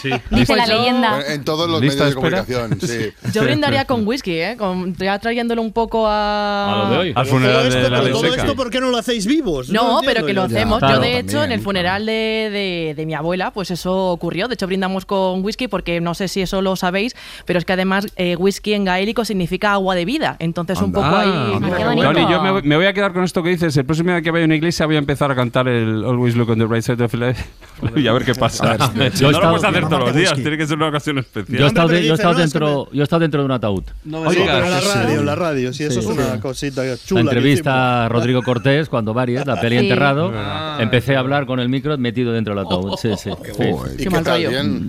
sí. 0.02 0.10
Dice 0.30 0.56
la 0.56 0.66
leyenda. 0.66 1.20
En 1.34 1.44
todos 1.44 1.68
los 1.68 1.80
¿Lista 1.80 2.04
medios 2.04 2.10
de 2.10 2.14
comunicación, 2.14 2.80
sí. 2.80 3.12
Yo 3.32 3.42
brindaría 3.42 3.84
con 3.84 4.06
whisky, 4.06 4.32
¿eh? 4.32 4.56
Con, 4.58 4.94
ya 4.96 5.18
trayéndolo 5.18 5.60
un 5.62 5.72
poco 5.72 6.06
a... 6.08 6.72
A 6.72 6.84
lo 6.84 6.90
de 6.90 6.98
hoy. 6.98 7.12
Al 7.14 7.26
funeral 7.26 7.70
de 7.70 7.90
la 7.90 8.00
todo 8.10 8.34
esto, 8.34 8.56
¿por 8.56 8.70
qué 8.70 8.80
no 8.80 8.88
lo 8.90 8.96
hacéis 8.98 9.26
vivos? 9.26 9.68
No, 9.68 10.00
pero 10.04 10.24
que 10.26 10.32
lo 10.32 10.42
hacemos. 10.42 10.80
Yo, 10.80 10.98
de 10.98 11.18
hecho, 11.18 11.38
también, 11.38 11.44
en 11.44 11.52
el 11.52 11.60
funeral 11.60 12.06
de, 12.06 12.12
de- 12.12 12.94
de 12.96 13.06
mi 13.06 13.14
abuela, 13.14 13.50
pues 13.52 13.70
eso 13.70 14.08
ocurrió. 14.08 14.48
De 14.48 14.54
hecho, 14.54 14.66
brindamos 14.66 15.04
con 15.06 15.44
whisky 15.44 15.68
porque 15.68 16.00
no 16.00 16.14
sé 16.14 16.28
si 16.28 16.40
eso 16.42 16.62
lo 16.62 16.74
sabéis, 16.76 17.14
pero 17.44 17.58
es 17.58 17.64
que 17.64 17.72
además 17.74 18.06
eh, 18.16 18.36
whisky 18.36 18.72
en 18.74 18.84
gaélico 18.84 19.24
significa 19.24 19.72
agua 19.72 19.94
de 19.94 20.04
vida. 20.04 20.36
Entonces, 20.38 20.78
un 20.78 20.86
Anda. 20.86 21.00
poco 21.02 21.16
ahí. 21.16 21.30
Ah, 21.30 21.58
qué 21.76 21.84
bonito. 21.84 22.30
Yo 22.30 22.42
me, 22.42 22.62
me 22.62 22.76
voy 22.76 22.81
a 22.86 22.92
quedar 22.92 23.12
con 23.12 23.24
esto 23.24 23.42
que 23.42 23.50
dices. 23.50 23.76
El 23.76 23.84
próximo 23.84 24.10
día 24.10 24.22
que 24.22 24.30
vaya 24.30 24.44
a 24.44 24.46
una 24.46 24.56
iglesia 24.56 24.86
voy 24.86 24.96
a 24.96 24.98
empezar 24.98 25.30
a 25.30 25.34
cantar 25.34 25.68
el 25.68 26.04
Always 26.04 26.36
Look 26.36 26.50
on 26.50 26.58
the 26.58 26.66
Right 26.66 26.82
Side 26.82 27.02
of 27.04 27.14
Life 27.14 27.44
y 27.96 28.06
a 28.06 28.12
ver 28.12 28.24
qué 28.24 28.34
pasa. 28.34 28.72
A 28.72 28.88
ver, 28.88 29.12
yo 29.14 29.28
he 29.28 29.32
no 29.32 29.38
lo 29.38 29.38
estado- 29.38 29.52
puedes 29.52 29.64
hacer 29.64 29.88
todos 29.88 30.00
los 30.04 30.14
días, 30.14 30.34
tiene 30.34 30.56
que 30.56 30.66
ser 30.66 30.76
una 30.76 30.88
ocasión 30.88 31.18
especial. 31.18 31.58
Yo 31.58 31.64
he 31.64 31.68
estado, 31.68 31.88
de- 31.88 32.04
yo 32.06 32.12
he 32.12 32.16
estado 32.16 32.34
dentro, 32.34 32.88
yo 32.92 33.00
he 33.00 33.04
estado 33.04 33.20
dentro 33.20 33.40
de 33.40 33.44
un 33.46 33.52
ataúd. 33.52 33.84
No 34.04 34.22
me 34.22 34.30
digas, 34.34 34.48
pero 34.48 34.68
la 34.70 34.80
radio, 34.80 35.18
en 35.20 35.26
la 35.26 35.34
radio, 35.34 35.72
sí, 35.72 35.84
eso 35.84 35.92
Sí, 35.92 35.98
es 36.00 36.06
una 36.06 36.34
sí. 36.34 36.40
cosita 36.40 36.84
La 36.84 36.96
chula. 36.96 37.22
que 37.22 37.28
entrevista 37.28 38.04
a 38.06 38.08
Rodrigo 38.08 38.42
Cortés, 38.42 38.88
cuando 38.88 39.12
varias, 39.14 39.46
la 39.46 39.60
peli 39.60 39.78
Sí. 39.78 39.84
enterrado, 39.84 40.32
empecé 40.78 41.16
a 41.16 41.20
hablar 41.20 41.46
con 41.46 41.60
el 41.60 41.68
micro 41.68 41.96
metido 41.98 42.32
dentro 42.32 42.54
del 42.54 42.64
ataúd. 42.66 42.96
Sí, 42.98 43.10
sí. 43.16 43.30
sí. 43.98 44.08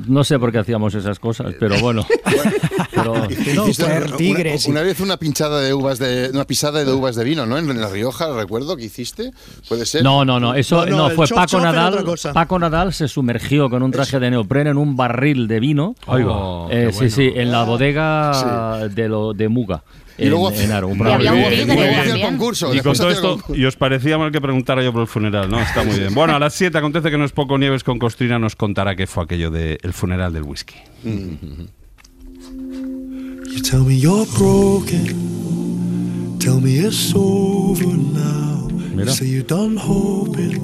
No 0.07 0.23
sé 0.23 0.39
por 0.39 0.51
qué 0.51 0.59
hacíamos 0.59 0.93
esas 0.95 1.19
cosas, 1.19 1.53
pero 1.59 1.77
bueno. 1.79 2.05
Pero- 2.91 3.13
una- 3.13 3.23
Una, 4.67 4.81
vez 4.81 4.99
una 4.99 5.17
pinchada 5.17 5.61
de 5.61 5.73
uvas 5.73 5.99
de 5.99 6.29
una 6.33 6.45
pisada 6.45 6.83
de 6.83 6.91
uvas 6.91 7.15
de 7.15 7.23
vino, 7.23 7.45
¿no? 7.45 7.57
En 7.57 7.65
La 7.83 7.89
Rioja, 7.89 8.33
recuerdo 8.35 8.75
que 8.77 8.85
hiciste. 8.85 9.31
Puede 9.67 9.85
ser. 9.85 10.03
No, 10.03 10.23
no, 10.25 10.39
no, 10.39 10.53
eso 10.55 10.85
No, 10.85 10.91
no, 10.91 11.09
no, 11.09 11.15
fue 11.15 11.27
Paco 11.27 11.59
Nadal. 11.59 12.03
Paco 12.33 12.59
Nadal 12.59 12.93
se 12.93 13.07
sumergió 13.07 13.69
con 13.69 13.83
un 13.83 13.91
traje 13.91 14.19
de 14.19 14.31
neopreno 14.31 14.71
en 14.71 14.77
un 14.77 14.95
barril 14.95 15.47
de 15.47 15.59
vino. 15.59 15.95
Oh, 16.07 16.67
Eh, 16.71 16.85
qué 16.87 16.91
sí, 16.91 16.97
bueno. 16.97 17.15
sí, 17.15 17.31
en 17.35 17.51
la 17.51 17.63
bodega 17.63 18.87
de, 18.89 19.07
lo, 19.09 19.33
de 19.33 19.49
Muga. 19.49 19.83
Y 20.15 20.25
luego 20.25 20.49
en, 20.49 20.53
hace- 20.53 20.63
en 20.65 20.71
Aro, 20.71 20.87
un 20.89 20.99
y 20.99 21.03
luego 21.03 21.49
el 22.13 22.21
concurso. 22.21 22.71
Y 22.73 22.79
con 22.81 22.93
todo 22.95 23.09
esto, 23.09 23.39
y 23.55 23.65
os 23.65 23.75
parecía 23.75 24.15
mal 24.19 24.31
que 24.31 24.39
preguntara 24.39 24.83
yo 24.83 24.93
por 24.93 25.01
el 25.01 25.07
funeral, 25.07 25.49
¿no? 25.49 25.59
Está 25.59 25.83
muy 25.83 25.97
bien. 25.97 26.13
Bueno, 26.13 26.35
a 26.35 26.39
las 26.39 26.53
7 26.53 26.77
acontece 26.77 27.09
que 27.09 27.17
no 27.17 27.25
es 27.25 27.31
poco 27.31 27.57
Nieves 27.57 27.83
con 27.83 27.97
Costrina 27.97 28.37
nos 28.37 28.55
contará 28.55 28.95
qué 28.95 29.07
fue 29.07 29.23
aquello 29.23 29.49
del 29.49 29.79
funeral 29.93 30.31
del 30.31 30.43
whisky. 30.43 30.75
You 31.03 31.71
tell 33.61 33.81
me 33.81 33.99
you're 33.99 34.27
broken. 34.37 35.32
Tell 36.43 36.59
me 36.59 36.79
it's 36.79 37.13
over 37.15 37.85
now. 37.87 38.67
You 38.69 38.95
Mira. 38.97 39.11
say 39.11 39.25
you're 39.25 39.43
done 39.47 39.77
hoping. 39.77 40.59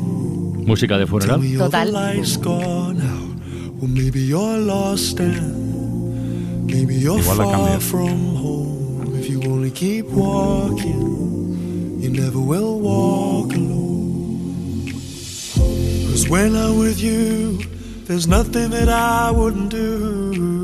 Música 0.68 0.98
de 0.98 1.06
Tell 1.06 1.20
funeral. 1.20 1.40
me 1.40 1.58
all 1.58 1.70
the 1.70 1.78
Total. 1.78 1.94
lights 1.94 2.38
gone 2.38 3.00
out. 3.02 3.36
Well, 3.80 3.90
maybe 3.90 4.20
you're 4.20 4.58
lost 4.60 5.20
and 5.20 6.66
maybe 6.68 6.96
you're 6.96 7.20
Igual 7.20 7.38
la 7.38 7.44
far 7.46 7.56
cambia. 7.56 7.80
from 7.80 8.18
home. 8.36 9.16
If 9.20 9.30
you 9.30 9.42
only 9.44 9.72
keep 9.72 10.06
walking, 10.08 11.02
you 12.02 12.10
never 12.10 12.40
will 12.40 12.80
walk 12.80 13.54
alone. 13.54 14.92
Cause 16.12 16.28
when 16.28 16.56
I'm 16.56 16.78
with 16.78 17.00
you, 17.02 17.60
there's 18.06 18.28
nothing 18.28 18.70
that 18.72 18.90
I 18.90 19.32
wouldn't 19.32 19.70
do. 19.72 20.59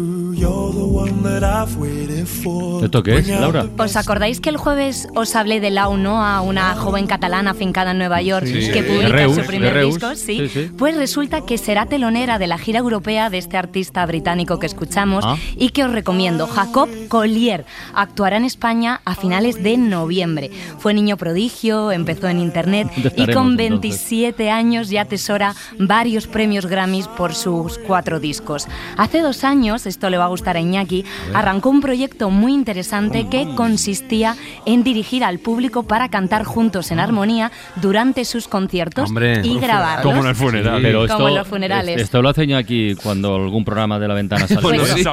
¿Esto 2.84 3.02
qué 3.04 3.18
es, 3.18 3.28
Laura? 3.28 3.66
¿Os 3.78 3.96
acordáis 3.96 4.40
que 4.40 4.50
el 4.50 4.58
jueves 4.58 5.08
os 5.16 5.36
hablé 5.36 5.60
de 5.60 5.72
Lau, 5.72 5.98
¿no? 5.98 6.24
A 6.24 6.42
una 6.42 6.76
joven 6.76 7.08
catalana 7.08 7.52
afincada 7.52 7.92
en 7.92 7.98
Nueva 7.98 8.22
York 8.22 8.46
Sí. 8.46 8.72
que 8.72 8.84
Sí. 8.84 8.90
publica 8.90 9.08
Reus, 9.10 9.36
su 9.36 9.42
primer 9.46 9.74
Reus. 9.74 9.96
disco, 9.96 10.16
¿sí? 10.16 10.38
Sí, 10.40 10.50
sí. 10.50 10.72
Pues 10.78 10.96
resulta 10.96 11.42
que 11.42 11.58
será 11.58 11.86
telonera 11.88 12.38
de 12.38 12.48
la 12.48 12.58
gira 12.58 12.80
europea 12.80 13.30
de 13.30 13.38
este 13.40 13.58
artista 13.58 14.06
británico 14.06 14.60
que 14.60 14.68
escuchamos 14.68 15.24
Ah. 15.26 15.38
y 15.56 15.70
que 15.70 15.84
os 15.84 15.92
recomiendo. 15.92 16.48
Jacob 16.48 16.90
Collier 17.08 17.66
actuará 17.94 18.38
en 18.38 18.46
España 18.46 19.02
a 19.06 19.16
finales 19.16 19.62
de 19.64 19.78
noviembre. 19.78 20.52
Fue 20.80 20.94
niño 20.94 21.18
prodigio, 21.18 21.92
empezó 21.92 22.28
en 22.28 22.40
internet 22.40 22.88
¿Dónde 22.96 23.10
y 23.10 23.12
con 23.34 23.52
estaremos, 23.52 23.56
27 23.58 24.52
años 24.52 24.90
ya 24.90 25.02
atesora 25.02 25.56
varios 25.80 26.28
premios 26.28 26.66
Grammys 26.68 27.08
por 27.08 27.34
sus 27.34 27.78
cuatro 27.80 28.20
discos. 28.20 28.68
Hace 28.98 29.22
dos 29.22 29.44
años, 29.44 29.86
esto 29.86 30.10
le 30.10 30.18
va 30.18 30.26
a 30.26 30.30
gustar 30.36 30.58
a 30.58 30.60
Iñaki, 30.60 31.06
arrancó 31.34 31.70
un 31.70 31.80
proyecto 31.80 32.30
muy 32.30 32.54
interesante 32.54 33.28
que 33.30 33.48
consistía 33.56 34.36
en 34.66 34.84
dirigir 34.84 35.24
al 35.24 35.40
público 35.40 35.84
para 35.84 36.10
cantar 36.10 36.44
juntos 36.44 36.92
en 36.92 37.00
armonía 37.00 37.54
durante 37.78 38.26
sus 38.26 38.50
conciertos 38.50 39.08
Hombre. 39.08 39.40
y 39.44 39.58
grabarlos. 39.60 40.04
Como 40.04 40.22
en 40.24 40.28
el 40.28 40.36
funeral. 40.36 40.82
Pero 40.82 41.08
Como 41.08 41.30
en 41.30 41.36
los 41.36 41.48
funerales. 41.48 42.02
Esto 42.02 42.22
lo 42.22 42.30
hace 42.30 42.54
aquí 42.54 42.96
cuando 42.96 43.36
algún 43.36 43.64
programa 43.64 43.98
de 43.98 44.08
la 44.10 44.14
ventana 44.14 44.46
sale. 44.46 44.62
Pues 44.62 44.90
sí. 44.90 45.04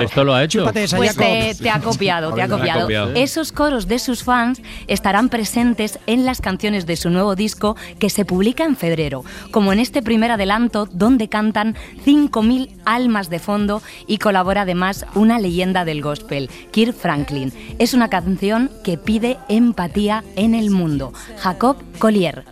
Esto 0.00 0.24
lo 0.24 0.34
ha 0.34 0.42
hecho. 0.42 0.64
Pues 0.72 1.16
te, 1.16 1.54
te 1.54 1.70
ha 1.70 1.80
copiado, 1.80 2.32
te 2.32 2.42
ha 2.42 2.48
copiado. 2.48 2.88
Esos 3.14 3.52
coros 3.52 3.86
de 3.86 4.00
sus 4.00 4.24
fans 4.24 4.60
estarán 4.88 5.28
presentes 5.28 6.00
en 6.06 6.26
las 6.26 6.40
canciones 6.40 6.84
de 6.86 6.96
su 6.96 7.10
nuevo 7.10 7.36
disco 7.36 7.76
que 8.00 8.10
se 8.10 8.24
publica 8.24 8.64
en 8.64 8.74
febrero, 8.76 9.24
como 9.52 9.72
en 9.72 9.78
este 9.78 10.02
primer 10.02 10.32
adelanto 10.32 10.88
donde 10.92 11.28
cantan 11.28 11.76
5.000 12.04 12.70
almas 12.84 13.30
de 13.30 13.38
fondo 13.38 13.82
y 14.06 14.18
colabora 14.32 14.62
además 14.62 15.04
una 15.14 15.38
leyenda 15.38 15.84
del 15.84 16.00
gospel, 16.00 16.48
Kirk 16.70 16.94
Franklin. 16.94 17.52
Es 17.78 17.92
una 17.92 18.08
canción 18.08 18.70
que 18.82 18.96
pide 18.96 19.36
empatía 19.50 20.24
en 20.36 20.54
el 20.54 20.70
mundo. 20.70 21.12
Jacob 21.36 21.76
Collier. 21.98 22.42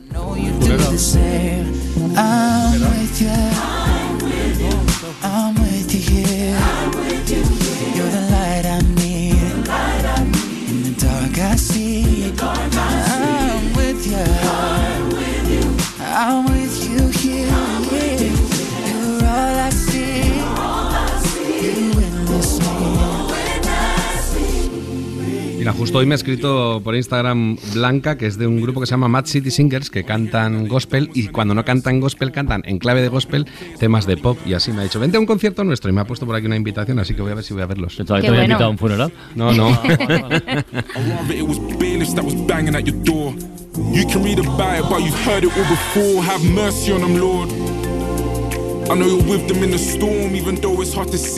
Mira, 25.60 25.74
justo 25.74 25.98
hoy 25.98 26.06
me 26.06 26.14
ha 26.14 26.16
escrito 26.16 26.80
por 26.82 26.96
Instagram 26.96 27.58
Blanca, 27.74 28.16
que 28.16 28.24
es 28.26 28.38
de 28.38 28.46
un 28.46 28.62
grupo 28.62 28.80
que 28.80 28.86
se 28.86 28.92
llama 28.92 29.08
Mad 29.08 29.26
City 29.26 29.50
Singers, 29.50 29.90
que 29.90 30.04
cantan 30.04 30.66
gospel 30.68 31.10
y 31.12 31.28
cuando 31.28 31.54
no 31.54 31.66
cantan 31.66 32.00
gospel, 32.00 32.32
cantan 32.32 32.62
en 32.64 32.78
clave 32.78 33.02
de 33.02 33.08
gospel 33.08 33.46
temas 33.78 34.06
de 34.06 34.16
pop. 34.16 34.38
Y 34.46 34.54
así 34.54 34.72
me 34.72 34.80
ha 34.80 34.84
dicho, 34.84 34.98
vente 34.98 35.18
a 35.18 35.20
un 35.20 35.26
concierto 35.26 35.62
nuestro 35.62 35.90
y 35.90 35.92
me 35.92 36.00
ha 36.00 36.06
puesto 36.06 36.24
por 36.24 36.34
aquí 36.34 36.46
una 36.46 36.56
invitación, 36.56 36.98
así 36.98 37.12
que 37.14 37.20
voy 37.20 37.32
a 37.32 37.34
ver 37.34 37.44
si 37.44 37.52
voy 37.52 37.62
a 37.62 37.66
verlos. 37.66 37.94
te 37.94 38.02
había 38.10 38.30
bueno. 38.30 38.44
invitado 38.44 38.64
a 38.64 38.70
un 38.70 38.78
funeral? 38.78 39.12
No, 39.34 39.52
no. 39.52 39.78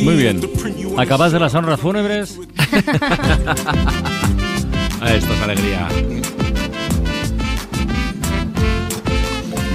Muy 0.04 0.16
bien. 0.16 0.40
¿Acabas 0.96 1.32
de 1.32 1.38
las 1.38 1.54
honras 1.54 1.78
fúnebres? 1.78 2.40
Esto 5.06 5.32
es 5.34 5.42
alegría. 5.42 5.86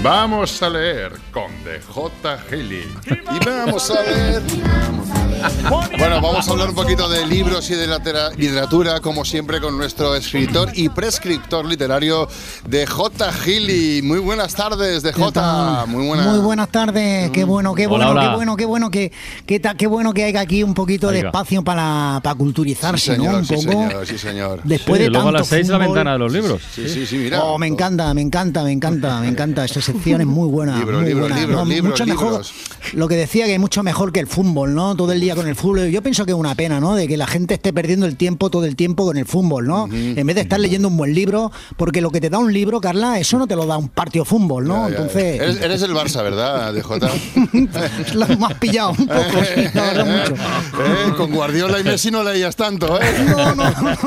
Vamos 0.01 0.59
a 0.63 0.69
leer 0.69 1.11
con 1.31 1.51
DJ 1.63 1.81
Gili. 2.49 2.83
Y 3.11 3.45
vamos 3.45 3.91
a 3.91 4.01
leer. 4.01 4.41
Bueno, 5.97 6.21
vamos 6.21 6.47
a 6.47 6.52
hablar 6.52 6.69
un 6.69 6.76
poquito 6.76 7.08
de 7.10 7.26
libros 7.26 7.69
y 7.69 7.76
de 7.76 7.88
literatura, 8.38 9.00
como 9.02 9.23
siempre, 9.26 9.60
con 9.62 9.78
nuestro 9.78 10.15
escritor 10.15 10.71
y 10.73 10.89
prescriptor 10.89 11.65
literario 11.65 12.28
de 12.67 12.86
J. 12.88 13.32
Gili. 13.34 14.02
Muy 14.04 14.19
buenas 14.19 14.56
tardes, 14.56 15.04
de 15.04 15.13
J. 15.13 15.86
Muy 15.88 16.08
buenas. 16.08 16.28
Muy 16.28 16.39
buenas 16.39 16.69
tardes, 16.69 17.30
qué 17.32 17.43
bueno, 17.43 17.73
qué 17.76 17.88
Hola, 17.88 18.06
bueno, 18.08 18.12
hola. 18.12 18.21
qué 18.30 18.36
bueno, 18.36 18.56
qué 18.58 18.65
bueno 18.65 18.91
que 18.91 19.12
qué, 19.45 19.60
ta- 19.60 19.76
qué 19.76 19.88
bueno 19.88 20.13
que 20.13 20.23
haya 20.23 20.39
aquí 20.41 20.63
un 20.63 20.73
poquito 20.73 21.10
de 21.10 21.19
espacio 21.19 21.63
para, 21.63 22.19
para 22.23 22.36
culturizarse, 22.36 23.12
Sí, 23.12 23.15
señor, 23.17 23.34
¿no? 23.34 23.39
Un 23.39 23.45
sí, 23.45 23.56
poco. 23.56 23.71
señor, 23.71 24.08
sí, 24.08 24.17
señor. 24.17 24.62
Después 24.63 24.97
Sí, 25.00 25.04
de 25.06 25.10
luego 25.12 25.28
a 25.30 25.32
tanto 25.32 25.39
las 25.39 25.47
seis 25.47 25.67
la 25.67 25.78
fútbol- 25.78 25.82
ventana 25.88 26.13
de 26.13 26.19
los 26.19 26.32
libros. 26.34 26.62
Sí, 26.73 26.89
sí, 26.89 27.06
sí, 27.06 27.17
mira. 27.17 27.43
Oh, 27.43 27.58
me 27.58 27.67
encanta, 27.67 28.13
me 28.13 28.21
encanta, 28.21 28.63
me 28.63 28.71
encanta, 28.71 29.19
me 29.19 29.28
encanta. 29.28 29.65
Esa 29.65 29.82
sección 29.82 30.21
es 30.21 30.28
muy 30.28 30.50
buena. 30.50 30.78
Libros, 30.80 31.02
muy 31.02 31.08
libros, 31.10 31.28
buena. 31.30 31.41
libros, 31.41 31.58
No, 31.63 31.65
libros, 31.69 31.91
mucho 31.91 32.06
mejor. 32.06 32.28
libros. 32.32 32.54
Lo 32.93 33.08
que 33.08 33.15
decía 33.15 33.45
que 33.45 33.54
es 33.56 33.60
mucho 33.60 33.84
mejor 33.84 34.12
que 34.12 34.19
el 34.19 34.28
fútbol, 34.28 34.73
¿no? 34.73 34.95
Todo 34.95 35.12
el 35.12 35.19
día 35.19 35.26
con 35.35 35.47
el 35.47 35.55
fútbol. 35.55 35.89
Yo 35.89 36.01
pienso 36.01 36.25
que 36.25 36.31
es 36.31 36.37
una 36.37 36.55
pena, 36.55 36.79
¿no? 36.79 36.95
De 36.95 37.07
que 37.07 37.17
la 37.17 37.27
gente 37.27 37.55
esté 37.55 37.73
perdiendo 37.73 38.05
el 38.05 38.15
tiempo 38.15 38.49
todo 38.49 38.65
el 38.65 38.75
tiempo 38.75 39.05
con 39.05 39.17
el 39.17 39.25
fútbol, 39.25 39.67
¿no? 39.67 39.87
En 39.91 40.25
vez 40.25 40.35
de 40.35 40.41
estar 40.41 40.59
leyendo 40.59 40.87
un 40.87 40.97
buen 40.97 41.13
libro, 41.13 41.51
porque 41.75 42.01
lo 42.01 42.11
que 42.11 42.21
te 42.21 42.29
da 42.29 42.37
un 42.37 42.53
libro, 42.53 42.81
Carla, 42.81 43.19
eso 43.19 43.37
no 43.37 43.47
te 43.47 43.55
lo 43.55 43.65
da 43.65 43.77
un 43.77 43.89
partido 43.89 44.25
fútbol, 44.25 44.67
¿no? 44.67 44.89
Ya, 44.89 44.95
ya. 44.95 45.01
Entonces. 45.01 45.41
Eres, 45.41 45.61
eres 45.61 45.81
el 45.81 45.91
Barça, 45.93 46.23
¿verdad, 46.23 46.73
DJ? 46.73 46.87
Lo 48.13 48.25
hemos 48.25 48.53
pillado 48.55 48.91
un 48.91 49.07
poco, 49.07 49.43
sí, 49.55 49.61
verdad, 49.73 50.05
mucho. 50.05 50.33
Eh, 50.33 51.13
Con 51.17 51.31
Guardiola 51.31 51.79
y 51.79 51.83
Messi 51.83 52.11
no 52.11 52.23
leías 52.23 52.55
tanto, 52.55 52.99
¿eh? 53.01 53.05
No, 53.29 53.55
no, 53.55 53.69
no, 53.71 53.97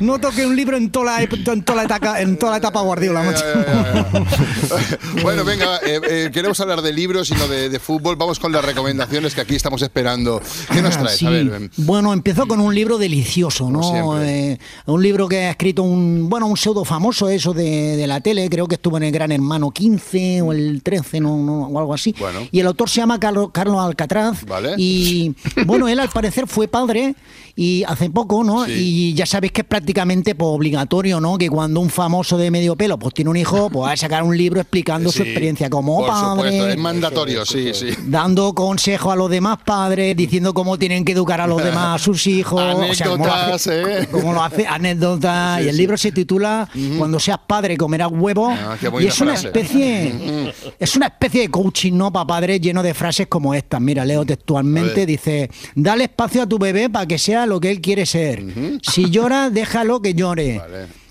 no 0.00 0.18
toqué 0.18 0.46
un 0.46 0.56
libro 0.56 0.76
en 0.76 0.90
toda 0.90 1.18
la, 1.18 1.22
en 1.22 1.62
toda 1.62 1.76
la 1.76 1.84
etapa, 1.84 2.20
en 2.20 2.38
toda 2.38 2.52
la 2.52 2.58
etapa 2.58 2.80
Guardiola, 2.80 3.22
macho. 3.22 3.44
Bueno, 5.22 5.44
venga, 5.44 5.78
eh, 5.78 6.00
eh, 6.08 6.30
queremos 6.32 6.58
hablar 6.60 6.82
de 6.82 6.92
libros 6.92 7.30
y 7.30 7.34
no 7.34 7.48
de, 7.48 7.68
de 7.68 7.78
fútbol. 7.78 8.16
Vamos 8.16 8.38
con 8.38 8.52
las 8.52 8.64
recomendaciones 8.64 9.34
que 9.34 9.40
aquí 9.40 9.56
estamos 9.56 9.82
esperando. 9.82 10.40
¿Qué 10.72 10.82
nos 10.82 10.96
traes? 10.96 11.16
sí. 11.18 11.26
A 11.26 11.30
ver, 11.30 11.52
em, 11.52 11.68
Bueno, 11.78 12.12
empezó 12.12 12.46
con 12.46 12.60
un 12.60 12.74
libro 12.74 12.98
delicioso, 12.98 13.70
¿no? 13.70 14.20
Eh, 14.22 14.58
un 14.86 15.02
libro 15.02 15.28
que 15.28 15.44
ha 15.46 15.50
escrito 15.50 15.82
un, 15.82 16.28
bueno, 16.28 16.46
un 16.46 16.56
pseudo 16.56 16.84
famoso 16.84 17.28
eso 17.28 17.52
de, 17.54 17.96
de 17.96 18.06
la 18.06 18.20
tele, 18.20 18.48
creo 18.48 18.66
que 18.66 18.74
estuvo 18.76 18.96
en 18.96 19.04
el 19.04 19.12
Gran 19.12 19.32
Hermano 19.32 19.70
15 19.70 20.42
o 20.42 20.52
el 20.52 20.82
13, 20.82 21.20
no, 21.20 21.36
no, 21.38 21.66
o 21.68 21.78
algo 21.78 21.94
así. 21.94 22.14
Bueno. 22.18 22.40
Y 22.50 22.60
el 22.60 22.66
autor 22.66 22.88
se 22.88 23.00
llama 23.00 23.18
Carlos, 23.18 23.50
Carlos 23.52 23.78
Alcatraz. 23.80 24.44
Vale. 24.44 24.74
Y 24.76 25.34
bueno, 25.66 25.88
él 25.88 25.98
al 26.00 26.08
parecer 26.08 26.46
fue 26.46 26.68
padre 26.68 27.14
y 27.60 27.82
hace 27.88 28.08
poco, 28.08 28.44
¿no? 28.44 28.66
Sí. 28.66 28.72
Y 29.10 29.14
ya 29.14 29.26
sabéis 29.26 29.50
que 29.52 29.62
es 29.62 29.66
prácticamente 29.66 30.36
pues, 30.36 30.48
obligatorio, 30.48 31.18
¿no? 31.20 31.36
Que 31.36 31.50
cuando 31.50 31.80
un 31.80 31.90
famoso 31.90 32.38
de 32.38 32.52
medio 32.52 32.76
pelo 32.76 33.00
pues 33.00 33.12
tiene 33.14 33.30
un 33.32 33.36
hijo, 33.36 33.68
pues 33.72 33.88
va 33.88 33.92
a 33.92 33.96
sacar 33.96 34.22
un 34.22 34.36
libro 34.36 34.60
explicando 34.60 35.10
su 35.10 35.24
experiencia 35.24 35.68
como 35.68 35.98
por 35.98 36.06
padre 36.06 36.30
supuesto, 36.36 36.68
es 36.68 36.78
mandatorio, 36.78 37.44
sí, 37.44 37.74
sí. 37.74 37.88
dando 38.06 38.54
consejo 38.54 39.10
a 39.10 39.16
los 39.16 39.28
demás 39.28 39.58
padres, 39.64 40.16
diciendo 40.16 40.54
cómo 40.54 40.78
tienen 40.78 41.04
que 41.04 41.12
educar 41.12 41.40
a 41.40 41.48
los 41.48 41.62
demás, 41.64 42.00
a 42.00 42.04
sus 42.04 42.28
hijos. 42.28 42.62
o 42.62 42.94
sea, 42.94 43.08
cómo 43.08 43.26
lo 43.26 43.32
Anécdotas, 43.32 43.66
hace- 43.66 44.02
¿eh? 44.02 44.08
cómo 44.08 44.32
lo 44.32 44.42
hace, 44.44 44.64
anécdotas. 44.64 45.58
Sí, 45.58 45.64
y 45.64 45.68
el 45.68 45.74
sí. 45.74 45.80
libro 45.80 45.96
se 45.96 46.12
titula 46.12 46.68
Cuando 46.96 47.18
seas 47.18 47.40
padre 47.44 47.76
comerás 47.76 48.10
huevo. 48.12 48.50
Ah, 48.50 48.76
y 49.00 49.06
es 49.06 49.20
una 49.20 49.32
frase. 49.32 49.48
especie, 49.48 50.54
es 50.78 50.94
una 50.94 51.06
especie 51.06 51.40
de 51.40 51.48
coaching, 51.48 51.94
¿no? 51.94 52.12
Para 52.12 52.24
padres 52.24 52.60
lleno 52.60 52.84
de 52.84 52.94
frases 52.94 53.26
como 53.26 53.52
estas. 53.52 53.80
Mira, 53.80 54.04
leo 54.04 54.24
textualmente, 54.24 55.06
dice, 55.06 55.50
dale 55.74 56.04
espacio 56.04 56.42
a 56.42 56.46
tu 56.46 56.56
bebé 56.56 56.88
para 56.88 57.04
que 57.04 57.18
sea 57.18 57.47
lo 57.48 57.60
que 57.60 57.70
él 57.70 57.80
quiere 57.80 58.06
ser. 58.06 58.42
Si 58.82 59.10
llora, 59.10 59.50
déjalo 59.50 60.00
que 60.00 60.14
llore. 60.14 60.60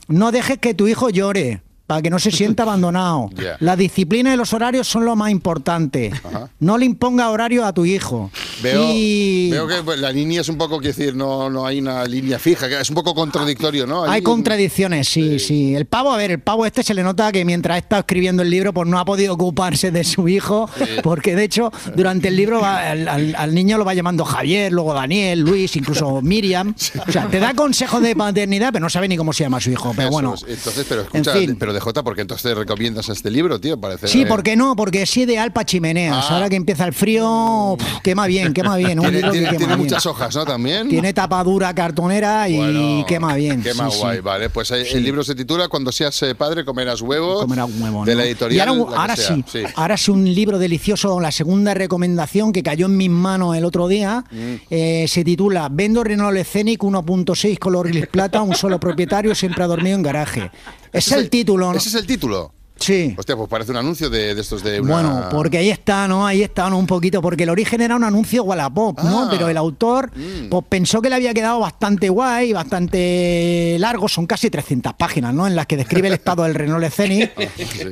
No 0.07 0.31
dejes 0.31 0.59
que 0.59 0.73
tu 0.73 0.87
hijo 0.87 1.09
llore. 1.09 1.61
Para 1.87 2.01
que 2.01 2.09
no 2.09 2.19
se 2.19 2.31
sienta 2.31 2.63
abandonado. 2.67 3.29
Ya. 3.35 3.55
La 3.61 3.75
disciplina 3.75 4.33
y 4.33 4.37
los 4.37 4.51
horarios 4.53 4.87
son 4.87 5.05
lo 5.05 5.15
más 5.15 5.31
importante. 5.31 6.11
No 6.59 6.77
le 6.77 6.85
imponga 6.85 7.29
horario 7.29 7.65
a 7.65 7.73
tu 7.73 7.85
hijo. 7.85 8.29
Veo, 8.61 8.83
Y- 8.93 9.49
veo 9.51 9.67
que 9.67 9.75
pues, 9.83 9.97
la 9.99 10.11
línea 10.11 10.41
es 10.41 10.49
un 10.49 10.57
poco, 10.57 10.79
quiero 10.79 10.95
decir, 10.95 11.15
no, 11.15 11.49
no 11.49 11.65
hay 11.65 11.79
una 11.79 12.03
línea 12.05 12.39
fija, 12.39 12.67
que 12.67 12.79
es 12.79 12.89
un 12.89 12.95
poco 12.95 13.15
contradictorio, 13.15 13.87
¿no? 13.87 14.03
Hay 14.03 14.21
contradicciones, 14.21 15.07
sí, 15.07 15.39
sí. 15.39 15.75
El 15.75 15.85
pavo, 15.85 16.11
a 16.11 16.17
ver, 16.17 16.31
el 16.31 16.39
pavo 16.39 16.65
este 16.65 16.83
se 16.83 16.93
le 16.93 17.03
nota 17.03 17.31
que 17.31 17.45
mientras 17.45 17.77
está 17.77 17.99
escribiendo 17.99 18.41
el 18.43 18.49
libro, 18.49 18.73
pues 18.73 18.87
no 18.87 18.99
ha 18.99 19.05
podido 19.05 19.33
ocuparse 19.33 19.91
de 19.91 20.03
su 20.03 20.27
hijo, 20.27 20.69
porque 21.03 21.35
de 21.35 21.43
hecho, 21.45 21.71
durante 21.95 22.27
el 22.27 22.35
libro 22.35 22.59
va- 22.61 22.89
al, 22.91 23.07
al- 23.07 23.35
al 23.35 23.53
niño 23.55 23.77
lo 23.77 23.85
va 23.85 23.93
llamando 23.93 24.25
Javier, 24.25 24.73
luego 24.73 24.93
Daniel, 24.93 25.39
Luis, 25.41 25.75
incluso 25.75 26.21
Miriam. 26.23 26.75
O 27.07 27.11
sea, 27.11 27.27
te 27.27 27.39
da 27.39 27.53
consejos 27.53 28.01
de 28.01 28.15
paternidad, 28.15 28.69
pero 28.73 28.83
no 28.83 28.89
sabe 28.89 29.07
ni 29.07 29.15
cómo 29.17 29.31
se 29.33 29.43
llama 29.43 29.61
su 29.61 29.71
hijo. 29.71 29.91
Pero 29.95 30.09
Eso 30.09 30.11
bueno. 30.11 30.33
es. 30.35 30.43
Entonces, 30.47 30.85
pero 30.89 31.01
en 31.01 31.07
escucha, 31.21 31.33
fin. 31.33 31.55
pero 31.57 31.73
DJ, 31.79 32.03
¿por 32.03 32.15
qué 32.15 32.21
entonces 32.21 32.43
te 32.43 32.55
recomiendas 32.55 33.09
este 33.09 33.29
libro, 33.31 33.59
tío? 33.59 33.79
Parece. 33.79 34.07
Sí, 34.07 34.25
¿por 34.25 34.43
qué 34.43 34.55
no? 34.55 34.75
Porque 34.75 35.01
es 35.03 35.17
ideal 35.17 35.51
para 35.53 35.65
chimeneas. 35.65 36.25
Ah. 36.29 36.35
Ahora 36.35 36.49
que 36.49 36.55
empieza 36.55 36.85
el 36.85 36.93
frío, 36.93 37.75
pff, 37.77 37.99
quema 38.03 38.27
bien, 38.27 38.53
quema 38.53 38.75
bien. 38.77 38.99
Un 38.99 39.05
Tiene, 39.09 39.21
que 39.21 39.29
tiene- 39.31 39.45
quema 39.47 39.57
tiene 39.57 39.75
bien. 39.75 39.79
muchas 39.87 40.05
hojas, 40.05 40.35
¿no? 40.35 40.45
También. 40.45 40.87
Tiene 40.89 41.13
tapadura 41.13 41.73
cartonera 41.73 42.47
y 42.49 42.57
Bueno, 42.57 43.05
quema 43.07 43.35
bien. 43.35 43.61
Qué 43.63 43.73
sí, 43.73 43.79
guay, 43.99 44.19
vale. 44.19 44.49
Pues 44.49 44.71
el 44.71 45.03
libro 45.03 45.23
se 45.23 45.35
titula 45.35 45.67
Cuando 45.67 45.91
seas 45.91 46.21
eh, 46.23 46.35
padre 46.35 46.63
comerás 46.65 47.01
huevo. 47.01 47.41
Comerás 47.41 47.69
huevo, 47.79 48.05
De 48.05 48.13
¿no? 48.13 48.19
la 48.19 48.25
Y 48.25 48.29
editorial. 48.29 48.67
ahora, 48.69 49.07
la 49.07 49.15
sí, 49.15 49.43
ahora 49.75 49.97
sí 49.97 50.11
un 50.11 50.25
libro 50.33 50.57
delicioso, 50.59 51.19
la 51.19 51.31
segunda 51.31 51.73
recomendación 51.73 52.51
que 52.53 52.63
cayó 52.63 52.85
en 52.87 52.97
mis 52.97 53.09
manos 53.09 53.55
el 53.55 53.65
otro 53.65 53.87
día, 53.87 54.23
Mm. 54.31 54.53
eh, 54.69 55.05
se 55.07 55.23
titula 55.23 55.69
Vendo 55.71 56.03
Renault 56.03 56.37
Scenic 56.43 56.83
1.6 56.83 57.57
color 57.59 57.87
gris 57.87 58.07
plata, 58.07 58.41
un 58.41 58.55
solo 58.55 58.79
propietario 58.79 59.33
siempre 59.35 59.63
ha 59.63 59.67
dormido 59.67 59.95
en 59.95 60.03
garaje. 60.03 60.51
Es 60.91 61.11
el 61.11 61.29
título, 61.29 61.71
¿no? 61.71 61.77
Ese 61.77 61.89
es 61.89 61.95
el 61.95 62.05
título. 62.05 62.53
Sí. 62.79 63.15
Hostia, 63.17 63.35
pues 63.35 63.49
parece 63.49 63.71
un 63.71 63.77
anuncio 63.77 64.09
de, 64.09 64.33
de 64.35 64.41
estos 64.41 64.63
de 64.63 64.79
una. 64.81 64.91
Bueno, 64.93 65.25
porque 65.31 65.57
ahí 65.57 65.69
está, 65.69 66.07
¿no? 66.07 66.25
Ahí 66.25 66.43
está, 66.43 66.69
¿no? 66.69 66.77
Un 66.77 66.87
poquito, 66.87 67.21
porque 67.21 67.43
el 67.43 67.49
origen 67.49 67.81
era 67.81 67.95
un 67.95 68.03
anuncio 68.03 68.43
Wallapop, 68.43 68.99
¿no? 69.01 69.23
Ah. 69.23 69.27
Pero 69.29 69.49
el 69.49 69.57
autor, 69.57 70.11
Mm. 70.15 70.49
pues 70.49 70.65
pensó 70.69 71.01
que 71.01 71.09
le 71.09 71.15
había 71.15 71.33
quedado 71.33 71.59
bastante 71.59 72.09
guay, 72.09 72.53
bastante 72.53 73.77
largo, 73.79 74.07
son 74.07 74.25
casi 74.25 74.49
300 74.49 74.93
páginas, 74.93 75.33
¿no? 75.33 75.47
En 75.47 75.55
las 75.55 75.65
que 75.67 75.77
describe 75.77 76.07
el 76.07 76.13
estado 76.15 76.43
del 76.43 76.55
Renault 76.55 76.85
Scenic. 76.89 77.31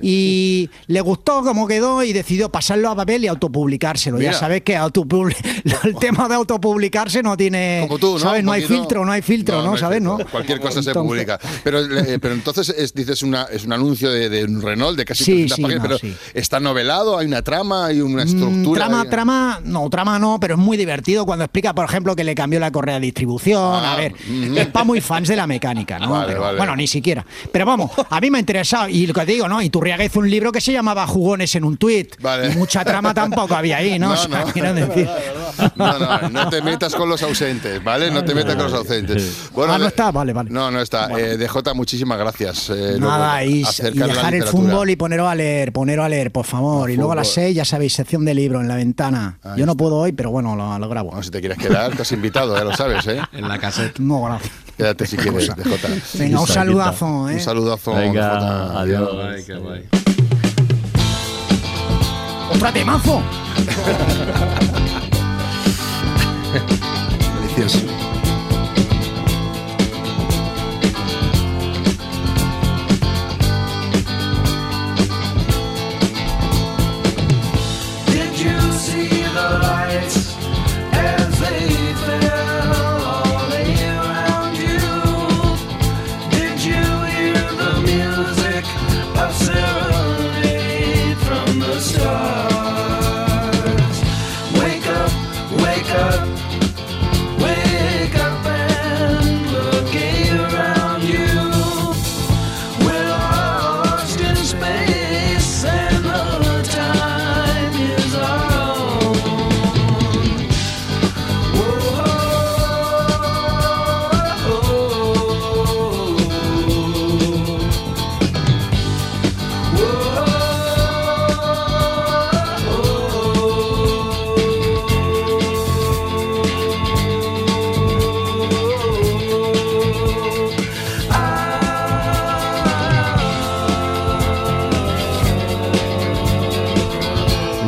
Y 0.02 0.70
le 0.88 1.02
gustó 1.02 1.42
cómo 1.44 1.68
quedó 1.68 2.04
y 2.04 2.14
decidió 2.14 2.50
pasarlo 2.50 2.90
a 2.90 2.96
papel 2.96 3.24
y 3.24 3.28
autopublicárselo. 3.28 4.18
Mira. 4.18 4.32
Ya 4.32 4.38
sabes 4.38 4.62
que 4.62 4.76
el 5.84 5.96
tema 6.00 6.28
de 6.28 6.36
autopublicarse 6.36 7.24
no 7.24 7.36
tiene. 7.38 7.86
Como 7.88 8.00
tú, 8.00 8.14
¿no? 8.14 8.20
¿Sabes? 8.20 8.44
No 8.44 8.52
hay 8.52 8.64
filtro, 8.64 9.06
no 9.06 9.12
hay 9.12 9.22
filtro, 9.22 9.64
¿no? 9.64 9.78
¿Sabes? 9.78 10.02
¿no? 10.02 10.18
Cualquier 10.32 10.60
cosa 10.60 10.82
se 10.84 10.94
publica. 10.94 11.40
Pero, 11.64 11.80
eh, 11.80 12.20
pero 12.20 12.34
entonces 12.34 12.70
es, 12.70 12.94
dices 12.94 13.24
una, 13.24 13.44
es 13.44 13.66
un 13.66 13.74
anuncio 13.74 14.12
de, 14.12 14.30
de 14.30 14.44
un 14.44 14.62
Renault 14.62 14.75
de 14.76 15.06
casi 15.06 15.24
Sí, 15.24 15.32
300 15.48 15.56
sí, 15.56 15.62
páginas, 15.62 15.82
no, 15.84 15.88
pero 15.88 15.98
sí. 16.00 16.16
está 16.34 16.60
novelado, 16.60 17.18
hay 17.18 17.28
una 17.28 17.42
trama, 17.42 17.86
hay 17.88 18.02
una 18.02 18.24
Mm, 18.24 18.28
estructura. 18.28 18.86
Trama, 18.86 19.02
hay- 19.02 19.10
trama, 19.10 19.60
no, 19.64 19.90
trama 19.90 20.20
no, 20.20 20.40
pero 20.40 20.56
es 20.56 20.60
muy 20.60 20.78
divertido 20.78 21.26
cuando 21.26 21.46
explica, 21.46 21.74
por 21.74 21.86
ejemplo, 21.86 22.16
que 22.16 22.24
le 22.24 22.36
cambió 22.36 22.60
la 22.60 22.72
correa 22.72 22.96
de 22.96 23.02
distribución. 23.02 23.62
Ah, 23.84 23.94
a 23.94 23.96
ver, 23.98 24.14
ujú. 24.14 24.58
es 24.58 24.68
para 24.68 24.84
muy 24.86 25.02
fans 25.02 25.28
de 25.28 25.36
la 25.36 25.48
mecánica, 25.48 26.00
¿no? 26.00 26.10
Vale, 26.12 26.28
Pero, 26.28 26.42
vale. 26.42 26.58
Bueno, 26.58 26.76
ni 26.76 26.88
siquiera. 26.88 27.26
Pero 27.52 27.66
vamos, 27.66 27.92
a 28.10 28.22
mí 28.22 28.30
me 28.30 28.38
ha 28.38 28.40
interesado. 28.40 28.90
Y 28.90 29.08
lo 29.08 29.14
que 29.14 29.26
te 29.26 29.32
digo, 29.34 29.48
¿no? 29.48 29.62
Iturriaga 29.62 30.04
hizo 30.06 30.20
un 30.20 30.30
libro 30.30 30.52
que 30.52 30.62
se 30.62 30.72
llamaba 30.72 31.08
Jugones 31.08 31.56
en 31.56 31.64
un 31.64 31.78
tuit. 31.78 32.16
Vale. 32.22 32.52
Y 32.52 32.56
mucha 32.56 32.84
trama 32.84 33.14
tampoco 33.14 33.56
había 33.56 33.78
ahí, 33.78 33.98
¿no? 34.00 34.08
No, 34.10 34.14
O 34.14 34.18
sea, 34.18 34.46
no. 34.46 34.46
quiero 34.54 34.74
decir. 34.74 35.10
No, 35.76 36.00
no, 36.00 36.30
no 36.30 36.50
te 36.50 36.62
metas 36.62 36.94
con 36.96 37.10
los 37.10 37.22
ausentes, 37.24 37.84
¿vale? 37.84 38.12
No 38.12 38.24
te 38.24 38.34
metas 38.36 38.56
con 38.56 38.66
los 38.66 38.74
ausentes. 38.74 39.50
Bueno, 39.54 39.74
ah, 39.74 39.78
no 39.78 39.88
está, 39.88 40.12
vale, 40.12 40.34
vale. 40.34 40.50
No, 40.50 40.70
no 40.72 40.82
está. 40.82 41.10
Eh, 41.20 41.38
DJ, 41.38 41.74
muchísimas 41.74 42.18
gracias. 42.18 42.70
eh, 42.70 42.98
Nada, 43.00 43.42
luego, 43.44 43.52
y, 43.56 43.62
y 43.62 43.92
dejar 44.00 44.36
el 44.36 44.44
literatura. 44.66 44.74
fútbol 44.74 44.90
y 44.90 44.96
poneros 44.96 45.28
a 45.30 45.36
leer, 45.36 45.72
poneros 45.72 46.06
a 46.06 46.10
leer, 46.10 46.32
por 46.32 46.46
favor. 46.46 46.90
y 46.90 46.96
luego 46.96 47.12
a 47.12 47.16
las 47.16 47.28
fútbol. 47.28 47.44
seis, 47.46 47.56
ya 47.56 47.66
sabéis, 47.66 47.94
sección 47.94 48.26
de 48.26 48.34
libro 48.34 48.62
en 48.62 48.68
la 48.68 48.76
ventana. 48.76 49.38
Ahí 49.44 49.60
Yo 49.60 49.66
no 49.66 49.76
puedo 49.78 49.98
hoy, 49.98 50.12
pero 50.12 50.32
bueno, 50.32 50.56
lo, 50.56 50.78
lo 50.80 50.90
grabo. 50.90 51.10
Bueno, 51.10 51.24
si 51.24 51.32
te 51.32 51.40
quieres 51.40 51.58
quedar, 51.58 51.96
te 51.96 52.02
has 52.02 52.12
invitado, 52.12 52.56
ya 52.58 52.64
lo 52.64 52.74
sabes, 52.76 53.06
¿eh? 53.08 53.22
En 53.34 53.48
la 53.48 53.60
cassette. 53.60 54.00
No, 54.00 54.24
gracias. 54.24 54.52
Quédate 54.78 55.06
si 55.08 55.16
quieres, 55.18 55.50
DJ. 55.56 56.02
Venga, 56.20 56.42
un 56.42 56.48
saludazo, 56.48 57.30
¿eh? 57.30 57.36
Un 57.36 57.40
saludazo. 57.40 57.94
Venga, 57.94 58.40
DJ. 58.40 58.80
adiós. 58.80 59.10
Ay, 59.36 59.44
qué 59.46 59.56
guay. 59.56 59.84
¡Otra 62.54 62.72
temazo! 62.74 63.22
Delicioso. 67.56 67.95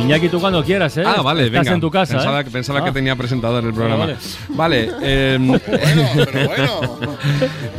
Iñaki, 0.08 0.28
tú 0.28 0.40
cuando 0.40 0.64
quieras, 0.64 0.96
¿eh? 0.96 1.02
Ah, 1.06 1.20
vale, 1.22 1.46
Estás 1.46 1.60
venga. 1.64 1.74
en 1.74 1.80
tu 1.80 1.90
casa. 1.90 2.14
Pensaba, 2.14 2.40
¿eh? 2.40 2.44
pensaba 2.50 2.78
Ah. 2.80 2.84
que 2.84 2.92
tenía 2.92 3.16
presentador 3.16 3.64
el 3.64 3.72
programa. 3.74 4.06
vale. 4.06 4.16
Vale. 4.48 4.90
em, 5.34 5.48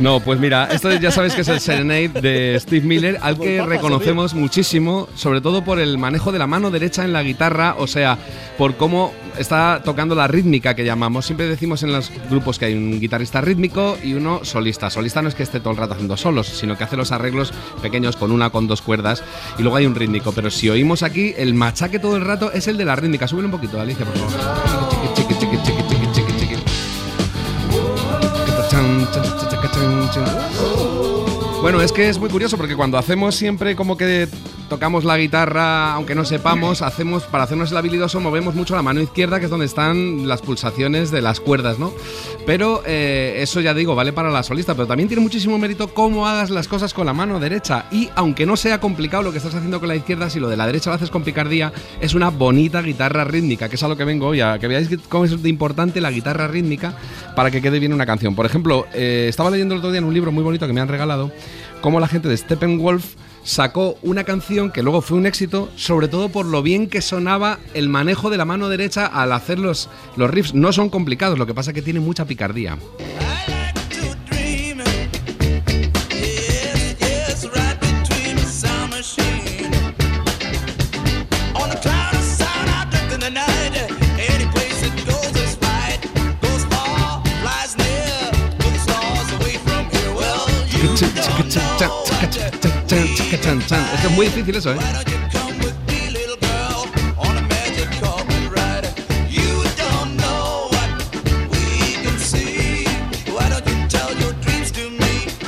no, 0.00 0.20
pues 0.20 0.38
mira, 0.40 0.68
esto 0.72 0.90
ya 0.92 1.10
sabes 1.10 1.34
que 1.34 1.42
es 1.42 1.48
el 1.48 1.60
Serenade 1.60 2.08
de 2.08 2.58
Steve 2.60 2.86
Miller, 2.86 3.18
al 3.22 3.38
que 3.38 3.62
reconocemos 3.62 4.34
muchísimo, 4.34 5.08
sobre 5.14 5.40
todo 5.40 5.62
por 5.64 5.78
el 5.80 5.98
manejo 5.98 6.32
de 6.32 6.38
la 6.38 6.46
mano 6.46 6.70
derecha 6.70 7.04
en 7.04 7.12
la 7.12 7.22
guitarra, 7.22 7.74
o 7.78 7.86
sea, 7.86 8.18
por 8.58 8.76
cómo 8.76 9.12
está 9.38 9.80
tocando 9.84 10.14
la 10.14 10.26
rítmica 10.28 10.74
que 10.74 10.84
llamamos. 10.84 11.26
Siempre 11.26 11.46
decimos 11.46 11.82
en 11.82 11.92
los 11.92 12.10
grupos 12.28 12.58
que 12.58 12.66
hay 12.66 12.74
un 12.74 13.00
guitarrista 13.00 13.40
rítmico 13.40 13.96
y 14.02 14.14
uno 14.14 14.40
solista. 14.44 14.90
Solista 14.90 15.22
no 15.22 15.28
es 15.28 15.34
que 15.34 15.42
esté 15.42 15.60
todo 15.60 15.70
el 15.70 15.76
rato 15.78 15.94
haciendo 15.94 16.16
solos, 16.16 16.46
sino 16.46 16.76
que 16.76 16.84
hace 16.84 16.96
los 16.96 17.12
arreglos 17.12 17.52
pequeños 17.82 18.16
con 18.16 18.32
una, 18.32 18.50
con 18.50 18.66
dos 18.66 18.82
cuerdas 18.82 19.22
y 19.58 19.62
luego 19.62 19.76
hay 19.76 19.86
un 19.86 19.94
rítmico. 19.94 20.32
Pero 20.32 20.50
si 20.50 20.68
oímos 20.68 21.02
aquí, 21.02 21.34
el 21.36 21.54
machaque 21.54 21.98
todo 21.98 22.16
el 22.16 22.24
rato 22.24 22.29
es 22.52 22.68
el 22.68 22.76
de 22.76 22.84
la 22.84 22.96
rítmica. 22.96 23.26
Súbelo 23.26 23.48
un 23.48 23.52
poquito, 23.52 23.80
Alicia, 23.80 24.04
por 24.04 24.16
favor. 24.16 24.30
Bueno, 31.60 31.82
es 31.82 31.92
que 31.92 32.08
es 32.08 32.18
muy 32.18 32.30
curioso 32.30 32.56
porque 32.56 32.76
cuando 32.76 32.96
hacemos 32.98 33.34
siempre 33.34 33.76
como 33.76 33.96
que 33.96 34.28
tocamos 34.70 35.04
la 35.04 35.18
guitarra, 35.18 35.92
aunque 35.92 36.14
no 36.14 36.24
sepamos, 36.24 36.80
hacemos 36.80 37.24
para 37.24 37.42
hacernos 37.44 37.72
el 37.72 37.76
habilidoso 37.76 38.20
movemos 38.20 38.54
mucho 38.54 38.76
la 38.76 38.82
mano 38.82 39.00
izquierda, 39.00 39.40
que 39.40 39.46
es 39.46 39.50
donde 39.50 39.66
están 39.66 40.28
las 40.28 40.42
pulsaciones 40.42 41.10
de 41.10 41.20
las 41.20 41.40
cuerdas, 41.40 41.80
¿no? 41.80 41.92
Pero 42.46 42.82
eh, 42.86 43.38
eso 43.38 43.60
ya 43.60 43.74
digo, 43.74 43.96
vale 43.96 44.12
para 44.12 44.30
la 44.30 44.44
solista, 44.44 44.74
pero 44.74 44.86
también 44.86 45.08
tiene 45.08 45.22
muchísimo 45.22 45.58
mérito 45.58 45.92
cómo 45.92 46.26
hagas 46.26 46.50
las 46.50 46.68
cosas 46.68 46.94
con 46.94 47.04
la 47.04 47.12
mano 47.12 47.40
derecha. 47.40 47.86
Y 47.90 48.10
aunque 48.14 48.46
no 48.46 48.56
sea 48.56 48.80
complicado 48.80 49.24
lo 49.24 49.32
que 49.32 49.38
estás 49.38 49.56
haciendo 49.56 49.80
con 49.80 49.88
la 49.88 49.96
izquierda, 49.96 50.30
si 50.30 50.38
lo 50.38 50.48
de 50.48 50.56
la 50.56 50.66
derecha 50.66 50.90
lo 50.90 50.96
haces 50.96 51.10
con 51.10 51.24
picardía, 51.24 51.72
es 52.00 52.14
una 52.14 52.30
bonita 52.30 52.80
guitarra 52.80 53.24
rítmica, 53.24 53.68
que 53.68 53.74
es 53.74 53.82
a 53.82 53.88
lo 53.88 53.96
que 53.96 54.04
vengo 54.04 54.28
hoy, 54.28 54.40
a 54.40 54.60
que 54.60 54.68
veáis 54.68 54.88
cómo 55.08 55.24
es 55.24 55.42
de 55.42 55.48
importante 55.48 56.00
la 56.00 56.12
guitarra 56.12 56.46
rítmica 56.46 56.94
para 57.34 57.50
que 57.50 57.60
quede 57.60 57.80
bien 57.80 57.92
una 57.92 58.06
canción. 58.06 58.36
Por 58.36 58.46
ejemplo, 58.46 58.86
eh, 58.94 59.26
estaba 59.28 59.50
leyendo 59.50 59.74
el 59.74 59.80
otro 59.80 59.90
día 59.90 59.98
en 59.98 60.04
un 60.04 60.14
libro 60.14 60.30
muy 60.30 60.44
bonito 60.44 60.68
que 60.68 60.72
me 60.72 60.80
han 60.80 60.88
regalado, 60.88 61.32
cómo 61.80 61.98
la 61.98 62.06
gente 62.06 62.28
de 62.28 62.36
Steppenwolf 62.36 63.16
sacó 63.50 63.98
una 64.02 64.22
canción 64.22 64.70
que 64.70 64.82
luego 64.82 65.02
fue 65.02 65.18
un 65.18 65.26
éxito, 65.26 65.70
sobre 65.74 66.06
todo 66.06 66.28
por 66.28 66.46
lo 66.46 66.62
bien 66.62 66.88
que 66.88 67.02
sonaba 67.02 67.58
el 67.74 67.88
manejo 67.88 68.30
de 68.30 68.36
la 68.36 68.44
mano 68.44 68.68
derecha 68.68 69.06
al 69.06 69.32
hacer 69.32 69.58
los, 69.58 69.88
riffs. 70.16 70.54
No 70.54 70.72
son 70.72 70.88
complicados, 70.88 71.36
lo 71.36 71.46
que 71.46 71.54
pasa 71.54 71.72
es 71.72 71.74
que 71.74 71.82
tiene 71.82 71.98
mucha 71.98 72.26
picardía. 72.26 72.78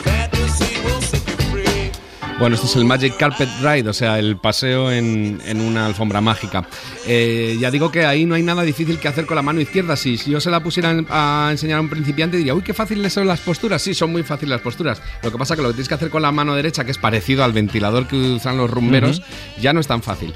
Fantasy 0.05 0.77
will 0.85 1.01
set 1.01 1.27
you 1.27 1.37
free. 1.51 1.91
Bueno, 2.39 2.57
esto 2.57 2.67
es 2.67 2.77
el 2.77 2.85
Magic 2.85 3.17
Carpet 3.17 3.49
Ride, 3.63 3.89
o 3.89 3.93
sea, 3.93 4.19
el 4.19 4.37
paseo 4.37 4.91
en, 4.93 5.41
en 5.47 5.61
una 5.61 5.87
alfombra 5.87 6.21
mágica. 6.21 6.67
Eh, 7.07 7.57
ya 7.61 7.71
digo 7.71 7.91
que 7.91 8.05
ahí 8.05 8.25
no 8.25 8.35
hay 8.35 8.43
nada 8.43 8.63
difícil 8.63 8.99
que 8.99 9.09
hacer 9.09 9.27
con 9.27 9.37
la 9.37 9.43
mano 9.43 9.61
izquierda. 9.61 9.97
Si, 9.97 10.17
yo 10.17 10.41
se 10.41 10.51
la 10.51 10.63
pusiera 10.63 10.97
a 11.11 11.49
enseñar 11.51 11.79
a 11.79 11.81
un 11.81 11.89
principiante, 11.89 12.37
diría, 12.37 12.55
uy, 12.55 12.63
qué 12.63 12.75
fáciles 12.75 13.13
son 13.13 13.27
las 13.27 13.41
posturas. 13.41 13.83
Sí, 13.83 13.95
son 13.95 14.13
muy 14.13 14.23
fáciles 14.23 14.51
las 14.51 14.61
posturas. 14.61 15.03
Lo 15.23 15.33
que 15.33 15.39
pasa 15.39 15.55
es 15.55 15.59
que 15.59 15.63
lo 15.63 15.69
que 15.71 15.75
tienes 15.75 15.89
que 15.89 15.95
hacer 15.95 16.11
con 16.11 16.23
la 16.23 16.33
mano 16.33 16.55
derecha, 16.55 16.85
que 16.85 16.91
es 16.91 16.99
parecido 16.99 17.45
al 17.45 17.53
ventilador 17.53 18.07
que 18.07 18.17
usan 18.17 18.57
los 18.57 18.71
rumberos, 18.71 19.23
ya 19.61 19.73
no 19.73 19.81
es 19.81 19.87
tan 19.87 20.03
fácil. 20.03 20.33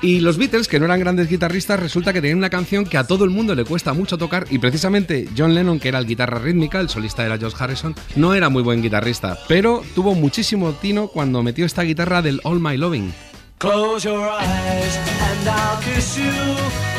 Y 0.00 0.20
los 0.20 0.38
Beatles, 0.38 0.68
que 0.68 0.78
no 0.78 0.84
eran 0.84 1.00
grandes 1.00 1.28
guitarristas, 1.28 1.80
resulta 1.80 2.12
que 2.12 2.20
tenían 2.20 2.38
una 2.38 2.50
canción 2.50 2.84
que 2.84 2.98
a 2.98 3.04
todo 3.04 3.24
el 3.24 3.30
mundo 3.30 3.56
le 3.56 3.64
cuesta 3.64 3.92
mucho 3.94 4.16
tocar 4.16 4.46
y 4.48 4.58
precisamente 4.58 5.28
John 5.36 5.56
Lennon, 5.56 5.80
que 5.80 5.88
era 5.88 5.98
el 5.98 6.06
guitarra 6.06 6.38
rítmica, 6.38 6.78
el 6.78 6.88
solista 6.88 7.26
era 7.26 7.36
George 7.36 7.56
Harrison, 7.58 7.96
no 8.14 8.32
era 8.32 8.48
muy 8.48 8.62
buen 8.62 8.80
guitarrista, 8.80 9.36
pero 9.48 9.82
tuvo 9.96 10.14
muchísimo 10.14 10.72
tino 10.74 11.08
cuando 11.08 11.42
metió 11.42 11.66
esta 11.66 11.82
guitarra 11.82 12.22
del 12.22 12.40
All 12.44 12.60
My 12.60 12.76
Loving. 12.76 13.12
Close 13.58 14.04
your 14.04 14.24
eyes 14.30 14.96
and 14.96 15.48
I'll 15.48 15.82
kiss 15.82 16.16
you. 16.16 16.30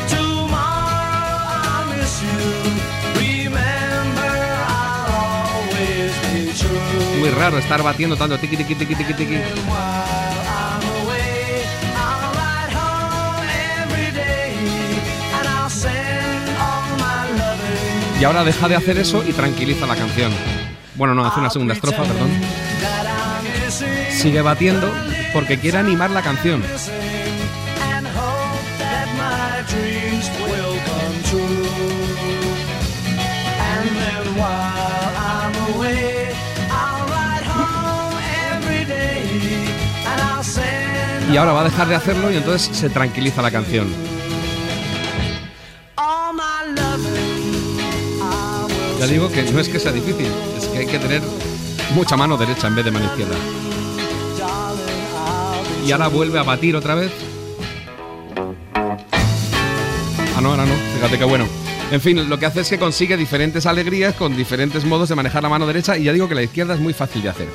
Tomorrow 0.08 1.40
I'll 1.48 1.86
miss 1.96 2.20
you. 2.20 2.36
Remember, 3.16 4.32
I'll 4.68 5.08
always 5.56 6.12
be 6.28 6.52
true. 6.52 7.18
Muy 7.18 7.30
raro 7.30 7.56
estar 7.56 7.82
batiendo 7.82 8.14
tanto 8.16 8.36
I'll 15.48 15.70
send 15.70 16.48
all 16.60 16.98
my 16.98 17.38
loving. 17.38 18.20
Y 18.20 18.24
ahora 18.24 18.44
deja 18.44 18.68
de 18.68 18.76
hacer 18.76 18.98
eso 18.98 19.24
y 19.26 19.32
tranquiliza 19.32 19.86
la 19.86 19.96
canción. 19.96 20.30
Bueno, 20.96 21.14
no, 21.14 21.24
hace 21.24 21.40
una 21.40 21.48
segunda 21.48 21.72
estrofa, 21.72 22.02
perdón. 22.02 22.28
Sigue 24.10 24.42
batiendo 24.42 24.92
porque 25.32 25.58
quiere 25.58 25.78
animar 25.78 26.10
la 26.10 26.22
canción. 26.22 26.62
Y 41.32 41.36
ahora 41.36 41.52
va 41.52 41.60
a 41.60 41.64
dejar 41.64 41.86
de 41.86 41.94
hacerlo 41.94 42.32
y 42.32 42.36
entonces 42.36 42.76
se 42.76 42.90
tranquiliza 42.90 43.40
la 43.40 43.52
canción. 43.52 43.88
Ya 48.98 49.06
digo 49.06 49.30
que 49.30 49.44
no 49.44 49.60
es 49.60 49.68
que 49.68 49.78
sea 49.78 49.92
difícil, 49.92 50.26
es 50.58 50.66
que 50.66 50.78
hay 50.78 50.86
que 50.86 50.98
tener 50.98 51.22
mucha 51.94 52.16
mano 52.16 52.36
derecha 52.36 52.66
en 52.66 52.74
vez 52.74 52.84
de 52.84 52.90
mano 52.90 53.06
izquierda. 53.06 53.34
Y 55.90 55.92
ahora 55.92 56.06
vuelve 56.06 56.38
a 56.38 56.44
batir 56.44 56.76
otra 56.76 56.94
vez. 56.94 57.10
Ah, 60.36 60.40
no, 60.40 60.50
ahora 60.50 60.64
no. 60.64 60.72
Fíjate 60.94 61.18
qué 61.18 61.24
bueno. 61.24 61.48
En 61.90 62.00
fin, 62.00 62.30
lo 62.30 62.38
que 62.38 62.46
hace 62.46 62.60
es 62.60 62.70
que 62.70 62.78
consigue 62.78 63.16
diferentes 63.16 63.66
alegrías 63.66 64.14
con 64.14 64.36
diferentes 64.36 64.84
modos 64.84 65.08
de 65.08 65.16
manejar 65.16 65.42
la 65.42 65.48
mano 65.48 65.66
derecha 65.66 65.98
y 65.98 66.04
ya 66.04 66.12
digo 66.12 66.28
que 66.28 66.36
la 66.36 66.44
izquierda 66.44 66.74
es 66.74 66.80
muy 66.80 66.92
fácil 66.92 67.22
de 67.22 67.30
hacer. 67.30 67.48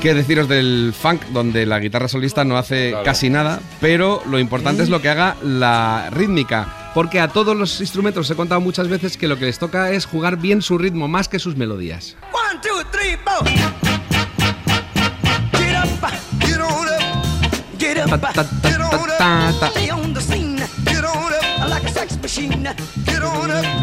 ¿Qué 0.00 0.14
deciros 0.14 0.48
del 0.48 0.94
funk, 0.98 1.20
donde 1.34 1.66
la 1.66 1.78
guitarra 1.80 2.08
solista 2.08 2.46
no 2.46 2.56
hace 2.56 2.94
casi 3.04 3.28
nada, 3.28 3.60
pero 3.78 4.22
lo 4.24 4.38
importante 4.38 4.82
es 4.82 4.88
lo 4.88 5.02
que 5.02 5.10
haga 5.10 5.36
la 5.42 6.08
rítmica? 6.12 6.92
Porque 6.94 7.20
a 7.20 7.28
todos 7.28 7.54
los 7.54 7.78
instrumentos 7.82 8.24
os 8.24 8.30
he 8.30 8.36
contado 8.36 8.62
muchas 8.62 8.88
veces 8.88 9.18
que 9.18 9.28
lo 9.28 9.38
que 9.38 9.44
les 9.44 9.58
toca 9.58 9.90
es 9.90 10.06
jugar 10.06 10.38
bien 10.38 10.62
su 10.62 10.78
ritmo 10.78 11.08
más 11.08 11.28
que 11.28 11.38
sus 11.38 11.56
melodías. 11.56 12.16
One, 12.32 12.58
two, 12.62 12.82
three, 12.90 13.18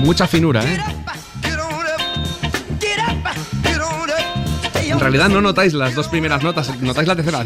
Mucha 0.04 0.28
finura, 0.28 0.64
¿eh? 0.64 0.78
En 4.90 5.00
realidad 5.00 5.30
no 5.30 5.42
notáis 5.42 5.74
las 5.74 5.94
dos 5.94 6.08
primeras 6.08 6.42
notas, 6.44 6.70
notáis 6.82 7.08
la 7.08 7.16
tercera. 7.16 7.44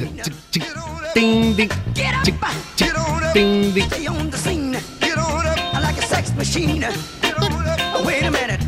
Wait 8.06 8.24
a 8.24 8.32
minute. 8.32 8.60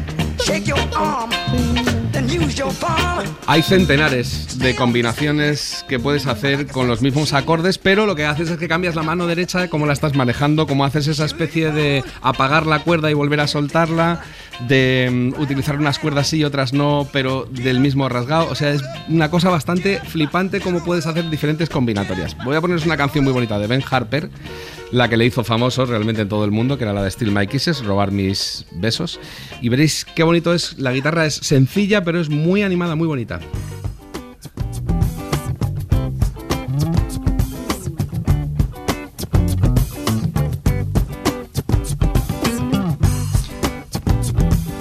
Shake 0.44 0.66
your 0.66 0.80
arm. 0.96 1.93
Hay 3.46 3.62
centenares 3.62 4.58
de 4.58 4.76
combinaciones 4.76 5.86
que 5.88 6.00
puedes 6.00 6.26
hacer 6.26 6.66
con 6.68 6.88
los 6.88 7.02
mismos 7.02 7.34
acordes, 7.34 7.78
pero 7.78 8.06
lo 8.06 8.16
que 8.16 8.26
haces 8.26 8.50
es 8.50 8.58
que 8.58 8.68
cambias 8.68 8.96
la 8.96 9.04
mano 9.04 9.28
derecha, 9.28 9.68
cómo 9.68 9.86
la 9.86 9.94
estás 9.94 10.16
manejando, 10.16 10.66
cómo 10.66 10.84
haces 10.86 11.08
esa 11.08 11.26
especie 11.26 11.72
de 11.72 12.04
apagar 12.22 12.66
la 12.66 12.80
cuerda 12.80 13.12
y 13.12 13.14
volver 13.14 13.40
a 13.40 13.48
soltarla, 13.48 14.22
de 14.68 15.10
mm, 15.12 15.42
utilizar 15.42 15.78
unas 15.78 16.00
cuerdas 16.00 16.28
sí 16.28 16.38
y 16.38 16.44
otras 16.44 16.74
no, 16.74 17.08
pero 17.12 17.46
del 17.52 17.80
mismo 17.80 18.10
rasgado. 18.10 18.50
O 18.50 18.56
sea, 18.56 18.72
es 18.72 18.82
una 19.10 19.30
cosa 19.30 19.50
bastante 19.50 20.00
flipante 20.00 20.60
cómo 20.60 20.84
puedes 20.84 21.06
hacer 21.06 21.30
diferentes 21.30 21.70
combinatorias. 21.70 22.36
Voy 22.44 22.56
a 22.56 22.62
poneros 22.62 22.86
una 22.86 22.98
canción 22.98 23.24
muy 23.24 23.34
bonita 23.34 23.60
de 23.60 23.68
Ben 23.68 23.84
Harper, 23.88 24.30
la 24.94 25.10
que 25.10 25.18
le 25.18 25.26
hizo 25.26 25.44
famoso 25.44 25.88
realmente 25.88 26.22
en 26.22 26.30
todo 26.30 26.46
el 26.46 26.52
mundo, 26.52 26.78
que 26.78 26.84
era 26.84 26.94
la 26.94 27.04
de 27.04 27.10
Steal 27.10 27.32
My 27.32 27.48
Kisses, 27.48 27.84
robar 27.84 28.12
mis 28.12 28.66
besos. 28.74 29.20
Y 29.60 29.70
veréis 29.70 30.06
qué 30.06 30.22
bonito 30.22 30.54
es. 30.54 30.78
La 30.78 30.92
guitarra 30.92 31.26
es 31.26 31.34
sencilla, 31.34 32.04
pero 32.04 32.22
es 32.22 32.30
muy 32.30 32.62
animada, 32.62 32.96
muy 32.96 33.08
bonita. 33.08 33.40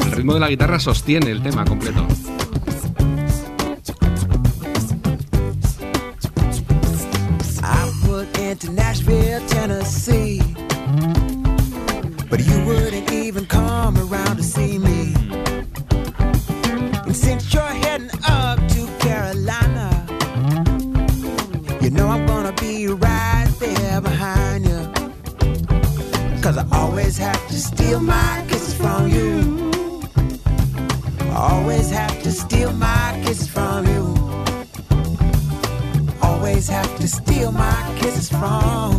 El 0.04 0.12
ritmo 0.12 0.34
de 0.34 0.40
la 0.40 0.48
guitarra 0.50 0.78
sostiene 0.78 1.30
el 1.30 1.42
tema 1.42 1.64
completo. 1.64 2.06
Tennessee. 9.52 10.40
But 12.30 12.40
you 12.48 12.64
wouldn't 12.66 13.12
even 13.12 13.44
come 13.46 13.96
around 13.98 14.36
to 14.36 14.42
see 14.42 14.78
me. 14.78 15.14
And 17.06 17.16
since 17.16 17.52
you're 17.52 17.74
heading 17.84 18.10
up 18.26 18.58
to 18.74 18.82
Carolina, 19.04 19.88
you 21.82 21.90
know 21.90 22.08
I'm 22.08 22.24
gonna 22.26 22.54
be 22.54 22.86
right 22.86 23.48
there 23.60 24.00
behind 24.00 24.64
you. 24.70 24.82
Cause 26.42 26.56
I 26.58 26.66
always 26.72 27.18
have 27.18 27.42
to 27.48 27.54
steal 27.54 28.00
my 28.00 28.44
kisses 28.48 28.74
from 28.74 29.08
you. 29.08 29.70
I 31.20 31.36
Always 31.52 31.90
have 31.90 32.22
to 32.22 32.30
steal 32.30 32.72
my 32.72 33.20
kisses 33.24 33.48
from 33.48 33.86
you. 33.86 34.04
Always 36.22 36.68
have 36.68 36.92
to 36.98 37.08
steal 37.08 37.52
my 37.52 37.80
kisses 38.00 38.28
from 38.30 38.91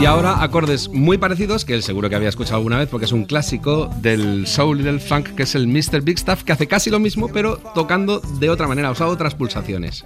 Y 0.00 0.04
ahora 0.04 0.42
acordes 0.42 0.88
muy 0.88 1.18
parecidos 1.18 1.64
que 1.64 1.74
él 1.74 1.82
seguro 1.82 2.10
que 2.10 2.16
había 2.16 2.28
escuchado 2.28 2.56
alguna 2.56 2.78
vez 2.78 2.88
porque 2.88 3.06
es 3.06 3.12
un 3.12 3.24
clásico 3.24 3.88
del 4.00 4.46
soul 4.46 4.80
y 4.80 4.82
del 4.82 5.00
funk 5.00 5.34
que 5.34 5.44
es 5.44 5.54
el 5.54 5.66
Mr. 5.68 6.02
Big 6.02 6.18
Stuff 6.18 6.42
que 6.42 6.52
hace 6.52 6.66
casi 6.66 6.90
lo 6.90 6.98
mismo 6.98 7.28
pero 7.28 7.58
tocando 7.74 8.20
de 8.20 8.50
otra 8.50 8.66
manera, 8.66 8.90
usado 8.90 9.10
otras 9.10 9.34
pulsaciones. 9.34 10.04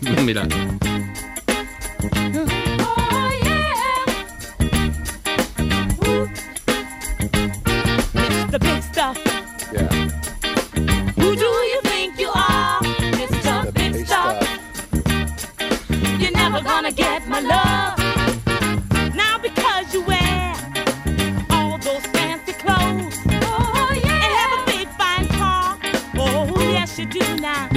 Mira. 0.24 0.48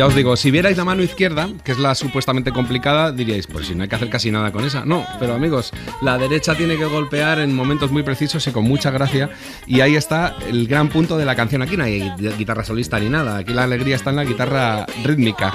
Ya 0.02 0.08
os 0.08 0.16
digo, 0.16 0.36
si 0.36 0.50
vierais 0.50 0.78
la 0.78 0.84
mano 0.84 1.04
izquierda, 1.04 1.48
que 1.64 1.74
es 1.74 1.78
la 1.78 1.94
supuestamente 1.94 2.52
complicada, 2.52 3.12
diríais, 3.12 3.46
pues 3.46 3.68
si 3.68 3.76
no 3.76 3.84
hay 3.84 3.88
que 3.88 3.94
hacer 3.94 4.10
casi 4.10 4.32
nada 4.32 4.52
con 4.52 4.66
esa. 4.66 4.84
No, 4.84 5.06
pero 5.20 5.36
amigos, 5.36 5.72
la 6.02 6.18
derecha 6.18 6.56
tiene 6.56 6.76
que 6.76 6.86
golpear 6.86 7.38
en 7.38 7.56
momentos 7.56 7.92
muy 7.92 8.02
precisos 8.02 8.48
y 8.48 8.52
con 8.52 8.64
mucha 8.64 8.90
gracia. 8.90 9.30
Y 9.68 9.82
ahí 9.82 9.96
está 9.96 10.36
el 10.50 10.66
gran 10.66 10.90
punto 10.90 11.20
de 11.20 11.26
la 11.26 11.36
canción. 11.36 11.62
Aquí 11.62 11.78
no 11.78 11.84
hay 11.84 12.12
guitarra 12.36 12.64
solista 12.64 13.00
ni 13.00 13.10
nada. 13.10 13.38
Aquí 13.38 13.54
la 13.54 13.66
alegría 13.66 13.96
está 13.96 14.10
en 14.10 14.16
la 14.16 14.24
guitarra 14.24 14.88
rítmica. 15.04 15.54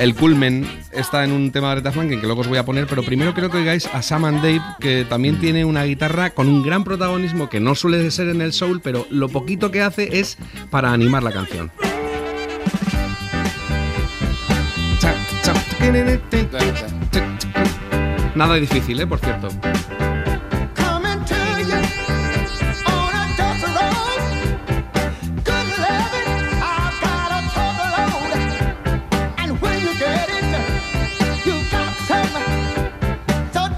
El 0.00 0.14
culmen 0.14 0.66
está 0.90 1.22
en 1.22 1.32
un 1.32 1.52
tema 1.52 1.66
de 1.66 1.72
Aretha 1.72 1.92
Franklin 1.92 2.20
que 2.22 2.26
luego 2.26 2.40
os 2.40 2.48
voy 2.48 2.56
a 2.56 2.64
poner, 2.64 2.86
pero 2.86 3.02
primero 3.02 3.34
creo 3.34 3.50
que 3.50 3.58
oigáis 3.58 3.86
a 3.92 4.00
Sam 4.00 4.24
and 4.24 4.40
Dave, 4.40 4.62
que 4.80 5.04
también 5.04 5.38
tiene 5.40 5.66
una 5.66 5.84
guitarra 5.84 6.30
con 6.30 6.48
un 6.48 6.62
gran 6.62 6.84
protagonismo 6.84 7.50
que 7.50 7.60
no 7.60 7.74
suele 7.74 8.10
ser 8.10 8.30
en 8.30 8.40
el 8.40 8.54
soul, 8.54 8.80
pero 8.82 9.06
lo 9.10 9.28
poquito 9.28 9.70
que 9.70 9.82
hace 9.82 10.20
es 10.20 10.38
para 10.70 10.90
animar 10.90 11.22
la 11.22 11.32
canción. 11.32 11.70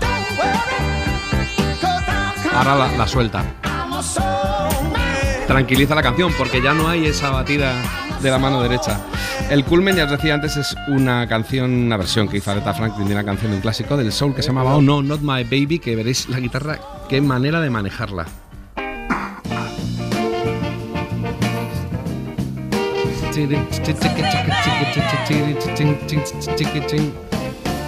Don't 0.02 0.38
worry, 0.38 0.78
'cause 1.80 2.04
I'm 2.08 2.34
coming. 2.42 2.56
Ahora 2.56 2.74
la, 2.76 2.96
la 2.96 3.06
suelta. 3.06 3.44
Tranquiliza 5.46 5.94
la 5.94 6.02
canción 6.02 6.32
porque 6.36 6.60
ya 6.60 6.74
no 6.74 6.88
hay 6.88 7.06
esa 7.06 7.30
batida 7.30 7.72
de 8.20 8.30
la 8.30 8.38
mano 8.38 8.62
derecha. 8.62 8.98
El 9.50 9.64
culmen, 9.64 9.94
ya 9.94 10.04
os 10.04 10.10
decía 10.10 10.34
antes, 10.34 10.56
es 10.56 10.74
una 10.88 11.28
canción, 11.28 11.72
una 11.72 11.96
versión 11.96 12.26
que 12.26 12.38
hizo 12.38 12.50
Aretha 12.50 12.74
Franklin 12.74 13.06
de 13.06 13.14
una 13.14 13.24
canción 13.24 13.52
un 13.52 13.60
clásico 13.60 13.96
del 13.96 14.10
soul 14.10 14.34
que 14.34 14.42
se 14.42 14.48
llamaba 14.48 14.74
Oh 14.74 14.82
No, 14.82 15.02
Not 15.02 15.20
My 15.20 15.44
Baby, 15.44 15.78
que 15.78 15.94
veréis 15.94 16.28
la 16.28 16.40
guitarra, 16.40 16.80
qué 17.08 17.20
manera 17.20 17.60
de 17.60 17.70
manejarla. 17.70 18.26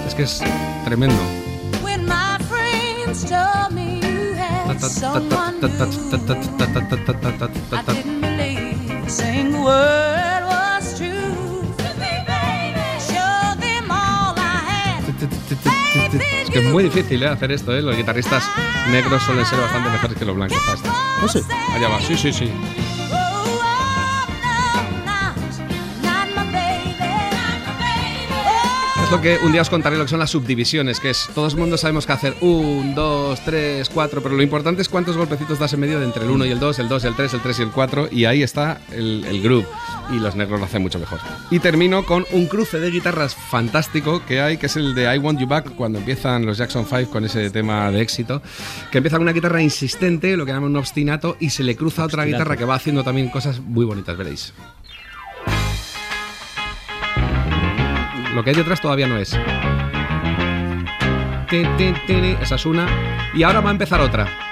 Es 0.06 0.14
que 0.14 0.22
es 0.22 0.40
tremendo. 0.84 1.20
Es 16.58 16.64
muy 16.64 16.82
difícil 16.82 17.22
¿eh? 17.22 17.28
hacer 17.28 17.52
esto, 17.52 17.72
¿eh? 17.72 17.80
Los 17.80 17.96
guitarristas 17.96 18.42
negros 18.90 19.22
suelen 19.22 19.46
ser 19.46 19.60
bastante 19.60 19.90
mejores 19.90 20.18
que 20.18 20.24
los 20.24 20.34
blancos. 20.34 20.58
esto. 20.74 20.90
¿Oh, 21.22 21.28
sí? 21.28 21.40
Allá 21.72 21.88
va, 21.88 22.00
sí, 22.00 22.16
sí, 22.16 22.32
sí. 22.32 22.50
lo 29.10 29.22
que 29.22 29.38
un 29.38 29.52
día 29.52 29.62
os 29.62 29.70
contaré 29.70 29.96
lo 29.96 30.04
que 30.04 30.10
son 30.10 30.18
las 30.18 30.30
subdivisiones, 30.30 31.00
que 31.00 31.08
es, 31.10 31.30
todo 31.34 31.46
el 31.46 31.56
mundo 31.56 31.78
sabemos 31.78 32.04
que 32.04 32.12
hacer 32.12 32.36
un, 32.42 32.94
dos, 32.94 33.40
tres, 33.42 33.88
cuatro, 33.88 34.22
pero 34.22 34.34
lo 34.34 34.42
importante 34.42 34.82
es 34.82 34.88
cuántos 34.90 35.16
golpecitos 35.16 35.58
das 35.58 35.72
en 35.72 35.80
medio 35.80 35.98
de 35.98 36.04
entre 36.04 36.24
el 36.24 36.30
1 36.30 36.44
y 36.44 36.50
el 36.50 36.58
2, 36.58 36.78
el 36.80 36.88
2, 36.88 37.04
el 37.04 37.14
3, 37.14 37.34
el 37.34 37.40
3 37.40 37.58
y 37.58 37.62
el 37.62 37.70
4, 37.70 38.08
y 38.10 38.24
ahí 38.26 38.42
está 38.42 38.82
el, 38.92 39.24
el 39.26 39.40
groove. 39.40 39.66
Y 40.10 40.18
los 40.20 40.36
negros 40.36 40.58
lo 40.58 40.64
hacen 40.64 40.80
mucho 40.80 40.98
mejor. 40.98 41.18
Y 41.50 41.58
termino 41.58 42.04
con 42.04 42.24
un 42.32 42.46
cruce 42.46 42.80
de 42.80 42.90
guitarras 42.90 43.34
fantástico 43.34 44.24
que 44.24 44.40
hay, 44.40 44.56
que 44.56 44.66
es 44.66 44.76
el 44.76 44.94
de 44.94 45.14
I 45.14 45.18
Want 45.18 45.38
You 45.38 45.46
Back, 45.46 45.74
cuando 45.74 45.98
empiezan 45.98 46.46
los 46.46 46.56
Jackson 46.56 46.86
5 46.86 47.10
con 47.10 47.24
ese 47.24 47.50
tema 47.50 47.90
de 47.90 48.00
éxito, 48.00 48.40
que 48.90 48.98
empieza 48.98 49.18
con 49.18 49.24
una 49.24 49.32
guitarra 49.32 49.60
insistente, 49.60 50.36
lo 50.36 50.46
que 50.46 50.52
llaman 50.52 50.70
un 50.70 50.76
obstinato, 50.76 51.36
y 51.40 51.50
se 51.50 51.62
le 51.62 51.76
cruza 51.76 52.04
otra 52.04 52.24
guitarra 52.24 52.56
que 52.56 52.64
va 52.64 52.76
haciendo 52.76 53.04
también 53.04 53.28
cosas 53.28 53.60
muy 53.60 53.84
bonitas, 53.84 54.16
veréis. 54.16 54.54
Lo 58.34 58.42
que 58.44 58.50
hay 58.50 58.56
detrás 58.56 58.80
todavía 58.80 59.08
no 59.08 59.18
es. 59.18 59.36
Esa 61.50 62.54
es 62.54 62.66
una. 62.66 62.86
Y 63.34 63.42
ahora 63.42 63.60
va 63.60 63.70
a 63.70 63.72
empezar 63.72 64.00
otra. 64.00 64.47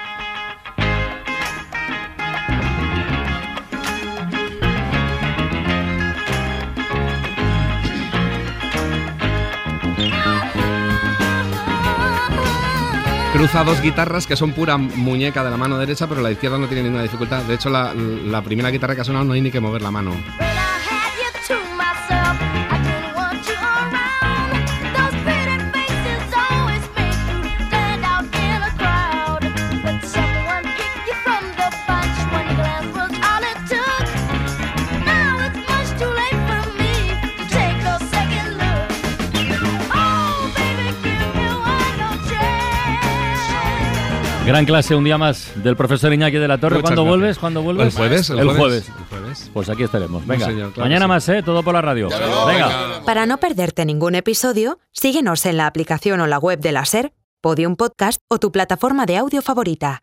Cruza 13.37 13.63
dos 13.63 13.83
guitarras 13.83 14.25
que 14.25 14.35
son 14.35 14.51
pura 14.51 14.77
muñeca 14.77 15.43
de 15.43 15.51
la 15.51 15.57
mano 15.57 15.77
derecha, 15.77 16.07
pero 16.07 16.21
la 16.21 16.31
izquierda 16.31 16.57
no 16.57 16.65
tiene 16.65 16.81
ninguna 16.81 17.03
dificultad. 17.03 17.43
De 17.43 17.53
hecho, 17.53 17.69
la, 17.69 17.93
la 17.93 18.41
primera 18.41 18.71
guitarra 18.71 18.95
que 18.95 19.01
ha 19.01 19.03
sonado 19.03 19.25
no 19.25 19.33
hay 19.33 19.41
ni 19.41 19.51
que 19.51 19.59
mover 19.59 19.83
la 19.83 19.91
mano. 19.91 20.15
Gran 44.47 44.63
clase 44.63 44.95
un 44.95 45.03
día 45.03 45.17
más 45.17 45.51
del 45.61 45.75
profesor 45.75 46.13
Iñaki 46.13 46.37
de 46.37 46.47
la 46.47 46.57
Torre. 46.57 46.79
¿Cuándo 46.79 47.03
gracias. 47.03 47.17
vuelves? 47.19 47.37
¿Cuándo 47.37 47.61
vuelves? 47.63 47.85
El 47.87 47.91
jueves, 47.91 48.29
el 48.29 48.39
El 48.39 48.49
jueves. 48.51 48.91
Pues 49.53 49.67
aquí 49.69 49.83
estaremos. 49.83 50.21
No, 50.21 50.27
Venga. 50.27 50.45
señor, 50.45 50.71
claro 50.71 50.87
Mañana 50.87 51.03
sí. 51.05 51.09
más, 51.09 51.29
¿eh? 51.29 51.43
Todo 51.43 51.63
por 51.63 51.73
la 51.73 51.81
radio. 51.81 52.07
Venga. 52.07 53.01
Para 53.05 53.25
no 53.25 53.39
perderte 53.39 53.83
ningún 53.85 54.15
episodio, 54.15 54.79
síguenos 54.93 55.45
en 55.45 55.57
la 55.57 55.67
aplicación 55.67 56.21
o 56.21 56.27
la 56.27 56.39
web 56.39 56.59
de 56.61 56.71
la 56.71 56.85
SER, 56.85 57.11
Podium 57.41 57.75
Podcast 57.75 58.21
o 58.29 58.39
tu 58.39 58.53
plataforma 58.53 59.05
de 59.05 59.17
audio 59.17 59.41
favorita. 59.41 60.01